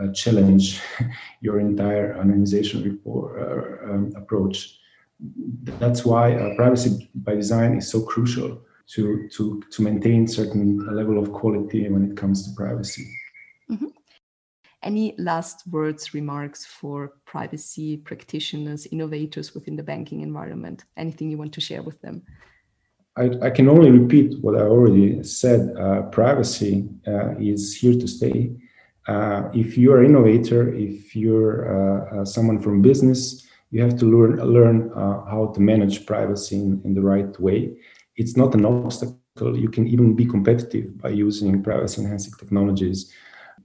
uh, 0.00 0.08
challenge 0.12 0.80
your 1.40 1.60
entire 1.60 2.14
anonymization 2.14 2.84
report, 2.84 3.40
uh, 3.40 3.92
um, 3.92 4.12
approach. 4.16 4.78
That's 5.78 6.04
why 6.04 6.34
uh, 6.34 6.54
privacy 6.56 7.08
by 7.14 7.34
design 7.34 7.76
is 7.76 7.88
so 7.88 8.02
crucial 8.02 8.60
to, 8.88 9.28
to, 9.28 9.62
to 9.70 9.82
maintain 9.82 10.26
certain 10.26 10.84
level 10.94 11.18
of 11.18 11.32
quality 11.32 11.88
when 11.88 12.10
it 12.10 12.16
comes 12.16 12.46
to 12.46 12.54
privacy. 12.54 13.06
Mm-hmm. 13.70 13.86
Any 14.82 15.14
last 15.16 15.66
words, 15.68 16.12
remarks 16.12 16.66
for 16.66 17.14
privacy 17.24 17.96
practitioners, 17.96 18.86
innovators 18.86 19.54
within 19.54 19.76
the 19.76 19.82
banking 19.82 20.20
environment? 20.20 20.84
Anything 20.96 21.30
you 21.30 21.38
want 21.38 21.54
to 21.54 21.60
share 21.60 21.82
with 21.82 22.00
them? 22.02 22.22
I, 23.16 23.30
I 23.42 23.50
can 23.50 23.68
only 23.68 23.90
repeat 23.90 24.38
what 24.42 24.56
I 24.56 24.62
already 24.62 25.22
said. 25.22 25.74
Uh, 25.78 26.02
privacy 26.02 26.88
uh, 27.06 27.36
is 27.38 27.76
here 27.76 27.94
to 27.94 28.06
stay 28.06 28.56
uh, 29.06 29.50
if 29.52 29.76
you're 29.76 30.00
an 30.00 30.06
innovator, 30.06 30.72
if 30.74 31.14
you're 31.14 31.58
uh, 31.68 32.20
uh, 32.20 32.24
someone 32.24 32.58
from 32.58 32.80
business, 32.80 33.46
you 33.70 33.82
have 33.82 33.98
to 33.98 34.06
learn 34.06 34.36
learn 34.38 34.90
uh, 34.92 35.24
how 35.24 35.52
to 35.54 35.60
manage 35.60 36.06
privacy 36.06 36.56
in, 36.56 36.80
in, 36.84 36.94
the 36.94 37.02
right 37.02 37.38
way. 37.40 37.76
It's 38.16 38.36
not 38.36 38.54
an 38.54 38.64
obstacle. 38.64 39.18
You 39.58 39.68
can 39.68 39.86
even 39.88 40.14
be 40.14 40.24
competitive 40.24 40.96
by 40.98 41.10
using 41.10 41.62
privacy 41.62 42.02
enhancing 42.02 42.34
technologies, 42.38 43.12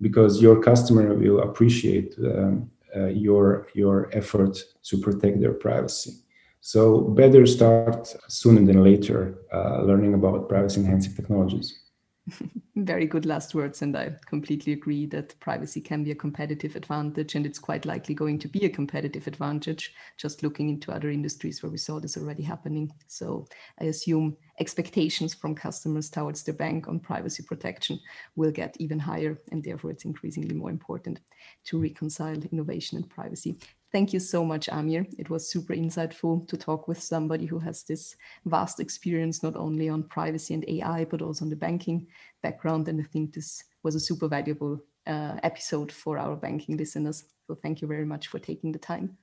because 0.01 0.41
your 0.41 0.61
customer 0.61 1.13
will 1.13 1.41
appreciate 1.41 2.15
um, 2.19 2.69
uh, 2.95 3.07
your 3.07 3.67
your 3.73 4.09
effort 4.13 4.57
to 4.83 4.97
protect 4.97 5.39
their 5.39 5.53
privacy. 5.53 6.13
So 6.61 7.01
better 7.01 7.45
start 7.45 8.15
sooner 8.27 8.65
than 8.65 8.83
later 8.83 9.35
uh, 9.53 9.83
learning 9.83 10.13
about 10.13 10.49
privacy 10.49 10.81
enhancing 10.81 11.15
technologies. 11.15 11.79
Very 12.75 13.05
good 13.05 13.25
last 13.25 13.55
words. 13.55 13.81
And 13.81 13.95
I 13.95 14.11
completely 14.25 14.73
agree 14.73 15.05
that 15.07 15.39
privacy 15.39 15.81
can 15.81 16.03
be 16.03 16.11
a 16.11 16.15
competitive 16.15 16.75
advantage. 16.75 17.35
And 17.35 17.45
it's 17.45 17.59
quite 17.59 17.85
likely 17.85 18.15
going 18.15 18.39
to 18.39 18.47
be 18.47 18.65
a 18.65 18.69
competitive 18.69 19.27
advantage, 19.27 19.93
just 20.17 20.43
looking 20.43 20.69
into 20.69 20.91
other 20.91 21.09
industries 21.09 21.61
where 21.61 21.71
we 21.71 21.77
saw 21.77 21.99
this 21.99 22.17
already 22.17 22.43
happening. 22.43 22.91
So 23.07 23.45
I 23.79 23.85
assume 23.85 24.37
expectations 24.59 25.33
from 25.33 25.55
customers 25.55 26.09
towards 26.09 26.43
the 26.43 26.53
bank 26.53 26.87
on 26.87 26.99
privacy 26.99 27.43
protection 27.43 27.99
will 28.35 28.51
get 28.51 28.75
even 28.79 28.99
higher. 28.99 29.39
And 29.51 29.63
therefore, 29.63 29.91
it's 29.91 30.05
increasingly 30.05 30.55
more 30.55 30.69
important 30.69 31.19
to 31.65 31.81
reconcile 31.81 32.37
innovation 32.51 32.97
and 32.97 33.09
privacy. 33.09 33.57
Thank 33.91 34.13
you 34.13 34.19
so 34.19 34.45
much, 34.45 34.69
Amir. 34.69 35.07
It 35.17 35.31
was 35.31 35.49
super 35.49 35.73
insightful 35.73 36.47
to 36.47 36.57
talk 36.57 36.87
with 36.87 37.01
somebody 37.01 37.47
who 37.47 37.57
has 37.57 37.81
this 37.83 38.15
vast 38.45 38.79
experience, 38.79 39.41
not 39.41 39.55
only 39.55 39.89
on 39.89 40.03
privacy 40.03 40.53
and 40.53 40.63
AI, 40.67 41.05
but 41.05 41.23
also 41.23 41.45
on 41.45 41.49
the 41.49 41.55
banking 41.55 42.05
background. 42.43 42.87
And 42.87 43.01
I 43.01 43.05
think 43.05 43.33
this 43.33 43.63
was 43.81 43.95
a 43.95 43.99
super 43.99 44.27
valuable 44.27 44.79
uh, 45.07 45.37
episode 45.41 45.91
for 45.91 46.19
our 46.19 46.35
banking 46.35 46.77
listeners. 46.77 47.23
So 47.47 47.55
thank 47.55 47.81
you 47.81 47.87
very 47.87 48.05
much 48.05 48.27
for 48.27 48.37
taking 48.37 48.71
the 48.71 48.77
time. 48.77 49.17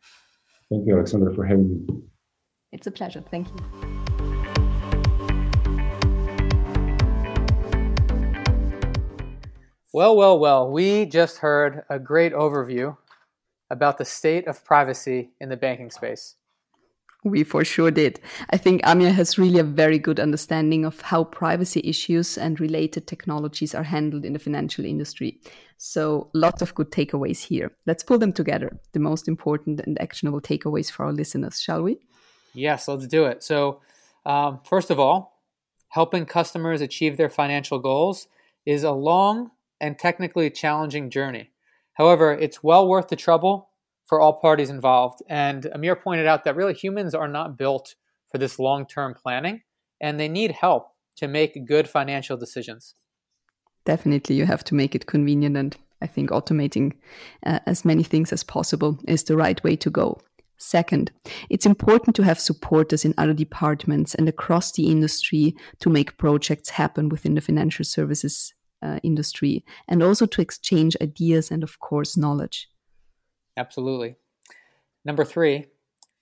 Thank 0.69 0.85
you, 0.85 0.95
Alexandra, 0.95 1.33
for 1.33 1.45
having 1.45 1.87
me. 1.87 2.03
It's 2.73 2.89
a 2.89 2.91
pleasure. 2.91 3.23
Thank 3.31 3.47
you. 3.47 3.57
Well, 9.93 10.17
well, 10.17 10.39
well, 10.41 10.69
we 10.69 11.07
just 11.07 11.39
heard 11.39 11.85
a 11.89 12.01
great 12.01 12.33
overview 12.33 12.97
about 13.71 13.99
the 13.99 14.05
state 14.05 14.47
of 14.47 14.65
privacy 14.65 15.31
in 15.41 15.49
the 15.49 15.57
banking 15.57 15.91
space. 15.91 16.37
We 17.25 17.43
for 17.43 17.65
sure 17.65 17.91
did. 17.91 18.21
I 18.51 18.57
think 18.57 18.83
Amir 18.85 19.13
has 19.13 19.37
really 19.37 19.59
a 19.59 19.65
very 19.65 19.99
good 19.99 20.21
understanding 20.21 20.85
of 20.85 21.01
how 21.01 21.25
privacy 21.25 21.81
issues 21.83 22.39
and 22.39 22.61
related 22.61 23.09
technologies 23.09 23.75
are 23.75 23.83
handled 23.83 24.25
in 24.25 24.33
the 24.33 24.39
financial 24.39 24.85
industry. 24.85 25.41
So, 25.77 26.31
lots 26.35 26.63
of 26.63 26.75
good 26.77 26.93
takeaways 26.93 27.43
here. 27.43 27.73
Let's 27.85 28.05
pull 28.05 28.19
them 28.19 28.33
together, 28.33 28.79
the 28.93 29.01
most 29.01 29.27
important 29.27 29.81
and 29.81 30.01
actionable 30.01 30.41
takeaways 30.41 30.89
for 30.89 31.05
our 31.05 31.13
listeners, 31.13 31.61
shall 31.61 31.83
we? 31.83 31.99
Yes, 32.55 32.87
let's 32.87 33.09
do 33.09 33.25
it. 33.25 33.43
So, 33.43 33.81
um, 34.25 34.61
first 34.65 34.91
of 34.91 35.01
all, 35.01 35.43
helping 35.89 36.27
customers 36.27 36.81
achieve 36.81 37.17
their 37.17 37.29
financial 37.29 37.81
goals 37.81 38.29
is 38.65 38.85
a 38.85 38.93
long 38.93 39.51
and 39.81 39.99
technically 39.99 40.51
challenging 40.51 41.11
journey. 41.11 41.51
However, 41.97 42.33
it's 42.33 42.63
well 42.63 42.87
worth 42.87 43.09
the 43.09 43.17
trouble 43.17 43.71
for 44.07 44.21
all 44.21 44.41
parties 44.41 44.71
involved. 44.71 45.23
And 45.29 45.67
Amir 45.75 45.97
pointed 45.97 46.27
out 46.27 46.45
that 46.45 46.57
really 46.57 46.75
humans 46.75 47.15
are 47.15 47.29
not 47.29 47.59
built 47.59 47.95
for 48.31 48.39
this 48.39 48.59
long 48.59 48.87
term 48.87 49.15
planning 49.15 49.63
and 50.01 50.21
they 50.21 50.29
need 50.29 50.53
help 50.53 50.89
to 51.17 51.27
make 51.27 51.67
good 51.67 51.89
financial 51.89 52.37
decisions. 52.37 52.95
Definitely, 53.85 54.37
you 54.37 54.47
have 54.47 54.65
to 54.65 54.75
make 54.75 54.95
it 54.95 55.07
convenient. 55.07 55.57
And 55.57 55.77
I 56.03 56.07
think 56.07 56.31
automating 56.31 56.93
uh, 57.45 57.61
as 57.67 57.85
many 57.85 58.03
things 58.03 58.33
as 58.33 58.45
possible 58.45 58.99
is 59.09 59.25
the 59.25 59.37
right 59.37 59.63
way 59.65 59.77
to 59.77 59.91
go. 59.91 60.21
Second, 60.59 61.13
it's 61.51 61.67
important 61.67 62.17
to 62.17 62.25
have 62.25 62.41
supporters 62.41 63.05
in 63.05 63.15
other 63.19 63.35
departments 63.35 64.15
and 64.15 64.29
across 64.29 64.73
the 64.73 64.91
industry 64.91 65.55
to 65.81 65.91
make 65.91 66.19
projects 66.19 66.71
happen 66.71 67.09
within 67.09 67.35
the 67.35 67.41
financial 67.41 67.85
services 67.85 68.55
uh, 68.83 68.99
industry 69.03 69.65
and 69.89 70.03
also 70.03 70.27
to 70.27 70.43
exchange 70.43 70.97
ideas 71.01 71.51
and, 71.51 71.63
of 71.63 71.79
course, 71.81 72.17
knowledge. 72.17 72.69
Absolutely. 73.57 74.17
Number 75.05 75.25
three, 75.25 75.67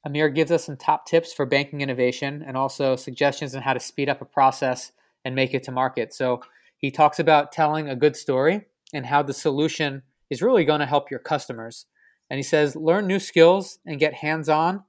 Amir 0.04 0.28
gives 0.28 0.50
us 0.50 0.64
some 0.64 0.76
top 0.76 1.06
tips 1.06 1.32
for 1.32 1.46
banking 1.46 1.80
innovation 1.80 2.44
and 2.46 2.56
also 2.56 2.96
suggestions 2.96 3.54
on 3.54 3.62
how 3.62 3.72
to 3.72 3.80
speed 3.80 4.08
up 4.08 4.20
a 4.20 4.26
process 4.26 4.92
and 5.24 5.34
make 5.34 5.54
it 5.54 5.62
to 5.64 5.72
market. 5.72 6.12
So 6.12 6.42
he 6.76 6.90
talks 6.90 7.18
about 7.18 7.52
telling 7.52 7.88
a 7.88 7.96
good 7.96 8.14
story 8.14 8.66
and 8.92 9.06
how 9.06 9.22
the 9.22 9.32
solution 9.32 10.02
is 10.30 10.42
really 10.42 10.64
going 10.64 10.80
to 10.80 10.86
help 10.86 11.10
your 11.10 11.20
customers. 11.20 11.86
And 12.28 12.38
he 12.38 12.42
says, 12.42 12.76
learn 12.76 13.06
new 13.06 13.18
skills 13.18 13.78
and 13.86 13.98
get 13.98 14.14
hands 14.14 14.48
on 14.48 14.84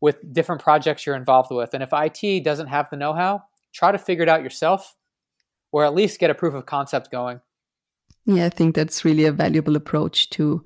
with 0.00 0.32
different 0.32 0.62
projects 0.62 1.04
you're 1.04 1.16
involved 1.16 1.50
with. 1.50 1.74
And 1.74 1.82
if 1.82 1.90
IT 1.92 2.44
doesn't 2.44 2.68
have 2.68 2.88
the 2.90 2.96
know 2.96 3.12
how, 3.12 3.42
try 3.74 3.92
to 3.92 3.98
figure 3.98 4.22
it 4.22 4.28
out 4.28 4.42
yourself 4.42 4.96
or 5.72 5.84
at 5.84 5.94
least 5.94 6.18
get 6.18 6.30
a 6.30 6.34
proof 6.34 6.54
of 6.54 6.66
concept 6.66 7.10
going. 7.10 7.40
Yeah, 8.24 8.46
I 8.46 8.50
think 8.50 8.74
that's 8.74 9.04
really 9.04 9.24
a 9.24 9.32
valuable 9.32 9.76
approach 9.76 10.30
to 10.30 10.64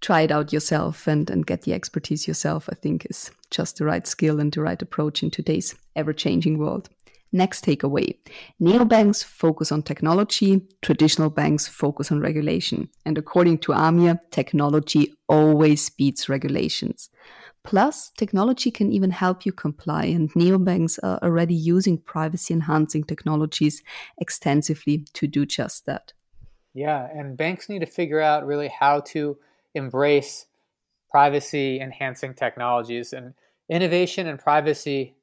try 0.00 0.22
it 0.22 0.30
out 0.30 0.52
yourself 0.52 1.06
and, 1.06 1.28
and 1.30 1.46
get 1.46 1.62
the 1.62 1.74
expertise 1.74 2.26
yourself, 2.26 2.68
I 2.70 2.74
think 2.74 3.06
is 3.08 3.30
just 3.50 3.78
the 3.78 3.84
right 3.84 4.06
skill 4.06 4.40
and 4.40 4.52
the 4.52 4.62
right 4.62 4.80
approach 4.80 5.22
in 5.22 5.30
today's 5.30 5.74
ever 5.96 6.12
changing 6.12 6.58
world. 6.58 6.88
Next 7.32 7.64
takeaway 7.64 8.16
neobanks 8.60 9.22
focus 9.24 9.70
on 9.70 9.82
technology, 9.82 10.66
traditional 10.82 11.30
banks 11.30 11.68
focus 11.68 12.10
on 12.10 12.20
regulation. 12.20 12.88
And 13.06 13.16
according 13.16 13.58
to 13.58 13.72
AMIR, 13.72 14.18
technology 14.30 15.14
always 15.28 15.90
beats 15.90 16.28
regulations. 16.28 17.08
Plus, 17.62 18.10
technology 18.16 18.70
can 18.70 18.90
even 18.90 19.10
help 19.10 19.44
you 19.44 19.52
comply, 19.52 20.06
and 20.06 20.32
neobanks 20.32 20.98
are 21.02 21.18
already 21.22 21.54
using 21.54 21.98
privacy 21.98 22.54
enhancing 22.54 23.04
technologies 23.04 23.82
extensively 24.18 25.04
to 25.12 25.26
do 25.26 25.44
just 25.44 25.84
that. 25.86 26.12
Yeah, 26.72 27.06
and 27.12 27.36
banks 27.36 27.68
need 27.68 27.80
to 27.80 27.86
figure 27.86 28.20
out 28.20 28.46
really 28.46 28.68
how 28.68 29.00
to 29.00 29.36
embrace 29.74 30.46
privacy 31.10 31.80
enhancing 31.80 32.34
technologies. 32.34 33.12
And 33.12 33.34
innovation 33.68 34.26
and 34.26 34.38
privacy 34.38 35.16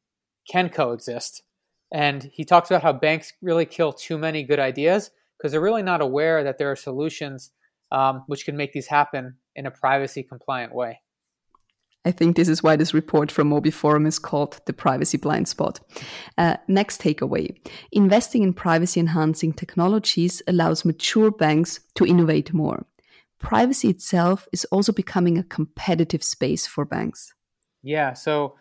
can 0.49 0.69
coexist. 0.69 1.43
And 1.91 2.29
he 2.33 2.43
talks 2.43 2.69
about 2.69 2.83
how 2.83 2.93
banks 2.93 3.33
really 3.41 3.65
kill 3.65 3.93
too 3.93 4.17
many 4.17 4.43
good 4.43 4.59
ideas 4.59 5.11
because 5.37 5.51
they're 5.51 5.61
really 5.61 5.83
not 5.83 6.01
aware 6.01 6.43
that 6.43 6.57
there 6.57 6.71
are 6.71 6.75
solutions 6.75 7.51
um, 7.91 8.23
which 8.27 8.45
can 8.45 8.57
make 8.57 8.73
these 8.73 8.87
happen 8.87 9.35
in 9.55 9.65
a 9.65 9.71
privacy 9.71 10.23
compliant 10.23 10.73
way. 10.73 11.01
I 12.05 12.11
think 12.11 12.35
this 12.35 12.47
is 12.47 12.63
why 12.63 12.77
this 12.77 12.93
report 12.93 13.31
from 13.31 13.49
Mobey 13.49 13.69
Forum 13.71 14.05
is 14.05 14.17
called 14.17 14.61
the 14.65 14.71
privacy 14.71 15.17
blind 15.17 15.49
spot. 15.49 15.81
Uh, 16.37 16.55
next 16.69 17.01
takeaway 17.01 17.53
investing 17.91 18.43
in 18.43 18.53
privacy 18.53 19.01
enhancing 19.01 19.51
technologies 19.51 20.41
allows 20.47 20.85
mature 20.85 21.31
banks 21.31 21.81
to 21.95 22.05
innovate 22.05 22.53
more. 22.53 22.85
Privacy 23.39 23.89
itself 23.89 24.47
is 24.53 24.63
also 24.65 24.93
becoming 24.93 25.37
a 25.37 25.43
competitive 25.43 26.23
space 26.23 26.65
for 26.65 26.85
banks. 26.85 27.33
Yeah, 27.83 28.13
so 28.13 28.55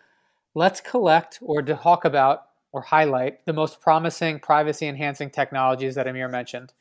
let's 0.56 0.80
collect 0.80 1.38
or 1.40 1.62
talk 1.62 2.04
about 2.04 2.45
or 2.76 2.82
highlight 2.82 3.42
the 3.46 3.54
most 3.54 3.80
promising 3.80 4.38
privacy 4.38 4.86
enhancing 4.86 5.30
technologies 5.30 5.94
that 5.94 6.06
Amir 6.06 6.28
mentioned. 6.28 6.74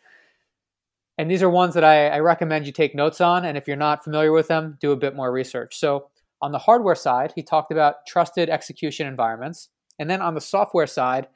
And 1.18 1.32
these 1.32 1.42
are 1.42 1.50
ones 1.50 1.74
that 1.74 1.86
I, 1.86 2.10
I, 2.10 2.20
recommend 2.20 2.66
you 2.66 2.74
take 2.74 2.94
notes 2.94 3.22
on. 3.22 3.46
And 3.46 3.58
if 3.58 3.66
you're 3.66 3.78
not 3.78 4.04
familiar 4.04 4.34
with 4.34 4.50
them, 4.50 4.78
do 4.82 4.92
a 4.92 4.98
bit 4.98 5.16
more 5.16 5.32
research. 5.32 5.80
So, 5.80 6.10
on 6.42 6.52
the 6.52 6.60
hardware 6.60 6.96
side, 6.96 7.32
he 7.34 7.42
talked 7.42 7.72
about 7.72 8.06
trusted 8.06 8.50
execution 8.50 9.08
environments. 9.08 9.70
And 9.98 10.10
then 10.10 10.22
on 10.22 10.34
the 10.34 10.42
software 10.42 10.86
side, 10.86 11.28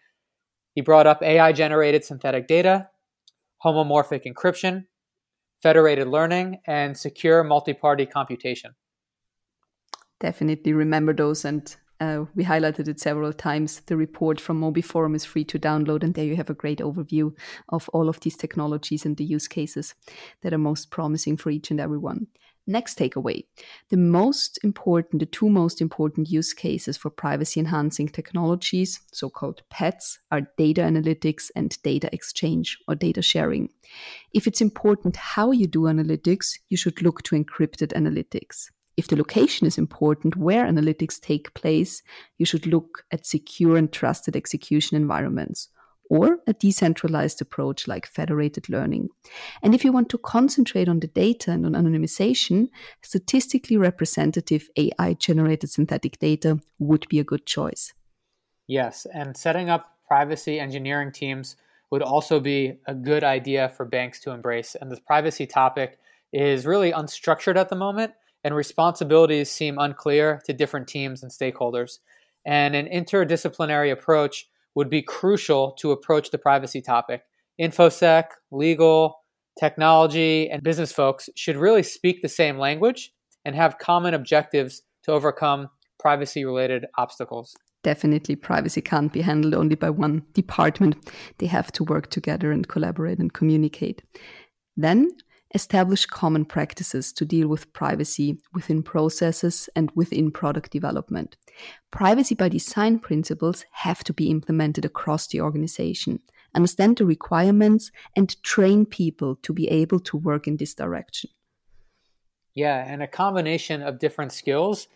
he 0.75 0.81
brought 0.81 1.07
up 1.07 1.23
AI 1.23 1.53
generated 1.53 2.03
synthetic 2.03 2.45
data, 2.45 2.89
homomorphic 3.63 4.25
encryption, 4.25 4.87
federated 5.63 6.09
learning, 6.09 6.59
and 6.67 6.97
secure 6.97 7.45
multi 7.45 7.73
party 7.73 8.05
computation. 8.05 8.75
Definitely 10.19 10.73
remember 10.73 11.13
those. 11.13 11.45
And 11.45 11.73
uh, 11.99 12.25
we 12.35 12.43
highlighted 12.43 12.87
it 12.87 12.99
several 12.99 13.33
times. 13.33 13.81
The 13.81 13.97
report 13.97 14.39
from 14.39 14.59
Mobey 14.59 14.81
Forum 14.81 15.15
is 15.15 15.25
free 15.25 15.43
to 15.45 15.59
download, 15.59 16.03
and 16.03 16.13
there 16.13 16.25
you 16.25 16.35
have 16.35 16.49
a 16.49 16.53
great 16.53 16.79
overview 16.79 17.35
of 17.69 17.89
all 17.89 18.09
of 18.09 18.19
these 18.21 18.37
technologies 18.37 19.05
and 19.05 19.17
the 19.17 19.25
use 19.25 19.47
cases 19.47 19.95
that 20.41 20.53
are 20.53 20.57
most 20.57 20.91
promising 20.91 21.37
for 21.37 21.49
each 21.49 21.71
and 21.71 21.79
every 21.79 21.97
one. 21.97 22.27
Next 22.67 22.99
takeaway 22.99 23.45
the 23.89 23.97
most 23.97 24.59
important, 24.63 25.21
the 25.21 25.25
two 25.25 25.49
most 25.49 25.81
important 25.81 26.29
use 26.29 26.53
cases 26.53 26.97
for 26.97 27.09
privacy 27.09 27.59
enhancing 27.59 28.07
technologies, 28.07 28.99
so 29.11 29.27
called 29.27 29.63
PETs, 29.71 30.19
are 30.31 30.41
data 30.55 30.81
analytics 30.81 31.49
and 31.55 31.81
data 31.81 32.09
exchange 32.13 32.77
or 32.87 32.93
data 32.93 33.23
sharing. 33.23 33.69
If 34.33 34.45
it's 34.45 34.61
important 34.61 35.15
how 35.15 35.51
you 35.51 35.65
do 35.65 35.81
analytics, 35.81 36.59
you 36.69 36.77
should 36.77 37.01
look 37.01 37.23
to 37.23 37.35
encrypted 37.35 37.91
analytics. 37.93 38.69
If 38.99 39.07
the 39.07 39.15
location 39.15 39.65
is 39.65 39.77
important 39.77 40.35
where 40.35 40.65
analytics 40.65 41.21
take 41.21 41.53
place, 41.53 42.03
you 42.37 42.45
should 42.45 42.67
look 42.67 43.05
at 43.13 43.25
secure 43.25 43.77
and 43.77 43.89
trusted 43.89 44.35
execution 44.35 44.97
environments 44.97 45.69
or 46.09 46.39
a 46.47 46.51
decentralized 46.51 47.41
approach 47.41 47.87
like 47.87 48.05
federated 48.05 48.67
learning. 48.67 49.07
And 49.63 49.73
if 49.73 49.85
you 49.85 49.93
want 49.93 50.09
to 50.09 50.17
concentrate 50.17 50.89
on 50.89 50.99
the 50.99 51.07
data 51.07 51.51
and 51.51 51.65
on 51.65 51.81
anonymization, 51.81 52.67
statistically 53.01 53.77
representative 53.77 54.67
AI 54.75 55.13
generated 55.13 55.69
synthetic 55.69 56.19
data 56.19 56.59
would 56.77 57.07
be 57.07 57.19
a 57.19 57.23
good 57.23 57.45
choice. 57.45 57.93
Yes, 58.67 59.07
and 59.13 59.37
setting 59.37 59.69
up 59.69 59.95
privacy 60.09 60.59
engineering 60.59 61.13
teams 61.13 61.55
would 61.89 62.01
also 62.01 62.41
be 62.41 62.73
a 62.85 62.93
good 62.93 63.23
idea 63.23 63.69
for 63.69 63.85
banks 63.85 64.19
to 64.23 64.31
embrace. 64.31 64.75
And 64.75 64.91
the 64.91 64.99
privacy 64.99 65.47
topic 65.47 65.99
is 66.33 66.65
really 66.65 66.91
unstructured 66.91 67.55
at 67.55 67.69
the 67.69 67.77
moment, 67.77 68.11
and 68.43 68.55
responsibilities 68.55 69.51
seem 69.51 69.77
unclear 69.77 70.41
to 70.45 70.53
different 70.53 70.87
teams 70.87 71.23
and 71.23 71.31
stakeholders. 71.31 71.99
And 72.45 72.75
an 72.75 72.87
interdisciplinary 72.87 73.91
approach 73.91 74.47
would 74.75 74.89
be 74.89 75.01
crucial 75.01 75.73
to 75.79 75.91
approach 75.91 76.31
the 76.31 76.37
privacy 76.37 76.81
topic. 76.81 77.23
InfoSec, 77.59 78.25
legal, 78.51 79.19
technology, 79.59 80.49
and 80.49 80.63
business 80.63 80.91
folks 80.91 81.29
should 81.35 81.57
really 81.57 81.83
speak 81.83 82.21
the 82.21 82.29
same 82.29 82.57
language 82.57 83.11
and 83.43 83.55
have 83.55 83.77
common 83.77 84.13
objectives 84.13 84.81
to 85.03 85.11
overcome 85.11 85.69
privacy 85.99 86.45
related 86.45 86.85
obstacles. 86.97 87.55
Definitely, 87.83 88.35
privacy 88.35 88.81
can't 88.81 89.11
be 89.11 89.21
handled 89.21 89.53
only 89.53 89.75
by 89.75 89.89
one 89.89 90.23
department. 90.33 90.95
They 91.37 91.45
have 91.47 91.71
to 91.73 91.83
work 91.83 92.09
together 92.09 92.51
and 92.51 92.67
collaborate 92.67 93.19
and 93.19 93.33
communicate. 93.33 94.01
Then, 94.75 95.11
establish 95.53 96.05
common 96.05 96.45
practices 96.45 97.11
to 97.13 97.25
deal 97.25 97.47
with 97.47 97.71
privacy 97.73 98.37
within 98.53 98.83
processes 98.83 99.69
and 99.75 99.91
within 99.95 100.31
product 100.31 100.71
development. 100.71 101.37
Privacy 101.91 102.35
by 102.35 102.49
design 102.49 102.99
principles 102.99 103.65
have 103.71 104.03
to 104.03 104.13
be 104.13 104.29
implemented 104.29 104.85
across 104.85 105.27
the 105.27 105.41
organization. 105.41 106.19
Understand 106.55 106.97
the 106.97 107.05
requirements 107.05 107.91
and 108.15 108.41
train 108.43 108.85
people 108.85 109.35
to 109.37 109.53
be 109.53 109.67
able 109.69 109.99
to 109.99 110.17
work 110.17 110.47
in 110.47 110.57
this 110.57 110.73
direction. 110.73 111.29
Yeah, 112.55 112.83
and 112.87 113.01
a 113.01 113.07
combination 113.07 113.81
of 113.81 113.99
different 113.99 114.31
skills 114.31 114.87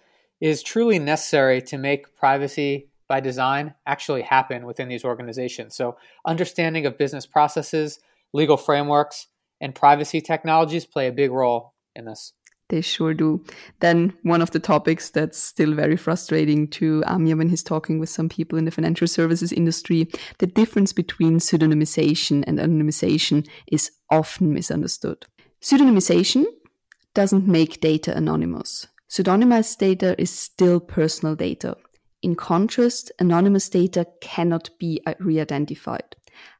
is 0.42 0.64
truly 0.64 1.00
necessary 1.00 1.62
to 1.62 1.78
make 1.78 2.16
privacy 2.16 2.90
by 3.08 3.20
design 3.20 3.74
actually 3.86 4.24
happen 4.24 4.66
within 4.66 4.88
these 4.88 5.06
organizations. 5.06 5.76
So, 5.76 5.98
understanding 6.26 6.86
of 6.86 6.98
business 6.98 7.26
processes, 7.26 8.00
legal 8.34 8.58
frameworks, 8.58 9.28
and 9.64 9.74
privacy 9.74 10.20
technologies 10.22 10.86
play 10.86 11.08
a 11.08 11.12
big 11.12 11.32
role 11.32 11.74
in 11.96 12.06
this. 12.06 12.34
They 12.70 12.82
sure 12.82 13.14
do. 13.14 13.44
Then, 13.80 14.14
one 14.24 14.42
of 14.42 14.52
the 14.52 14.60
topics 14.60 15.10
that's 15.10 15.38
still 15.38 15.74
very 15.74 15.96
frustrating 15.96 16.68
to 16.70 17.04
um, 17.08 17.22
Amir 17.22 17.38
when 17.38 17.50
he's 17.50 17.64
talking 17.64 18.00
with 18.00 18.10
some 18.10 18.30
people 18.30 18.58
in 18.58 18.66
the 18.66 18.72
financial 18.72 19.08
services 19.08 19.52
industry 19.52 20.08
the 20.40 20.48
difference 20.48 20.92
between 20.92 21.40
pseudonymization 21.40 22.44
and 22.46 22.60
anonymization 22.60 23.48
is 23.68 23.92
often 24.10 24.54
misunderstood. 24.54 25.26
Pseudonymization 25.62 26.46
doesn't 27.14 27.48
make 27.48 27.80
data 27.80 28.16
anonymous. 28.16 28.88
Pseudonymized 29.10 29.78
data 29.78 30.16
is 30.20 30.32
still 30.32 30.80
personal 30.80 31.36
data. 31.36 31.78
In 32.22 32.36
contrast, 32.36 33.12
anonymous 33.20 33.70
data 33.70 34.08
cannot 34.20 34.70
be 34.80 35.02
uh, 35.06 35.14
re 35.20 35.40
identified. 35.40 36.16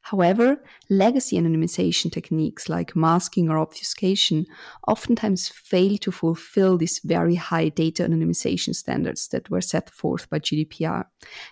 However, 0.08 0.62
legacy 0.90 1.38
anonymization 1.38 2.12
techniques 2.12 2.68
like 2.68 2.94
masking 2.94 3.50
or 3.50 3.58
obfuscation 3.58 4.46
oftentimes 4.86 5.48
fail 5.48 5.98
to 6.00 6.12
fulfill 6.12 6.78
these 6.78 7.00
very 7.06 7.36
high 7.36 7.70
data 7.70 8.04
anonymization 8.04 8.76
standards 8.76 9.30
that 9.30 9.50
were 9.50 9.62
set 9.62 9.90
forth 9.90 10.30
by 10.30 10.40
GDPR. 10.40 11.06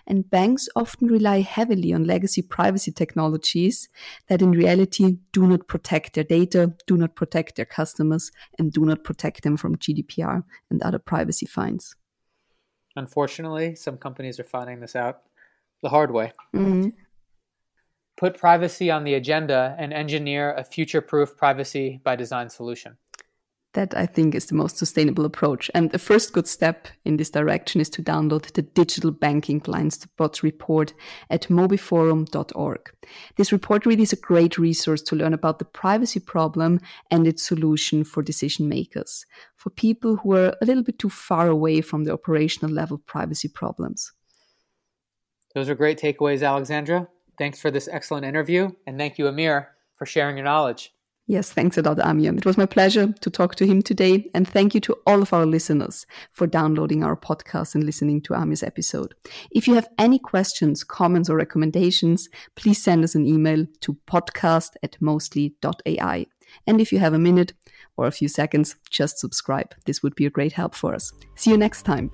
And 0.06 0.28
banks 0.28 0.68
often 0.76 1.08
rely 1.08 1.40
heavily 1.40 1.94
on 1.94 2.04
legacy 2.04 2.42
privacy 2.42 2.92
technologies 2.92 3.88
that 4.28 4.42
in 4.42 4.50
reality 4.50 5.16
do 5.32 5.46
not 5.46 5.66
protect 5.66 6.12
their 6.12 6.24
data, 6.24 6.74
do 6.86 6.98
not 6.98 7.14
protect 7.16 7.56
their 7.56 7.64
customers, 7.64 8.30
and 8.58 8.70
do 8.70 8.84
not 8.84 9.02
protect 9.02 9.44
them 9.44 9.56
from 9.56 9.76
GDPR 9.76 10.44
and 10.68 10.82
other 10.82 10.98
privacy 10.98 11.46
fines. 11.46 11.96
Unfortunately, 12.96 13.74
some 13.76 13.96
companies 13.96 14.38
are 14.38 14.44
finding 14.44 14.80
this 14.80 14.94
out 14.94 15.22
the 15.80 15.88
hard 15.88 16.10
way. 16.10 16.32
Mm-hmm 16.54 16.90
put 18.16 18.38
privacy 18.38 18.90
on 18.90 19.04
the 19.04 19.14
agenda 19.14 19.74
and 19.78 19.92
engineer 19.92 20.54
a 20.54 20.64
future 20.64 21.00
proof 21.00 21.36
privacy 21.36 22.00
by 22.04 22.16
design 22.16 22.48
solution. 22.48 22.96
That 23.74 23.96
I 23.96 24.04
think 24.04 24.34
is 24.34 24.46
the 24.46 24.54
most 24.54 24.76
sustainable 24.76 25.24
approach. 25.24 25.70
And 25.74 25.90
the 25.90 25.98
first 25.98 26.34
good 26.34 26.46
step 26.46 26.88
in 27.06 27.16
this 27.16 27.30
direction 27.30 27.80
is 27.80 27.88
to 27.90 28.02
download 28.02 28.52
the 28.52 28.60
Digital 28.60 29.10
Banking 29.10 29.60
Blind 29.60 29.94
Spots 29.94 30.42
report 30.42 30.92
at 31.30 31.48
mobeyforum.org. 31.48 32.92
This 33.36 33.50
report 33.50 33.86
really 33.86 34.02
is 34.02 34.12
a 34.12 34.16
great 34.16 34.58
resource 34.58 35.00
to 35.02 35.16
learn 35.16 35.32
about 35.32 35.58
the 35.58 35.64
privacy 35.64 36.20
problem 36.20 36.80
and 37.10 37.26
its 37.26 37.42
solution 37.42 38.04
for 38.04 38.22
decision 38.22 38.68
makers, 38.68 39.24
for 39.56 39.70
people 39.70 40.16
who 40.16 40.34
are 40.34 40.54
a 40.60 40.66
little 40.66 40.82
bit 40.82 40.98
too 40.98 41.08
far 41.08 41.48
away 41.48 41.80
from 41.80 42.04
the 42.04 42.12
operational 42.12 42.70
level 42.70 42.98
privacy 42.98 43.48
problems. 43.48 44.12
Those 45.54 45.70
are 45.70 45.74
great 45.74 45.98
takeaways, 45.98 46.46
Alexandra. 46.46 47.08
Thanks 47.42 47.60
for 47.60 47.72
this 47.72 47.88
excellent 47.90 48.24
interview, 48.24 48.70
and 48.86 48.96
thank 48.96 49.18
you, 49.18 49.26
Amir, 49.26 49.70
for 49.96 50.06
sharing 50.06 50.36
your 50.36 50.44
knowledge. 50.44 50.94
Yes, 51.26 51.52
thanks 51.52 51.76
a 51.76 51.82
lot, 51.82 51.98
Amir. 51.98 52.32
It 52.36 52.46
was 52.46 52.56
my 52.56 52.66
pleasure 52.66 53.12
to 53.20 53.30
talk 53.30 53.56
to 53.56 53.66
him 53.66 53.82
today. 53.82 54.30
And 54.32 54.46
thank 54.46 54.76
you 54.76 54.80
to 54.82 54.94
all 55.08 55.22
of 55.22 55.32
our 55.32 55.44
listeners 55.44 56.06
for 56.30 56.46
downloading 56.46 57.02
our 57.02 57.16
podcast 57.16 57.74
and 57.74 57.82
listening 57.82 58.20
to 58.22 58.34
Amir's 58.34 58.62
episode. 58.62 59.16
If 59.50 59.66
you 59.66 59.74
have 59.74 59.88
any 59.98 60.20
questions, 60.20 60.84
comments, 60.84 61.28
or 61.28 61.34
recommendations, 61.34 62.28
please 62.54 62.80
send 62.80 63.02
us 63.02 63.16
an 63.16 63.26
email 63.26 63.66
to 63.80 63.96
podcast 64.06 64.76
at 64.84 64.96
mostly.ai. 65.00 66.26
And 66.68 66.80
if 66.80 66.92
you 66.92 67.00
have 67.00 67.12
a 67.12 67.18
minute 67.18 67.54
or 67.96 68.06
a 68.06 68.12
few 68.12 68.28
seconds, 68.28 68.76
just 68.88 69.18
subscribe. 69.18 69.74
This 69.84 70.00
would 70.00 70.14
be 70.14 70.26
a 70.26 70.30
great 70.30 70.52
help 70.52 70.76
for 70.76 70.94
us. 70.94 71.12
See 71.34 71.50
you 71.50 71.58
next 71.58 71.82
time. 71.82 72.12